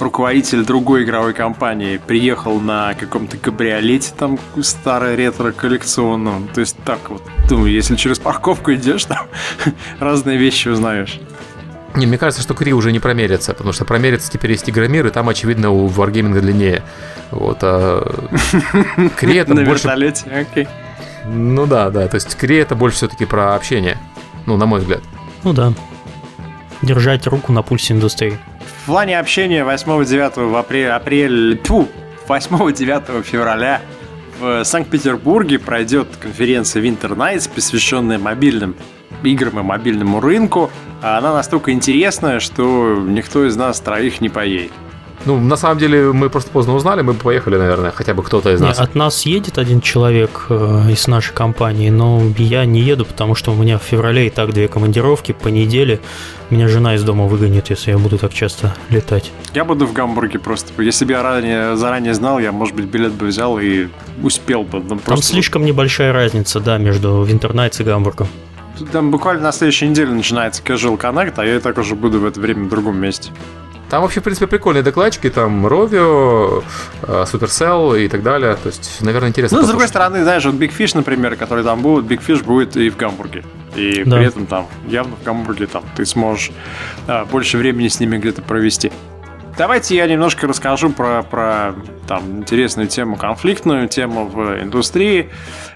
[0.00, 6.48] руководитель другой игровой компании приехал на каком-то кабриолете там старое ретро коллекционном.
[6.48, 9.26] То есть так вот, думаю, если через парковку идешь, там
[10.00, 11.20] разные вещи узнаешь.
[11.96, 15.10] Не, мне кажется, что Кри уже не промерится, потому что промерится теперь есть Игромир, и
[15.10, 16.82] там, очевидно, у Wargaming длиннее.
[17.30, 18.28] Вот, а
[19.16, 19.84] Кри это На больше...
[19.84, 20.68] вертолете, окей.
[21.24, 23.98] Ну да, да, то есть Кри это больше все-таки про общение.
[24.44, 25.00] Ну, на мой взгляд.
[25.42, 25.72] Ну да.
[26.82, 28.38] Держать руку на пульсе индустрии.
[28.82, 31.88] В плане общения 8-9 в апреле, апрель, тьфу,
[32.28, 33.80] 8-9 февраля
[34.38, 38.76] в Санкт-Петербурге пройдет конференция Winter Nights, посвященная мобильным
[39.22, 40.70] играм и мобильному рынку.
[41.06, 44.72] А Она настолько интересная, что никто из нас троих не поедет.
[45.24, 48.52] Ну, на самом деле, мы просто поздно узнали, мы бы поехали, наверное, хотя бы кто-то
[48.52, 48.80] из Не, нас.
[48.80, 53.52] от нас едет один человек э, из нашей компании, но я не еду, потому что
[53.52, 56.00] у меня в феврале и так две командировки по неделе.
[56.50, 59.30] Меня жена из дома выгонит, если я буду так часто летать.
[59.54, 60.82] Я буду в Гамбурге просто.
[60.82, 63.86] Если бы я ранее, заранее знал, я, может быть, билет бы взял и
[64.24, 64.80] успел бы.
[64.80, 68.26] Ну, Там просто слишком небольшая разница, да, между Винтернайтс и Гамбургом.
[68.92, 72.26] Там буквально на следующей неделе начинается Casual Connect, а я и так уже буду в
[72.26, 73.30] это время в другом месте.
[73.88, 76.64] Там вообще, в принципе, прикольные докладчики, там Rovio,
[77.02, 78.56] э, Supercell и так далее.
[78.60, 79.58] То есть, наверное, интересно.
[79.58, 79.90] Ну, с другой послушать.
[79.90, 83.44] стороны, знаешь, вот Big Fish, например, который там будет, Big Fish будет и в Гамбурге.
[83.76, 84.16] И Да.
[84.16, 86.50] при этом там, явно в Гамбурге там ты сможешь
[87.06, 88.90] а, больше времени с ними где-то провести.
[89.56, 91.74] Давайте я немножко расскажу про, про
[92.06, 95.30] там, интересную тему, конфликтную тему в индустрии.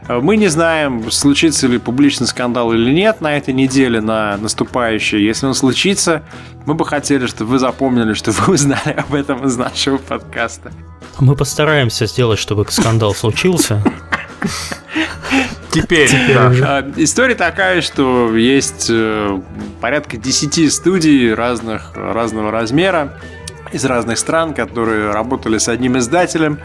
[0.07, 5.25] Мы не знаем, случится ли публичный скандал или нет на этой неделе, на наступающей.
[5.25, 6.23] Если он случится,
[6.67, 10.73] мы бы хотели, чтобы вы запомнили, что вы узнали об этом из нашего подкаста.
[11.19, 13.83] Мы постараемся сделать, чтобы скандал случился.
[15.71, 16.53] Теперь, да.
[16.63, 19.41] А, История такая, что есть э,
[19.81, 23.17] порядка 10 студий разных, разного размера
[23.73, 26.59] из разных стран, которые работали с одним издателем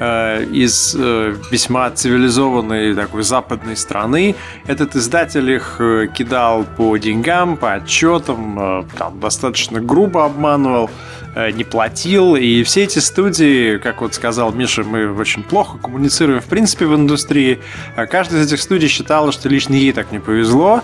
[0.00, 4.34] э, из э, весьма цивилизованной такой западной страны.
[4.66, 10.90] Этот издатель их э, кидал по деньгам, по отчетам, э, там достаточно грубо обманывал
[11.34, 12.36] э, не платил.
[12.36, 16.94] И все эти студии, как вот сказал Миша, мы очень плохо коммуницируем в принципе в
[16.94, 17.60] индустрии.
[17.96, 20.82] А Каждая из этих студий считала, что лично ей так не повезло.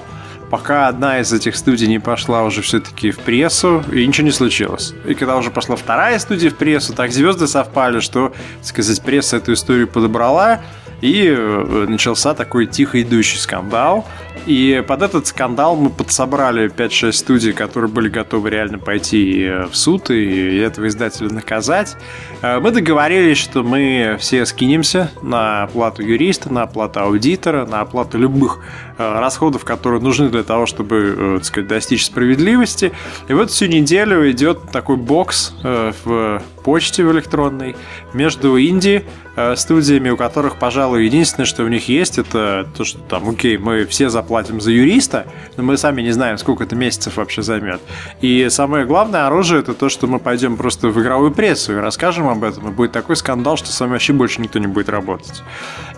[0.50, 4.94] Пока одна из этих студий не пошла уже все-таки в прессу, и ничего не случилось.
[5.04, 8.28] И когда уже пошла вторая студия в прессу, так звезды совпали, что,
[8.58, 10.60] так сказать, пресса эту историю подобрала,
[11.00, 14.06] и э, начался такой тихо идущий скандал.
[14.46, 19.74] И под этот скандал мы подсобрали 5-6 студий, которые были готовы реально пойти э, в
[19.74, 21.96] суд и этого издателя наказать.
[22.42, 28.18] Э, Мы договорились, что мы все скинемся на оплату юриста, на оплату аудитора, на оплату
[28.18, 28.60] любых
[28.98, 32.92] э, расходов, которые нужны для того, чтобы, так сказать, достичь справедливости.
[33.28, 37.76] И вот всю неделю идет такой бокс в почте в электронной
[38.12, 39.04] между инди
[39.36, 43.58] э, студиями, у которых, пожалуй, единственное, что у них есть, это то, что там, окей,
[43.58, 47.80] мы все заплатим за юриста, но мы сами не знаем, сколько это месяцев вообще займет.
[48.22, 52.28] И самое главное оружие это то, что мы пойдем просто в игровую прессу и расскажем
[52.28, 55.42] об этом, и будет такой скандал, что с вами вообще больше никто не будет работать.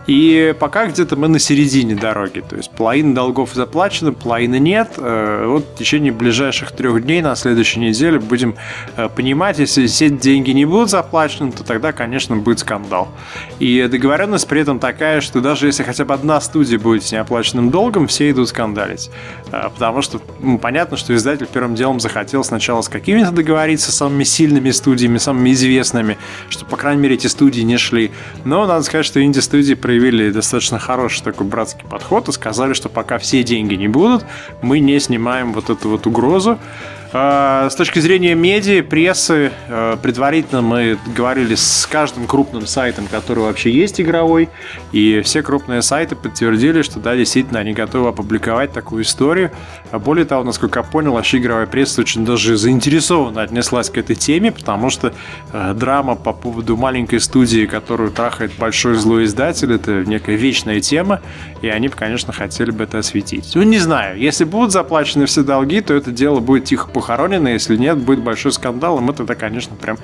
[0.06, 4.92] И пока где-то мы на середине дороги, то есть половина долгов заплачена, половины нет.
[4.98, 8.54] Э, Вот в течение ближайших трех дней на следующей неделе будем
[8.96, 13.08] э, понимать, если все деньги не будут заплачены, то тогда, конечно, будет скандал.
[13.58, 17.70] И договоренность при этом такая, что даже если хотя бы одна студия будет с неоплаченным
[17.70, 19.10] долгом, все идут скандалить.
[19.52, 24.24] Э, Потому что ну, понятно, что издатель первым делом захотел сначала с какими-то договориться, самыми
[24.24, 26.16] сильными студиями, самыми известными,
[26.48, 28.10] что, по крайней мере, эти студии не шли.
[28.44, 33.18] Но надо сказать, что инди-студии проявили достаточно хороший такой братский подход и сказали, что пока
[33.18, 34.24] все деньги не будут,
[34.62, 36.58] мы не снимаем вот эту вот угрозу.
[37.16, 39.50] С точки зрения медиа, прессы,
[40.02, 44.50] предварительно мы говорили с каждым крупным сайтом, который вообще есть игровой,
[44.92, 49.50] и все крупные сайты подтвердили, что да, действительно, они готовы опубликовать такую историю.
[49.92, 54.14] А более того, насколько я понял, вообще игровая пресса очень даже заинтересованно отнеслась к этой
[54.14, 55.14] теме, потому что
[55.74, 61.22] драма по поводу маленькой студии, которую трахает большой злой издатель, это некая вечная тема,
[61.62, 63.52] и они, конечно, хотели бы это осветить.
[63.54, 67.05] Ну, не знаю, если будут заплачены все долги, то это дело будет тихо похоронено,
[67.52, 69.98] если нет, будет большой скандал, и мы тогда, конечно, прям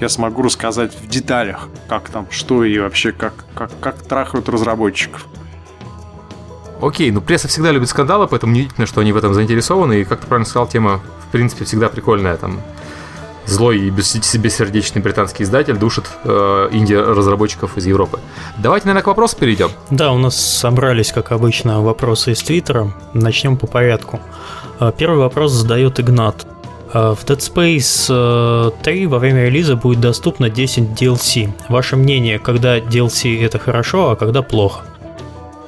[0.00, 5.26] я смогу рассказать в деталях, как там, что и вообще, как, как, как трахают разработчиков.
[6.80, 10.20] Окей, ну пресса всегда любит скандалы, поэтому неудивительно, что они в этом заинтересованы, и, как
[10.20, 12.60] ты правильно сказал, тема, в принципе, всегда прикольная, там,
[13.46, 18.18] злой и бессердечный британский издатель душит э, инди-разработчиков из Европы.
[18.58, 19.70] Давайте, наверное, к вопросу перейдем.
[19.90, 22.92] Да, у нас собрались, как обычно, вопросы из Твиттера.
[23.14, 24.20] Начнем по порядку.
[24.80, 26.46] Э, первый вопрос задает Игнат.
[26.92, 31.50] Э, в Dead Space 3 э, во время релиза будет доступно 10 DLC.
[31.68, 34.84] Ваше мнение, когда DLC это хорошо, а когда плохо?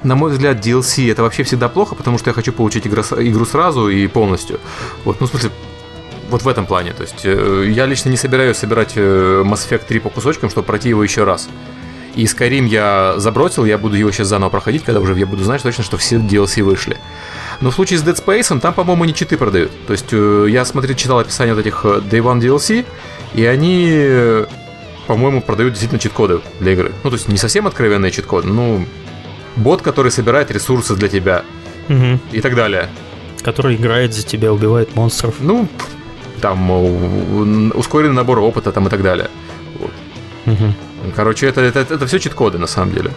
[0.04, 3.88] На мой взгляд, DLC это вообще всегда плохо, потому что я хочу получить игру сразу
[3.88, 4.60] и полностью.
[5.04, 5.50] Вот, ну, в смысле,
[6.30, 6.92] вот в этом плане.
[6.92, 11.02] То есть я лично не собираюсь собирать Mass Effect 3 по кусочкам, чтобы пройти его
[11.02, 11.48] еще раз.
[12.18, 15.62] И Skyrim я забросил, я буду его сейчас заново проходить, когда уже я буду знать
[15.62, 16.98] точно, что все DLC вышли.
[17.60, 19.70] Но в случае с Dead Space, там, по-моему, не читы продают.
[19.86, 22.84] То есть э, я смотрел, читал описание вот этих Day One DLC,
[23.34, 24.44] и они,
[25.06, 26.92] по-моему, продают действительно чит-коды для игры.
[27.04, 28.84] Ну, то есть не совсем откровенные чит-коды, ну,
[29.54, 31.44] бот, который собирает ресурсы для тебя
[31.88, 32.18] угу.
[32.32, 32.88] и так далее.
[33.42, 35.36] Который играет за тебя, убивает монстров.
[35.38, 35.68] Ну,
[36.40, 36.68] там
[37.76, 39.30] ускоренный набор опыта там и так далее.
[39.78, 39.92] Вот.
[40.46, 40.74] Угу.
[41.14, 43.10] Короче, это, это, это, все чит-коды на самом деле.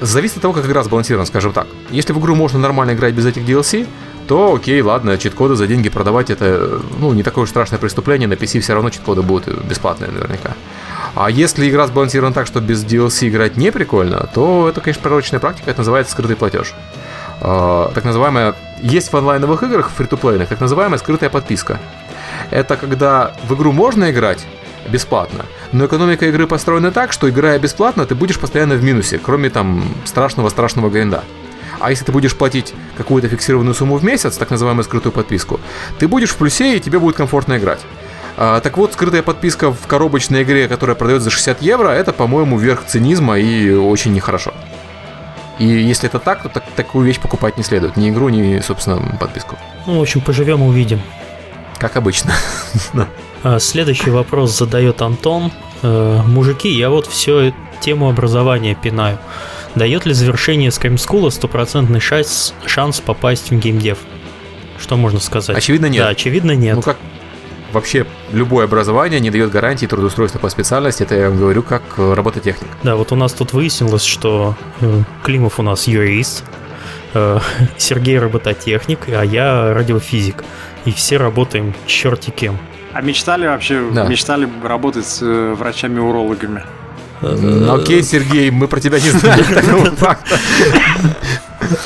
[0.00, 1.66] Зависит от того, как игра сбалансирована, скажем так.
[1.90, 3.86] Если в игру можно нормально играть без этих DLC,
[4.26, 8.34] то окей, ладно, чит-коды за деньги продавать это ну, не такое уж страшное преступление, на
[8.34, 10.54] PC все равно чит-коды будут бесплатные наверняка.
[11.14, 15.40] А если игра сбалансирована так, что без DLC играть не прикольно, то это, конечно, пророчная
[15.40, 16.74] практика, это называется скрытый платеж.
[17.40, 18.54] Uh, так называемая...
[18.82, 21.80] Есть в онлайновых играх, фри-то-плейных, так называемая скрытая подписка
[22.50, 24.44] это когда в игру можно играть
[24.88, 29.50] бесплатно, но экономика игры построена так, что играя бесплатно, ты будешь постоянно в минусе, кроме
[29.50, 31.24] там страшного-страшного гринда.
[31.80, 35.60] А если ты будешь платить какую-то фиксированную сумму в месяц, так называемую скрытую подписку,
[35.98, 37.80] ты будешь в плюсе и тебе будет комфортно играть.
[38.36, 42.58] А, так вот, скрытая подписка в коробочной игре, которая продается за 60 евро, это, по-моему,
[42.58, 44.52] верх цинизма и очень нехорошо.
[45.58, 47.96] И если это так, то так, такую вещь покупать не следует.
[47.96, 49.58] Ни игру, ни, собственно, подписку.
[49.86, 51.00] Ну, в общем, поживем увидим.
[51.78, 52.32] Как обычно.
[53.42, 55.50] А, следующий вопрос задает Антон.
[55.82, 59.18] Э, Мужики, я вот все тему образования пинаю.
[59.74, 63.98] Дает ли завершение School стопроцентный шанс, шанс попасть в геймдев?
[64.78, 65.56] Что можно сказать?
[65.56, 66.04] Очевидно нет.
[66.04, 66.76] Да, очевидно нет.
[66.76, 66.98] Ну как
[67.72, 72.12] вообще любое образование не дает гарантии трудоустройства по специальности, это я вам говорю как э,
[72.14, 72.68] робототехник.
[72.82, 76.44] Да, вот у нас тут выяснилось, что э, Климов у нас юрист,
[77.76, 80.44] Сергей робототехник, а я радиофизик
[80.84, 82.58] и все работаем черти кем.
[82.92, 84.06] А мечтали вообще, да.
[84.06, 86.64] мечтали работать с э, врачами-урологами?
[87.20, 90.36] Ну, окей, Сергей, мы про тебя не знаем такого факта.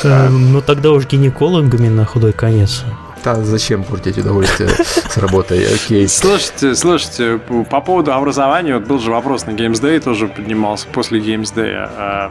[0.03, 2.85] Э, ну тогда уж гинекологами на худой конец.
[3.25, 5.65] Да, зачем портить удовольствие с работой?
[5.75, 6.07] Окей.
[6.09, 7.41] Слушайте, слушайте,
[7.71, 11.73] по поводу образования, вот был же вопрос на Games Day, тоже поднимался после Games Day.
[11.75, 12.31] А,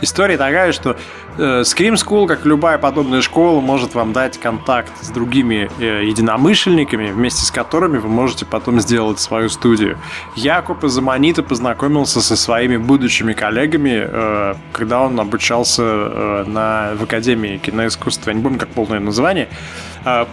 [0.00, 0.96] история такая, что
[1.40, 7.10] Э, Scream School, как любая подобная школа, может вам дать контакт с другими э, единомышленниками,
[7.10, 9.98] вместе с которыми вы можете потом сделать свою студию.
[10.36, 17.56] Якуб из Аманита познакомился со своими будущими коллегами, э, когда он обучался на, в Академии
[17.58, 18.30] киноискусства.
[18.30, 19.48] Я не помню, как полное название.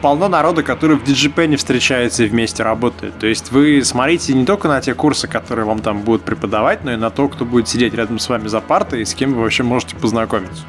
[0.02, 3.20] Полно народа, который в DigiPen встречается и вместе работает.
[3.20, 6.94] То есть вы смотрите не только на те курсы, которые вам там будут преподавать, но
[6.94, 9.42] и на то, кто будет сидеть рядом с вами за партой и с кем вы
[9.42, 10.64] вообще можете познакомиться.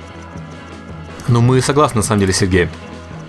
[1.29, 2.69] Ну, мы согласны, на самом деле, Сергей.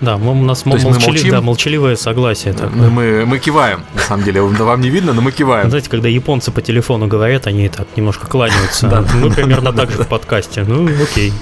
[0.00, 2.54] Да, мы, у нас мол, молчали, да, молчаливое согласие.
[2.54, 4.40] Да, мы, мы, мы киваем, на самом деле.
[4.40, 5.68] Вам не видно, но мы киваем.
[5.68, 8.88] Знаете, когда японцы по телефону говорят, они так немножко кланяются.
[8.90, 10.64] Да, мы примерно так же в подкасте.
[10.66, 11.32] Ну, окей.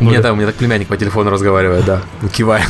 [0.00, 2.02] Мне, да, у меня так племянник по телефону разговаривает, да.
[2.32, 2.68] Киваем.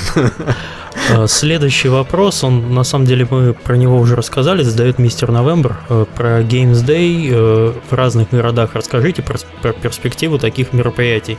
[1.10, 5.76] Э, следующий вопрос, он на самом деле мы про него уже рассказали, задает мистер Новембр.
[5.88, 11.38] Э, про Games Day э, в разных городах расскажите про, про перспективу таких мероприятий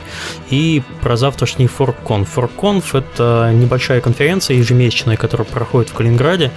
[0.50, 2.28] и про завтрашний ForkConf.
[2.34, 6.50] ForkConf это небольшая конференция ежемесячная, которая проходит в Калининграде.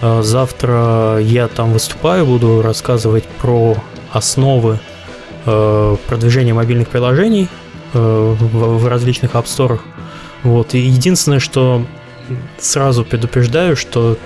[0.00, 3.76] Завтра я там выступаю, буду рассказывать про
[4.12, 4.78] основы
[5.44, 7.50] продвижения мобильных приложений
[7.92, 9.80] в различных App Store.
[10.42, 10.74] Вот.
[10.74, 11.84] И единственное, что
[12.58, 14.16] сразу предупреждаю, что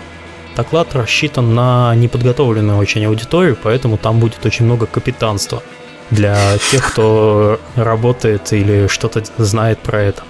[0.57, 5.63] доклад рассчитан на неподготовленную очень аудиторию, поэтому там будет очень много капитанства
[6.11, 10.23] для тех, кто работает или что-то знает про это.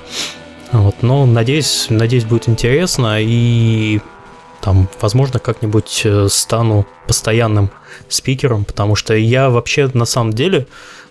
[0.73, 4.01] Вот, но надеюсь, надеюсь, будет интересно и
[4.61, 7.70] там, возможно, как-нибудь э, стану постоянным
[8.09, 10.66] спикером, потому что я вообще на самом деле,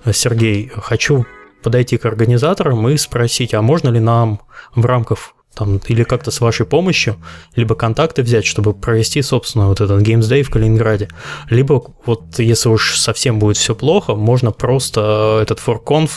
[0.05, 1.25] э, Сергей, хочу
[1.63, 4.41] подойти к организаторам и спросить, а можно ли нам
[4.75, 7.17] в рамках там, или как-то с вашей помощью,
[7.55, 11.09] либо контакты взять, чтобы провести, собственно, вот этот Games Day в Калининграде.
[11.49, 16.11] Либо вот если уж совсем будет все плохо, можно просто этот ForConf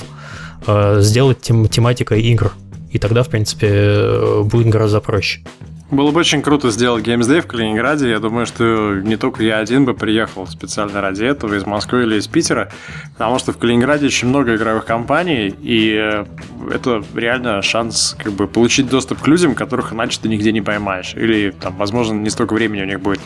[0.67, 2.53] э, сделать тем, тематикой игр.
[2.91, 5.43] И тогда, в принципе, э, будет гораздо проще.
[5.91, 8.11] Было бы очень круто сделать Games Day в Калининграде.
[8.11, 12.17] Я думаю, что не только я один бы приехал специально ради этого из Москвы или
[12.17, 12.73] из Питера,
[13.13, 16.25] потому что в Калининграде очень много игровых компаний, и э,
[16.73, 21.15] это реально шанс как бы получить доступ к людям, которых иначе ты нигде не поймаешь.
[21.15, 23.21] Или там, возможно, не столько времени у них будет.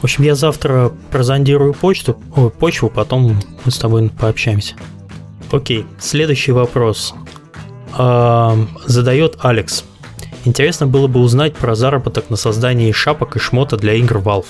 [0.00, 4.74] В общем, я завтра прозондирую почту, ой, почву, потом мы с тобой пообщаемся.
[5.52, 7.14] Окей, следующий вопрос.
[7.92, 9.84] Задает Алекс.
[10.44, 14.46] Интересно было бы узнать про заработок на создании шапок и шмота для игр Valve.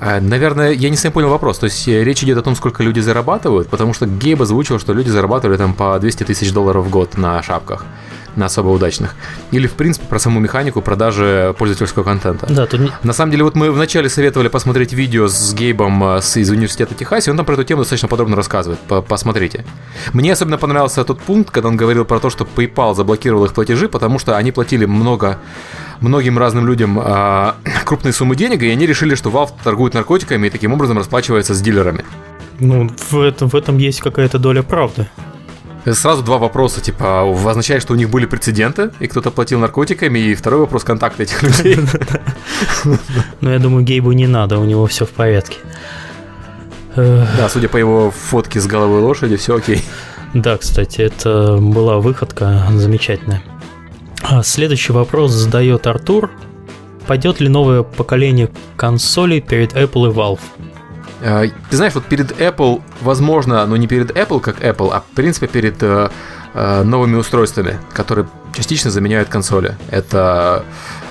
[0.00, 1.58] А, наверное, я не совсем понял вопрос.
[1.58, 4.92] То есть э, речь идет о том, сколько люди зарабатывают, потому что Гейб озвучил, что
[4.92, 7.86] люди зарабатывали там по 200 тысяч долларов в год на шапках
[8.36, 9.14] на особо удачных.
[9.50, 12.46] Или, в принципе, про саму механику продажи пользовательского контента.
[12.48, 12.80] Да, тут...
[13.02, 17.30] На самом деле, вот мы вначале советовали посмотреть видео с Гейбом э, из университета Техаса,
[17.30, 18.80] и он там про эту тему достаточно подробно рассказывает.
[19.08, 19.64] Посмотрите.
[20.12, 23.88] Мне особенно понравился тот пункт, когда он говорил про то, что PayPal заблокировал их платежи,
[23.88, 25.38] потому что они платили много
[26.00, 27.52] многим разным людям э,
[27.84, 31.60] крупные суммы денег, и они решили, что Valve торгует наркотиками и таким образом расплачивается с
[31.60, 32.04] дилерами.
[32.60, 35.08] Ну, в этом, в этом есть какая-то доля правды.
[35.92, 40.34] Сразу два вопроса, типа, означает, что у них были прецеденты, и кто-то платил наркотиками, и
[40.34, 41.78] второй вопрос контакта этих людей.
[43.40, 45.58] Ну, я думаю, Гейбу не надо, у него все в порядке.
[46.96, 49.82] Да, судя по его фотке с головой лошади, все окей.
[50.32, 53.42] Да, кстати, это была выходка замечательная.
[54.22, 56.30] А, следующий вопрос задает Артур.
[57.06, 60.40] Пойдет ли новое поколение консолей перед Apple и Valve?
[61.24, 65.14] Э, ты знаешь, вот перед Apple, возможно, но не перед Apple как Apple, а в
[65.14, 66.10] принципе перед э,
[66.52, 69.74] э, новыми устройствами, которые частично заменяют консоли.
[69.90, 70.64] Это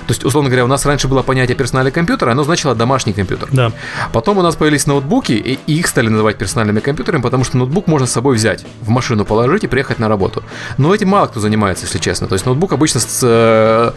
[0.06, 3.48] то есть, условно говоря, у нас раньше было понятие персональный компьютер, оно значило домашний компьютер.
[3.52, 3.72] Да.
[4.12, 8.06] Потом у нас появились ноутбуки, и их стали называть персональными компьютерами, потому что ноутбук можно
[8.06, 10.42] с собой взять, в машину положить и приехать на работу.
[10.76, 12.26] Но этим мало кто занимается, если честно.
[12.26, 13.92] То есть ноутбук обычно с, э,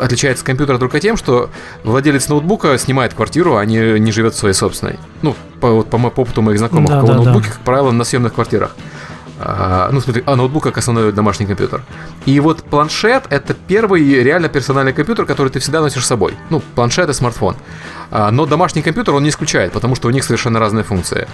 [0.00, 1.50] отличается от компьютера только тем, что
[1.82, 4.98] владелец ноутбука снимает квартиру, а не, не живет в своей собственной.
[5.22, 7.52] Ну, по, по, по опыту моих знакомых, да, у кого да, ноутбуки, да.
[7.52, 8.74] как правило, на съемных квартирах.
[9.46, 11.82] А, ну, смотри, а ноутбук как основной домашний компьютер.
[12.24, 16.34] И вот планшет— это первый реально персональный компьютер, который ты всегда носишь с собой.
[16.48, 17.56] Ну, планшет и смартфон.
[18.10, 21.28] А, но домашний компьютер он не исключает, потому что у них совершенно разные функции.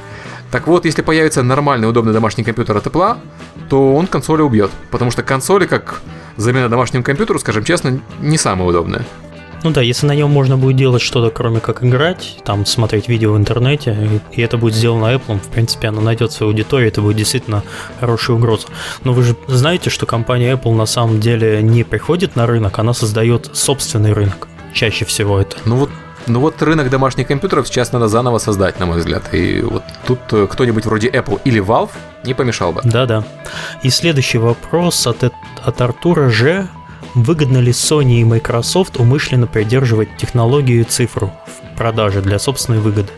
[0.51, 3.19] Так вот, если появится нормальный, удобный домашний компьютер от Apple,
[3.69, 4.73] то он консоли убьет.
[4.91, 6.01] Потому что консоли, как
[6.37, 9.05] замена домашнему компьютеру, скажем честно, не самая удобная.
[9.63, 13.33] Ну да, если на нем можно будет делать что-то, кроме как играть, там смотреть видео
[13.33, 17.17] в интернете, и это будет сделано Apple, в принципе, оно найдет свою аудиторию, это будет
[17.17, 17.63] действительно
[18.01, 18.69] хорошая угроза.
[19.05, 22.95] Но вы же знаете, что компания Apple на самом деле не приходит на рынок, она
[22.95, 24.49] создает собственный рынок.
[24.73, 25.57] Чаще всего это.
[25.65, 25.91] Ну вот
[26.27, 29.35] ну вот рынок домашних компьютеров сейчас надо заново создать, на мой взгляд.
[29.35, 31.91] И вот тут э, кто-нибудь вроде Apple или Valve
[32.25, 32.83] не помешал бы.
[32.85, 33.25] Да-да.
[33.83, 35.25] И следующий вопрос от,
[35.65, 36.69] от Артура Ж.
[37.15, 43.11] Выгодно ли Sony и Microsoft умышленно придерживать технологию и цифру в продаже для собственной выгоды?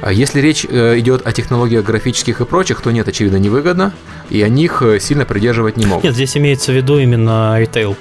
[0.00, 3.92] А если речь э, идет о технологиях графических и прочих, то нет, очевидно, невыгодно,
[4.30, 6.04] и о них э, сильно придерживать не могут.
[6.04, 7.96] Нет, здесь имеется в виду именно ритейл.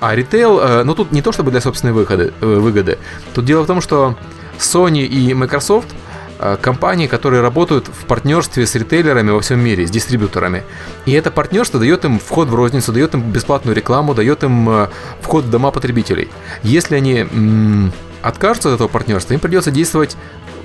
[0.00, 2.98] А ритейл, э, ну тут не то чтобы для собственной выгоды, выгоды.
[3.34, 4.16] Тут дело в том, что
[4.58, 5.88] Sony и Microsoft–
[6.60, 10.64] компании, которые работают в партнерстве с ритейлерами во всем мире, с дистрибьюторами.
[11.06, 14.88] И это партнерство дает им вход в розницу, дает им бесплатную рекламу, дает им э,
[15.20, 16.28] вход в дома потребителей.
[16.62, 17.26] Если они
[18.22, 20.16] откажутся от этого партнерства, им придется действовать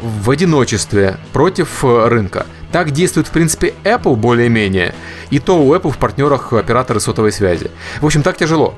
[0.02, 2.45] в одиночестве против э, рынка.
[2.72, 4.94] Так действует, в принципе, Apple более-менее.
[5.30, 7.72] И то у Apple в партнерах операторы сотовой связи.
[8.02, 8.76] В общем, так тяжело.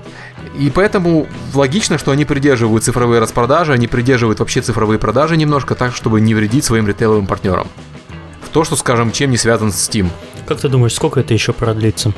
[0.58, 5.96] И поэтому логично, что они придерживают цифровые распродажи, они придерживают вообще цифровые продажи немножко так,
[5.96, 7.68] чтобы не вредить своим ритейловым партнерам.
[8.44, 10.10] В то, что, скажем, чем не связан с Steam.
[10.48, 12.14] Как ты думаешь, сколько это еще продлится?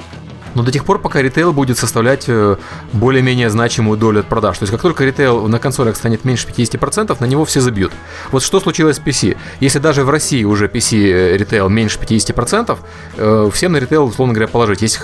[0.55, 2.57] Но до тех пор, пока ритейл будет составлять э,
[2.93, 4.57] более-менее значимую долю от продаж.
[4.57, 7.91] То есть, как только ритейл на консолях станет меньше 50%, на него все забьют.
[8.31, 9.37] Вот что случилось с PC?
[9.59, 12.77] Если даже в России уже PC э, ритейл меньше 50%,
[13.17, 14.81] э, всем на ритейл, условно говоря, положить.
[14.81, 14.99] Есть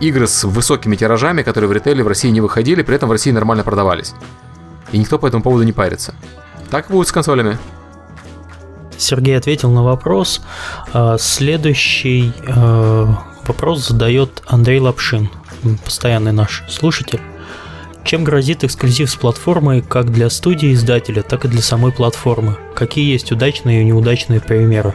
[0.00, 3.30] игры с высокими тиражами, которые в ритейле в России не выходили, при этом в России
[3.30, 4.14] нормально продавались.
[4.92, 6.14] и никто по этому поводу не парится.
[6.70, 7.58] Так будет с консолями.
[8.98, 10.40] Сергей ответил на вопрос.
[10.92, 12.32] А, следующий
[13.48, 15.28] вопрос задает Андрей Лапшин,
[15.84, 17.20] постоянный наш слушатель.
[18.04, 22.56] Чем грозит эксклюзив с платформой как для студии издателя, так и для самой платформы?
[22.74, 24.94] Какие есть удачные и неудачные примеры?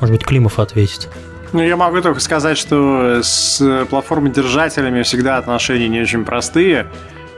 [0.00, 1.08] Может быть, Климов ответит.
[1.52, 6.88] Ну, я могу только сказать, что с платформой-держателями всегда отношения не очень простые.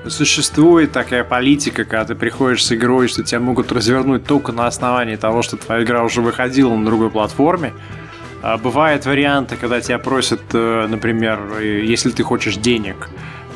[0.07, 5.17] Существует такая политика, когда ты приходишь с игрой, что тебя могут развернуть только на основании
[5.17, 7.73] того, что твоя игра уже выходила на другой платформе.
[8.47, 13.09] А бывают варианты, когда тебя просят, э, например, если ты хочешь денег,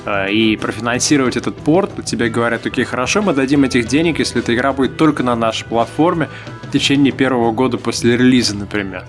[0.07, 4.55] э, и профинансировать этот порт, тебе говорят, окей, хорошо, мы дадим этих денег, если эта
[4.55, 6.31] игра будет только на нашей платформе
[6.63, 9.05] в течение первого года после релиза, например.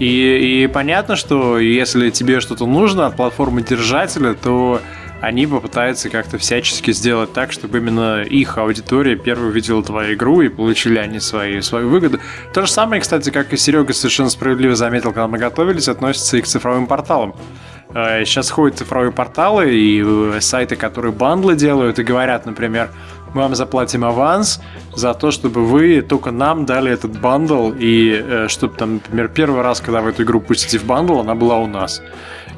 [0.00, 4.80] И, и понятно, что если тебе что-то нужно от платформы держателя, то
[5.22, 10.48] они попытаются как-то всячески сделать так, чтобы именно их аудитория первой увидела твою игру и
[10.48, 12.18] получили они свои, свою выгоду.
[12.52, 16.42] То же самое, кстати, как и Серега совершенно справедливо заметил, когда мы готовились, относится и
[16.42, 17.36] к цифровым порталам.
[17.92, 22.90] Сейчас э, ходят цифровые порталы и э, сайты, которые бандлы делают и говорят, например,
[23.32, 24.60] мы вам заплатим аванс
[24.94, 29.62] за то, чтобы вы только нам дали этот бандл и э, чтобы там, например, первый
[29.62, 32.02] раз, когда вы эту игру пустите в бандл, она была у нас.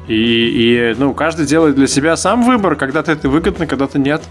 [0.07, 4.21] И, и ну, каждый делает для себя сам выбор, когда-то это выгодно, когда-то нет.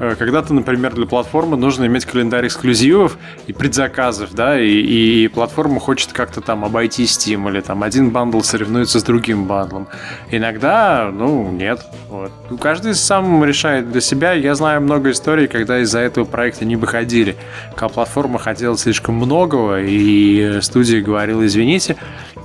[0.00, 5.80] Э, когда-то, например, для платформы нужно иметь календарь эксклюзивов и предзаказов, да, и, и платформа
[5.80, 9.88] хочет как-то там обойти Steam или там один бандл соревнуется с другим бандлом.
[10.30, 11.84] Иногда, ну, нет.
[12.08, 12.30] Вот.
[12.50, 14.32] Ну, каждый сам решает для себя.
[14.32, 17.36] Я знаю много историй, когда из-за этого проекта не выходили.
[17.74, 21.96] Когда платформа хотела слишком многого, и студия говорила, извините,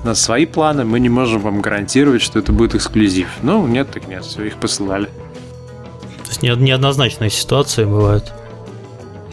[0.04, 3.28] на свои планы, мы не можем вам гарантировать, что это будет эксклюзив.
[3.42, 5.10] Ну, нет, так нет, все, их посылали.
[6.42, 8.32] Есть неоднозначные ситуации бывают.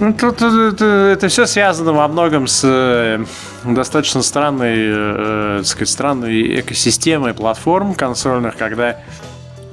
[0.00, 3.24] Ну, тут это, это все связано во многом с э,
[3.64, 8.98] достаточно странной, э, сказать, странной экосистемой платформ консольных, когда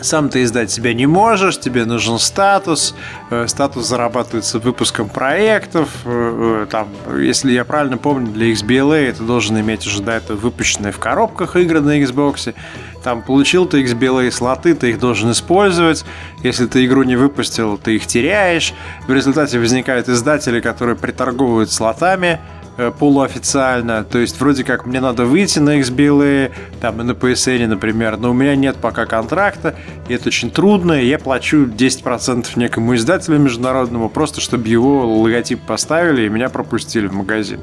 [0.02, 2.96] сам ты издать себя не можешь, тебе нужен статус,
[3.30, 6.88] э, статус зарабатывается выпуском проектов, э, э, там,
[7.18, 11.56] если я правильно помню, для XBLA ты должен иметь уже до этого выпущенные в коробках
[11.56, 12.54] игры на Xbox,
[13.04, 16.06] там получил ты XBLA слоты, ты их должен использовать,
[16.44, 18.74] если ты игру не выпустил, ты их теряешь,
[19.08, 22.40] в результате возникают издатели, которые приторговывают слотами,
[23.00, 24.04] полуофициально.
[24.04, 28.32] То есть вроде как мне надо выйти на XBLA, там и на PSN, например, но
[28.32, 29.76] у меня нет пока контракта,
[30.08, 35.62] и это очень трудно, и я плачу 10% некому издателю международному, просто чтобы его логотип
[35.62, 37.60] поставили и меня пропустили в магазин.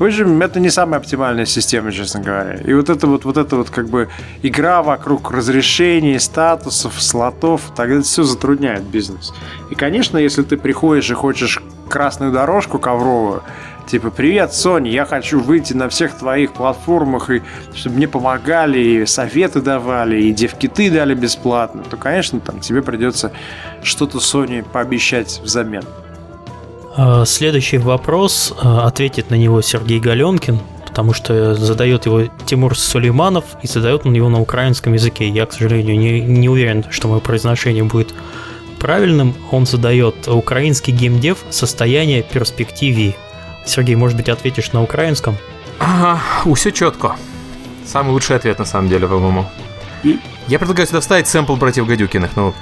[0.00, 2.54] В общем, это не самая оптимальная система, честно говоря.
[2.54, 4.08] И вот это вот, вот это вот как бы
[4.42, 9.34] игра вокруг разрешений, статусов, слотов, тогда это все затрудняет бизнес.
[9.70, 13.42] И, конечно, если ты приходишь и хочешь красную дорожку ковровую,
[13.90, 17.42] Типа, привет, Sony, я хочу выйти на всех твоих платформах, и
[17.74, 23.32] чтобы мне помогали, и советы давали, и девкиты дали бесплатно, то, конечно, там тебе придется
[23.82, 25.82] что-то Sony пообещать взамен.
[26.96, 33.44] А, следующий вопрос а, ответит на него Сергей Галенкин, потому что задает его Тимур Сулейманов
[33.60, 35.28] и задает он его на украинском языке.
[35.28, 38.14] Я, к сожалению, не, не уверен, что мое произношение будет
[38.78, 39.34] правильным.
[39.50, 43.16] Он задает украинский геймдев состояние перспективе.
[43.64, 45.36] Сергей, может быть, ответишь на украинском?
[45.78, 46.20] Ага,
[46.54, 47.16] все четко.
[47.86, 49.46] Самый лучший ответ, на самом деле, по-моему.
[50.48, 52.54] Я предлагаю сюда вставить сэмпл братьев Гадюкиных, ну,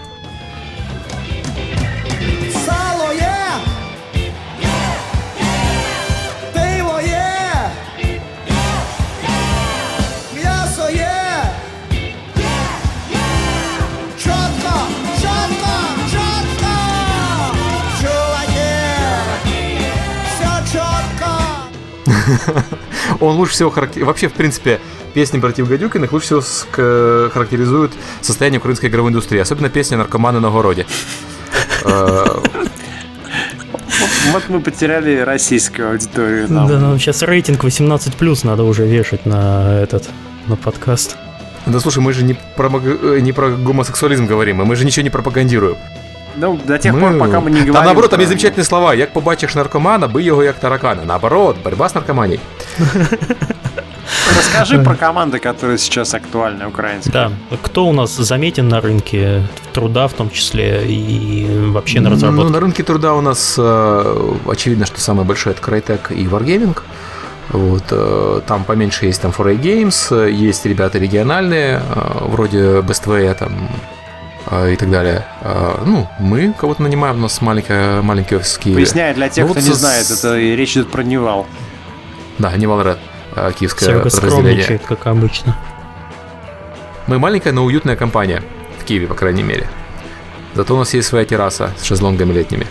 [23.21, 24.05] Он лучше всего характер...
[24.05, 24.81] Вообще, в принципе,
[25.15, 30.87] песни братьев Гадюкиных лучше всего характеризуют состояние украинской игровой индустрии, особенно песня «Наркоманы на городе».
[31.85, 32.25] Э,
[34.33, 36.49] вот мы потеряли российскую аудиторию.
[36.49, 40.09] Да, нам сейчас рейтинг 18+, надо уже вешать на этот,
[40.47, 41.17] на подкаст.
[41.67, 45.11] Да слушай, мы же не про, э, не про гомосексуализм говорим, мы же ничего не
[45.11, 45.77] пропагандируем.
[46.41, 47.01] Ну, до тех мы...
[47.01, 47.75] пор, пока мы не говорим...
[47.75, 48.95] Там, наоборот, там есть замечательные слова.
[48.95, 51.03] Як побачиш наркомана, бий його як таракана.
[51.05, 52.41] Наоборот, борьба с наркоманией.
[54.37, 57.13] Расскажи про команды, которые сейчас актуальны украинские.
[57.13, 57.33] Да,
[57.63, 59.43] кто у нас заметен на рынке
[59.73, 62.45] труда в том числе и вообще на разработке?
[62.45, 66.79] Ну, на рынке труда у нас э, очевидно, что самое большое это Crytek и Wargaming.
[67.51, 73.69] Вот, э, там поменьше есть там 4A Games, есть ребята региональные, э, вроде Bestway, там
[74.51, 75.27] и так далее.
[75.85, 78.77] Ну, мы кого-то нанимаем, у нас маленькая, маленький офис в Киеве.
[78.77, 79.79] Поясняю для тех, ну, кто вот не с...
[79.79, 81.47] знает, это речь идет про Nival.
[82.39, 82.99] Да, Nival Ред,
[83.59, 84.79] киевское Серега подразделение.
[84.79, 85.57] как обычно.
[87.07, 88.43] Мы маленькая, но уютная компания.
[88.79, 89.69] В Киеве, по крайней мере.
[90.55, 92.67] Зато у нас есть своя терраса с шезлонгами летними.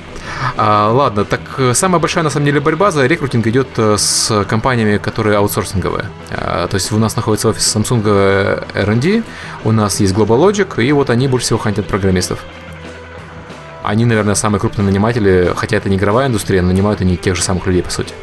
[0.55, 4.45] А, ладно, так э, самая большая на самом деле борьба за рекрутинг идет э, с
[4.45, 6.05] компаниями, которые аутсорсинговые.
[6.31, 9.23] А, то есть у нас находится офис Samsung э, R&D,
[9.63, 12.39] у нас есть GlobalLogic, и вот они больше всего хантят программистов.
[13.83, 17.41] Они, наверное, самые крупные наниматели, хотя это не игровая индустрия, но нанимают они тех же
[17.41, 18.13] самых людей, по сути.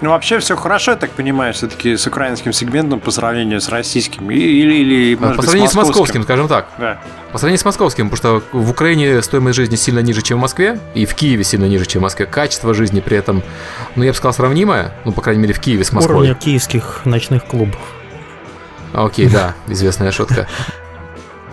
[0.00, 4.30] Ну, вообще все хорошо, я так понимаю, все-таки с украинским сегментом по сравнению с российским.
[4.30, 5.74] Или, или может по сравнению быть, с, московским.
[5.74, 6.68] с московским, скажем так.
[6.78, 7.00] Да.
[7.32, 10.80] По сравнению с московским, потому что в Украине стоимость жизни сильно ниже, чем в Москве,
[10.94, 12.26] и в Киеве сильно ниже, чем в Москве.
[12.26, 13.42] Качество жизни при этом,
[13.94, 16.16] ну, я бы сказал, сравнимое, ну, по крайней мере, в Киеве с Москвой.
[16.16, 17.80] Уровня киевских ночных клубов.
[18.92, 20.48] Окей, да, известная шутка.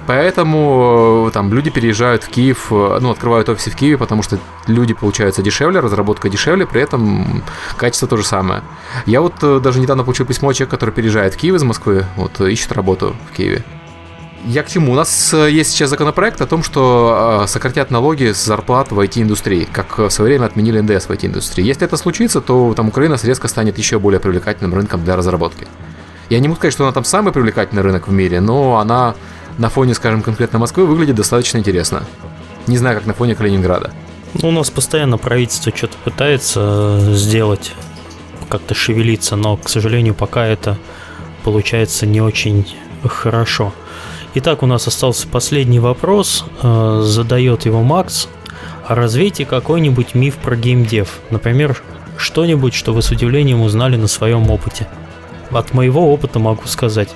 [0.07, 4.39] Поэтому э, там люди переезжают в Киев, э, ну, открывают офисы в Киеве, потому что
[4.65, 7.43] люди получаются дешевле, разработка дешевле, при этом
[7.75, 8.61] качество то же самое.
[9.05, 12.39] Я вот э, даже недавно получил письмо человека, который переезжает в Киев из Москвы, вот
[12.39, 13.65] ищет работу в Киеве.
[14.45, 14.93] Я к чему?
[14.93, 19.97] У нас есть сейчас законопроект о том, что сократят налоги с зарплат в IT-индустрии, как
[19.97, 21.65] в свое время отменили НДС в IT-индустрии.
[21.65, 25.67] Если это случится, то там Украина резко станет еще более привлекательным рынком для разработки.
[26.29, 29.15] Я не могу сказать, что она там самый привлекательный рынок в мире, но она
[29.57, 32.03] на фоне, скажем, конкретно Москвы выглядит достаточно интересно.
[32.67, 33.91] Не знаю, как на фоне Калининграда.
[34.41, 37.73] Ну, у нас постоянно правительство что-то пытается э, сделать,
[38.49, 40.77] как-то шевелиться, но, к сожалению, пока это
[41.43, 42.67] получается не очень
[43.03, 43.73] хорошо.
[44.35, 46.45] Итак, у нас остался последний вопрос.
[46.61, 48.27] Э, задает его Макс.
[48.87, 51.19] Развейте какой-нибудь миф про геймдев.
[51.29, 51.81] Например,
[52.17, 54.87] что-нибудь, что вы с удивлением узнали на своем опыте.
[55.51, 57.09] От моего опыта могу сказать.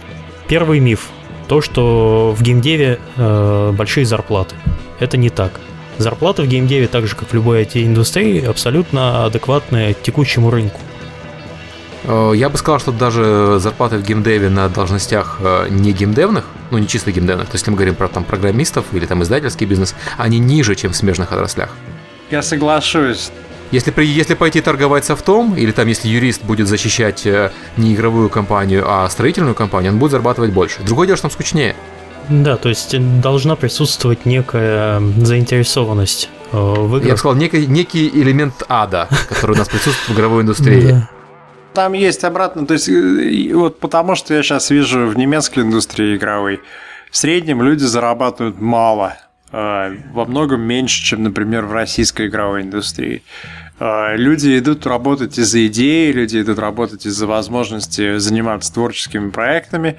[0.47, 1.09] Первый миф
[1.51, 4.55] то, что в геймдеве э, большие зарплаты.
[5.01, 5.59] Это не так.
[5.97, 10.79] Зарплаты в геймдеве, так же как в любой IT-индустрии, абсолютно адекватные текущему рынку.
[12.05, 16.77] Э, я бы сказал, что даже зарплаты в геймдеве на должностях э, не геймдевных, ну
[16.77, 19.93] не чисто геймдевных, то есть если мы говорим про там программистов или там издательский бизнес,
[20.17, 21.71] они ниже, чем в смежных отраслях.
[22.29, 23.29] Я соглашусь.
[23.71, 28.29] Если, при, если пойти торговать софтом, или там если юрист будет защищать э, не игровую
[28.29, 30.83] компанию, а строительную компанию, он будет зарабатывать больше.
[30.83, 31.75] Другое дело, что там скучнее.
[32.29, 37.05] Да, то есть должна присутствовать некая заинтересованность э, в играх.
[37.05, 41.07] Я бы сказал, некий, некий элемент ада, который у нас присутствует в игровой индустрии.
[41.73, 46.17] Там есть обратно, то есть э, вот потому что я сейчас вижу в немецкой индустрии
[46.17, 46.59] игровой,
[47.09, 49.17] в среднем люди зарабатывают мало,
[49.51, 53.21] во многом меньше, чем, например, в российской игровой индустрии.
[53.83, 59.97] А, люди идут работать из-за идеи, люди идут работать из-за возможности заниматься творческими проектами.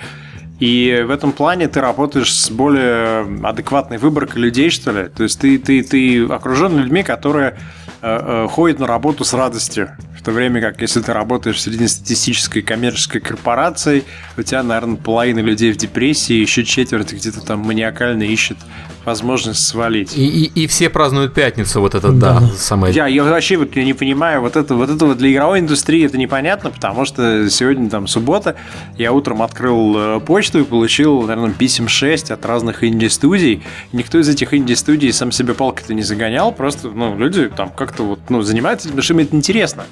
[0.60, 5.08] И в этом плане ты работаешь с более адекватной выборкой людей, что ли.
[5.08, 7.58] То есть ты, ты, ты окружен людьми, которые
[8.02, 9.90] э, э, ходят на работу с радостью.
[10.22, 14.04] В то время как, если ты работаешь в среднестатистической коммерческой корпорации,
[14.36, 18.56] у тебя, наверное, половина людей в депрессии, еще четверть где-то там маниакально ищет
[19.04, 20.16] возможность свалить.
[20.16, 22.94] И, и, и все празднуют пятницу, вот это, да, да самое.
[22.94, 26.06] Я, я вообще вот я не понимаю, вот это, вот это вот для игровой индустрии
[26.06, 28.54] это непонятно, потому что сегодня там суббота,
[28.96, 33.64] я утром открыл э, почту и получил, наверное, писем 6 от разных инди-студий.
[33.92, 38.20] Никто из этих инди-студий сам себе палкой-то не загонял, просто, ну, люди там как-то вот,
[38.28, 39.84] ну, занимаются этим, потому что им это интересно.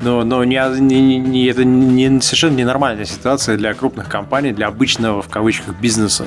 [0.00, 5.22] Но, но не, не, не, это не, совершенно ненормальная ситуация для крупных компаний, для обычного,
[5.22, 6.26] в кавычках, бизнеса.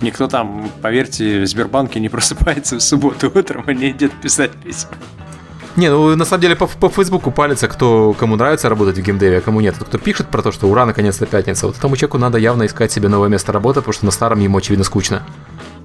[0.00, 4.92] Никто там, поверьте, в Сбербанке не просыпается в субботу утром и не идет писать письма.
[5.76, 9.38] Не, ну на самом деле по, по Фейсбуку палится, кто кому нравится работать в геймдеве,
[9.38, 9.76] а кому нет.
[9.78, 11.68] Кто пишет про то, что ура, наконец-то пятница.
[11.68, 14.58] Вот этому человеку надо явно искать себе новое место работы, потому что на старом ему,
[14.58, 15.22] очевидно, скучно.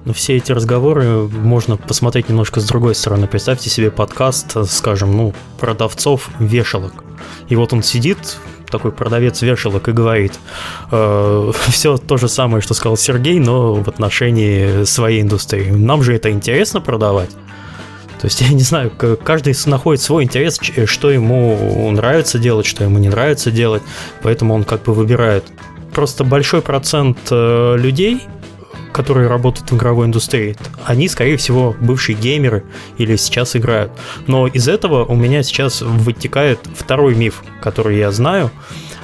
[0.04, 3.26] Но все эти разговоры можно посмотреть немножко с другой стороны.
[3.26, 6.92] Представьте себе подкаст, скажем, ну, продавцов вешалок.
[7.48, 8.38] И вот он сидит,
[8.70, 10.38] такой продавец вешалок и говорит
[10.90, 15.70] э, все то же самое, что сказал Сергей, но в отношении своей индустрии.
[15.70, 17.30] Нам же это интересно продавать.
[18.20, 22.98] То есть, я не знаю, каждый находит свой интерес, что ему нравится делать, что ему
[22.98, 23.82] не нравится делать,
[24.22, 25.44] поэтому он как бы выбирает.
[25.92, 28.22] Просто большой процент э, людей
[28.94, 32.62] которые работают в игровой индустрии, они, скорее всего, бывшие геймеры
[32.96, 33.90] или сейчас играют.
[34.28, 38.52] Но из этого у меня сейчас вытекает второй миф, который я знаю.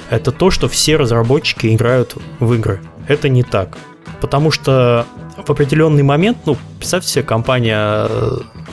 [0.09, 2.79] Это то, что все разработчики играют в игры.
[3.07, 3.77] Это не так.
[4.19, 5.05] Потому что
[5.45, 8.07] в определенный момент, ну, представьте себе, компания,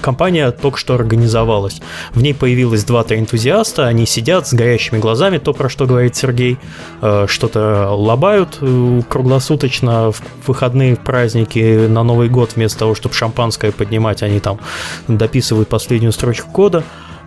[0.01, 1.81] компания только что организовалась.
[2.13, 6.59] В ней появилось 2-3 энтузиаста, они сидят с горящими глазами, то, про что говорит Сергей,
[7.01, 13.15] э, что-то лобают э, круглосуточно в выходные в праздники на Новый год, вместо того, чтобы
[13.15, 14.59] шампанское поднимать, они там
[15.07, 16.85] дописывают последнюю строчку кода.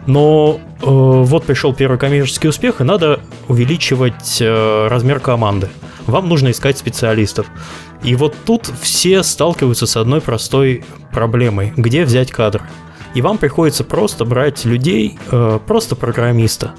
[0.07, 5.69] Но э, вот пришел первый коммерческий успех, и надо увеличивать э, размер команды.
[6.07, 7.47] Вам нужно искать специалистов.
[8.03, 11.73] И вот тут все сталкиваются с одной простой проблемой.
[11.75, 12.63] Где взять кадр?
[13.13, 16.73] И вам приходится просто брать людей, э, просто программиста,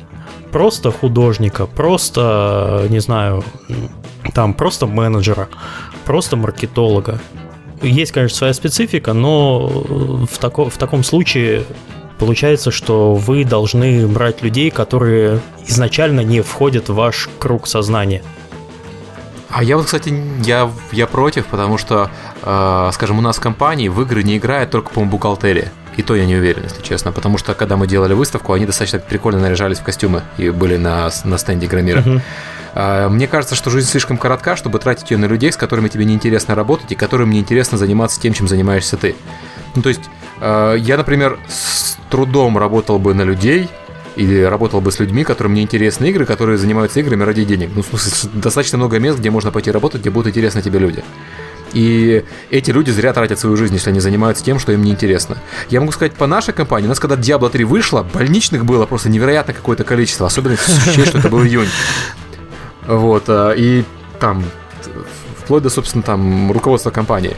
[0.51, 3.45] просто художника, просто, не знаю,
[4.35, 5.49] там, просто менеджера,
[6.05, 7.21] просто маркетолога.
[7.83, 11.65] Есть, конечно, своя специфика, но в, тако, в таком случае
[12.19, 18.23] получается, что вы должны брать людей, которые изначально не входят в ваш круг сознания.
[19.53, 20.15] А я вот, кстати,
[20.45, 22.11] я, я против, потому что,
[22.43, 25.71] э, скажем, у нас в компании в игры не играет только, по-моему, бухгалтерия.
[25.97, 28.99] И то я не уверен, если честно, потому что когда мы делали выставку, они достаточно
[28.99, 32.01] прикольно наряжались в костюмы и были на, на стенде Громира.
[32.01, 32.21] Uh-huh.
[32.75, 36.07] А, мне кажется, что жизнь слишком коротка, чтобы тратить ее на людей, с которыми тебе
[36.07, 39.15] неинтересно работать и которым неинтересно заниматься тем, чем занимаешься ты.
[39.75, 40.03] Ну, то есть,
[40.41, 43.69] э, я, например, с трудом работал бы на людей,
[44.17, 47.71] или работал бы с людьми, которым не интересны игры, которые занимаются играми ради денег.
[47.75, 51.03] Ну, в смысле, достаточно много мест, где можно пойти работать, где будут интересны тебе люди.
[51.73, 55.39] И эти люди зря тратят свою жизнь, если они занимаются тем, что им неинтересно.
[55.71, 59.09] Я могу сказать, по нашей компании, у нас когда Diablo 3 вышла, больничных было просто
[59.09, 61.69] невероятное какое-то количество, особенно если что это был июнь.
[62.87, 63.85] Вот, а, и
[64.21, 64.45] там,
[65.39, 67.37] вплоть до, собственно, там, руководства компании.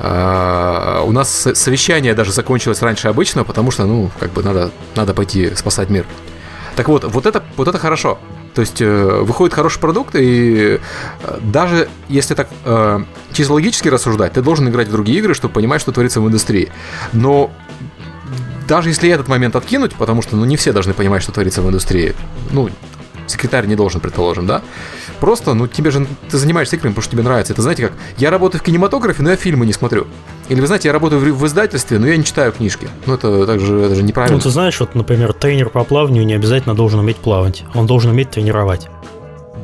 [0.00, 5.12] А, у нас совещание даже закончилось раньше обычного, потому что, ну, как бы надо, надо
[5.12, 6.06] пойти спасать мир.
[6.76, 8.18] Так вот, вот это, вот это хорошо.
[8.54, 10.78] То есть э, выходит хороший продукт, и
[11.22, 13.00] э, даже если так э,
[13.32, 16.70] чисто логически рассуждать, ты должен играть в другие игры, чтобы понимать, что творится в индустрии.
[17.12, 17.50] Но
[18.68, 21.68] даже если этот момент откинуть, потому что ну, не все должны понимать, что творится в
[21.68, 22.14] индустрии,
[22.52, 22.70] ну,
[23.26, 24.62] секретарь не должен, предположим, да,
[25.20, 27.52] Просто, ну, тебе же, ты занимаешься играми, потому что тебе нравится.
[27.52, 30.06] Это знаете как, я работаю в кинематографе, но я фильмы не смотрю.
[30.48, 32.88] Или, вы знаете, я работаю в, в издательстве, но я не читаю книжки.
[33.06, 34.36] Ну, это также это же неправильно.
[34.36, 37.64] Ну, ты знаешь, вот, например, тренер по плаванию не обязательно должен уметь плавать.
[37.74, 38.88] Он должен уметь тренировать.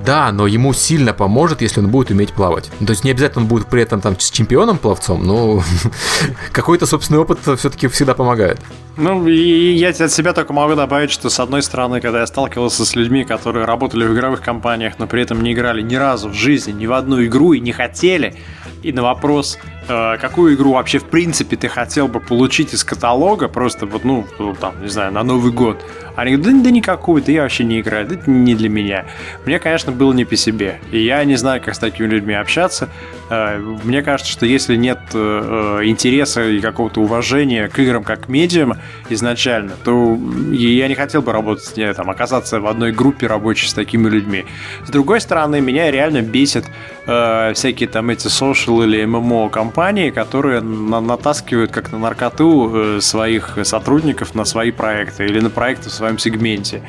[0.05, 2.71] Да, но ему сильно поможет, если он будет уметь плавать.
[2.79, 5.63] То есть не обязательно он будет при этом там с чемпионом пловцом, но
[6.53, 8.61] какой-то собственный опыт все-таки всегда помогает.
[8.97, 12.85] Ну, и я от себя только могу добавить, что с одной стороны, когда я сталкивался
[12.85, 16.35] с людьми, которые работали в игровых компаниях, но при этом не играли ни разу в
[16.35, 18.37] жизни, ни в одну игру и не хотели,
[18.83, 19.59] и на вопрос,
[19.89, 24.27] э, какую игру вообще в принципе ты хотел бы получить из каталога, просто вот, ну,
[24.61, 25.83] там, не знаю, на Новый год,
[26.17, 29.07] они говорят, да, да никакую, да я вообще не играю, да это не для меня.
[29.45, 32.89] Мне, конечно, было не по себе, и я не знаю, как с такими людьми общаться.
[33.31, 38.29] Э, мне кажется, что если нет э, интереса и какого-то уважения к играм как к
[38.29, 38.75] медиам,
[39.09, 40.19] изначально, то
[40.51, 44.45] я не хотел бы работать, не, там, оказаться в одной группе рабочей с такими людьми.
[44.87, 46.65] С другой стороны, меня реально бесит
[47.07, 53.01] э, всякие там эти social или ММО компании, которые на натаскивают как на наркоту э,
[53.01, 56.83] своих сотрудников на свои проекты или на проекты в своем сегменте.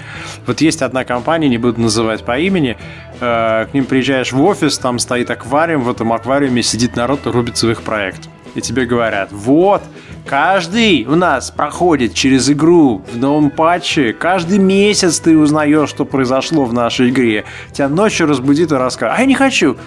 [0.46, 2.78] Вот есть одна компания, не буду называть по имени,
[3.20, 7.30] э, к ним приезжаешь в офис, там стоит аквариум, в этом аквариуме сидит народ и
[7.30, 8.32] рубит своих проектов.
[8.56, 9.82] И тебе говорят, вот,
[10.26, 14.12] Каждый у нас проходит через игру в новом патче.
[14.12, 17.46] Каждый месяц ты узнаешь, что произошло в нашей игре.
[17.72, 19.20] Тебя ночью разбудит и расскажет.
[19.20, 19.78] А я не хочу.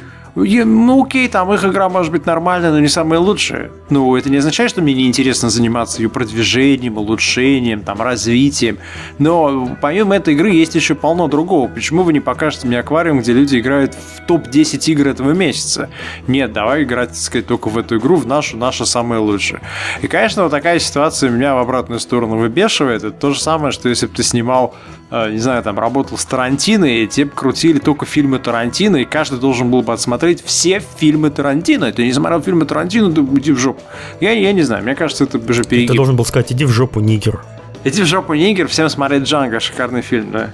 [0.45, 3.71] Ну окей, там их игра может быть нормальная, но не самая лучшая.
[3.91, 8.79] Ну, это не означает, что мне неинтересно заниматься ее продвижением, улучшением, там, развитием.
[9.19, 11.69] Но помимо этой игры есть еще полно другого.
[11.69, 15.91] Почему вы не покажете мне аквариум, где люди играют в топ-10 игр этого месяца?
[16.29, 19.61] Нет, давай играть, так сказать, только в эту игру, в нашу, наша самая лучшая.
[20.03, 23.03] И, конечно, вот такая ситуация меня в обратную сторону выбешивает.
[23.03, 24.75] Это то же самое, что если бы ты снимал
[25.11, 29.71] не знаю, там работал с Тарантино, и те крутили только фильмы Тарантино, и каждый должен
[29.71, 31.91] был бы отсмотреть все фильмы Тарантино.
[31.93, 33.81] Ты не смотрел фильмы Тарантино, ты иди в жопу.
[34.21, 35.91] Я, я не знаю, мне кажется, это уже перегиб.
[35.91, 37.43] Ты должен был сказать, иди в жопу, нигер.
[37.85, 40.51] Иди в жопу, нигер, всем смотреть Джанго, шикарный фильм, да.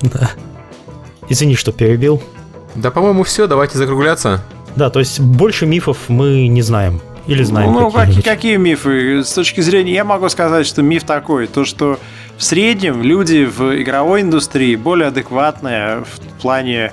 [0.00, 0.30] Да.
[1.28, 2.22] Извини, что перебил.
[2.74, 4.42] Да, по-моему, все, давайте закругляться.
[4.76, 7.00] Да, то есть больше мифов мы не знаем.
[7.28, 9.22] Или знаем Ну, какие, какие мифы?
[9.22, 12.00] С точки зрения, я могу сказать, что миф такой, то, что
[12.38, 16.92] в среднем люди в игровой индустрии более адекватные в плане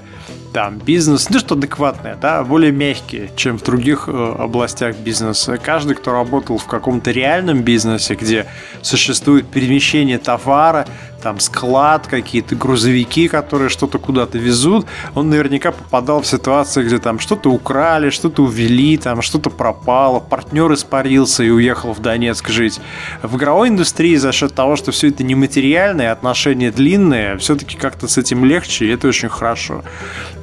[0.51, 5.57] там бизнес, ну что адекватные, да, более мягкие, чем в других э, областях бизнеса.
[5.57, 8.45] Каждый, кто работал в каком-то реальном бизнесе, где
[8.81, 10.87] существует перемещение товара,
[11.25, 14.85] там склад, какие-то грузовики, которые что-то куда-то везут,
[15.15, 20.71] он наверняка попадал в ситуации, где там что-то украли, что-то увели, там что-то пропало, партнер
[20.71, 22.79] испарился и уехал в Донецк жить.
[23.23, 28.19] В игровой индустрии за счет того, что все это нематериальное, отношения длинные, все-таки как-то с
[28.19, 29.83] этим легче, и это очень хорошо.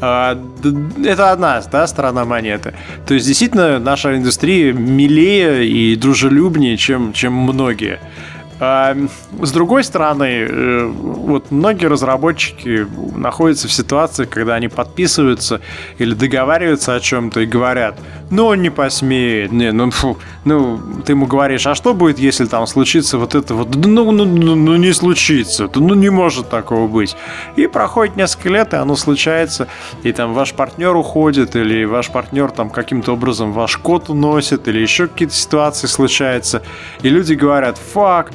[0.00, 0.36] А,
[1.04, 2.74] это одна да, сторона монеты.
[3.06, 8.00] То есть, действительно, наша индустрия милее и дружелюбнее, чем, чем многие.
[8.62, 12.86] С другой стороны, э, вот многие разработчики
[13.16, 15.60] находятся в ситуации, когда они подписываются
[15.98, 17.98] или договариваются о чем-то и говорят,
[18.30, 22.44] ну он не посмеет, не, ну, фу, ну ты ему говоришь, а что будет, если
[22.44, 26.86] там случится вот это вот, ну, ну, ну, ну не случится, ну не может такого
[26.86, 27.16] быть.
[27.56, 29.66] И проходит несколько лет, и оно случается,
[30.05, 34.78] и там ваш партнер уходит, или ваш партнер там каким-то образом ваш код уносит, или
[34.78, 36.62] еще какие-то ситуации случаются,
[37.02, 38.30] и люди говорят, фак,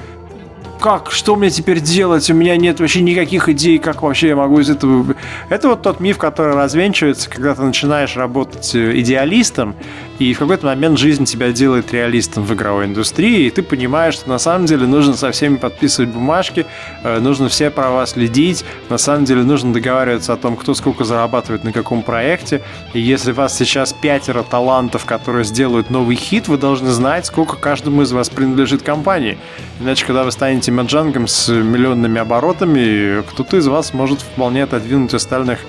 [0.80, 2.30] как, что мне теперь делать?
[2.30, 5.16] У меня нет вообще никаких идей, как вообще я могу из этого...
[5.50, 9.76] Это вот тот миф, который развенчивается, когда ты начинаешь работать э, идеалистом,
[10.20, 14.30] и в какой-то момент жизнь тебя делает реалистом в игровой индустрии, и ты понимаешь, что
[14.30, 16.66] на самом деле нужно со всеми подписывать бумажки,
[17.04, 21.64] э, нужно все права следить, на самом деле нужно договариваться о том, кто сколько зарабатывает
[21.64, 22.62] на каком проекте,
[22.94, 28.02] и если вас сейчас пятеро талантов, которые сделают новый хит, вы должны знать, сколько каждому
[28.02, 29.38] из вас принадлежит компании.
[29.80, 35.60] Иначе, когда вы станете маджангом с миллионными оборотами, кто-то из вас может вполне отодвинуть остальных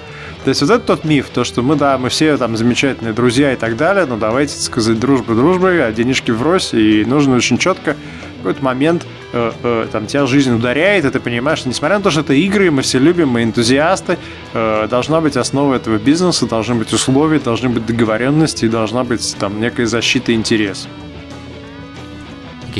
[0.49, 3.53] то есть вот это тот миф, то, что мы, да, мы все там замечательные друзья
[3.53, 7.97] и так далее, но давайте сказать дружбы дружбой, а денежки врозь, и нужно очень четко
[8.39, 12.11] какой-то момент э, э, там тебя жизнь ударяет, и ты понимаешь, что несмотря на то,
[12.11, 14.17] что это игры, мы все любим, мы энтузиасты,
[14.55, 19.37] э, должна быть основа этого бизнеса, должны быть условия, должны быть договоренности, и должна быть
[19.39, 20.91] там некая защита интересов.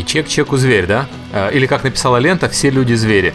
[0.07, 1.07] Чек чеку зверь, да?
[1.35, 3.35] Э, или как написала лента, все люди звери.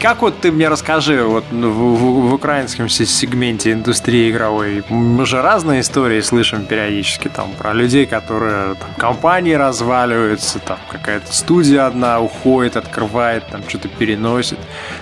[0.00, 5.40] Как вот ты мне расскажи, вот в, в, в украинском сегменте индустрии игровой, мы же
[5.40, 12.20] разные истории слышим периодически, там, про людей, которые, там, компании разваливаются, там, какая-то студия одна
[12.20, 14.58] уходит, открывает, там, что-то переносит.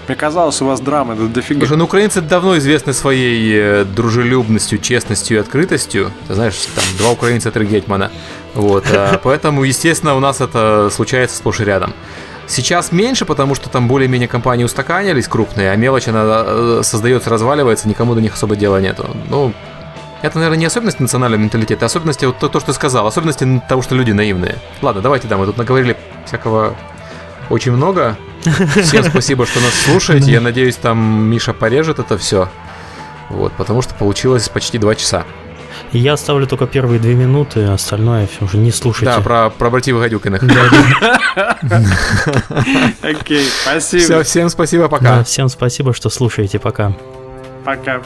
[0.06, 1.60] Мне казалось, у вас драмы да дофига.
[1.60, 6.12] Слушай, ну, украинцы давно известны своей э, дружелюбностью, честностью и открытостью.
[6.28, 8.12] Ты знаешь, там, два украинца, три гетьмана.
[8.54, 11.92] Вот, а, поэтому, естественно, у нас это случается сплошь и рядом.
[12.46, 17.88] Сейчас меньше, потому что там более-менее компании устаканились крупные, а мелочь она э, создается, разваливается,
[17.88, 19.08] никому до них особо дела нету.
[19.28, 19.52] Ну,
[20.22, 23.62] это, наверное, не особенность национального менталитета, а особенности вот то, то, что ты сказал, особенности
[23.68, 24.56] того, что люди наивные.
[24.82, 25.96] Ладно, давайте, да, мы тут наговорили
[26.26, 26.74] всякого
[27.50, 28.16] очень много.
[28.82, 30.30] Всем спасибо, что нас слушаете.
[30.32, 30.98] Я надеюсь, там
[31.28, 32.48] Миша порежет это все.
[33.30, 35.24] Вот, потому что получилось почти два часа.
[35.92, 39.14] Я оставлю только первые две минуты, остальное уже не слушайте.
[39.14, 40.42] Да, про, про братьев Гадюкиных.
[43.02, 44.02] Окей, спасибо.
[44.02, 45.22] Все, всем спасибо, пока.
[45.24, 46.92] Всем спасибо, что слушаете, пока.
[47.64, 48.02] Пока.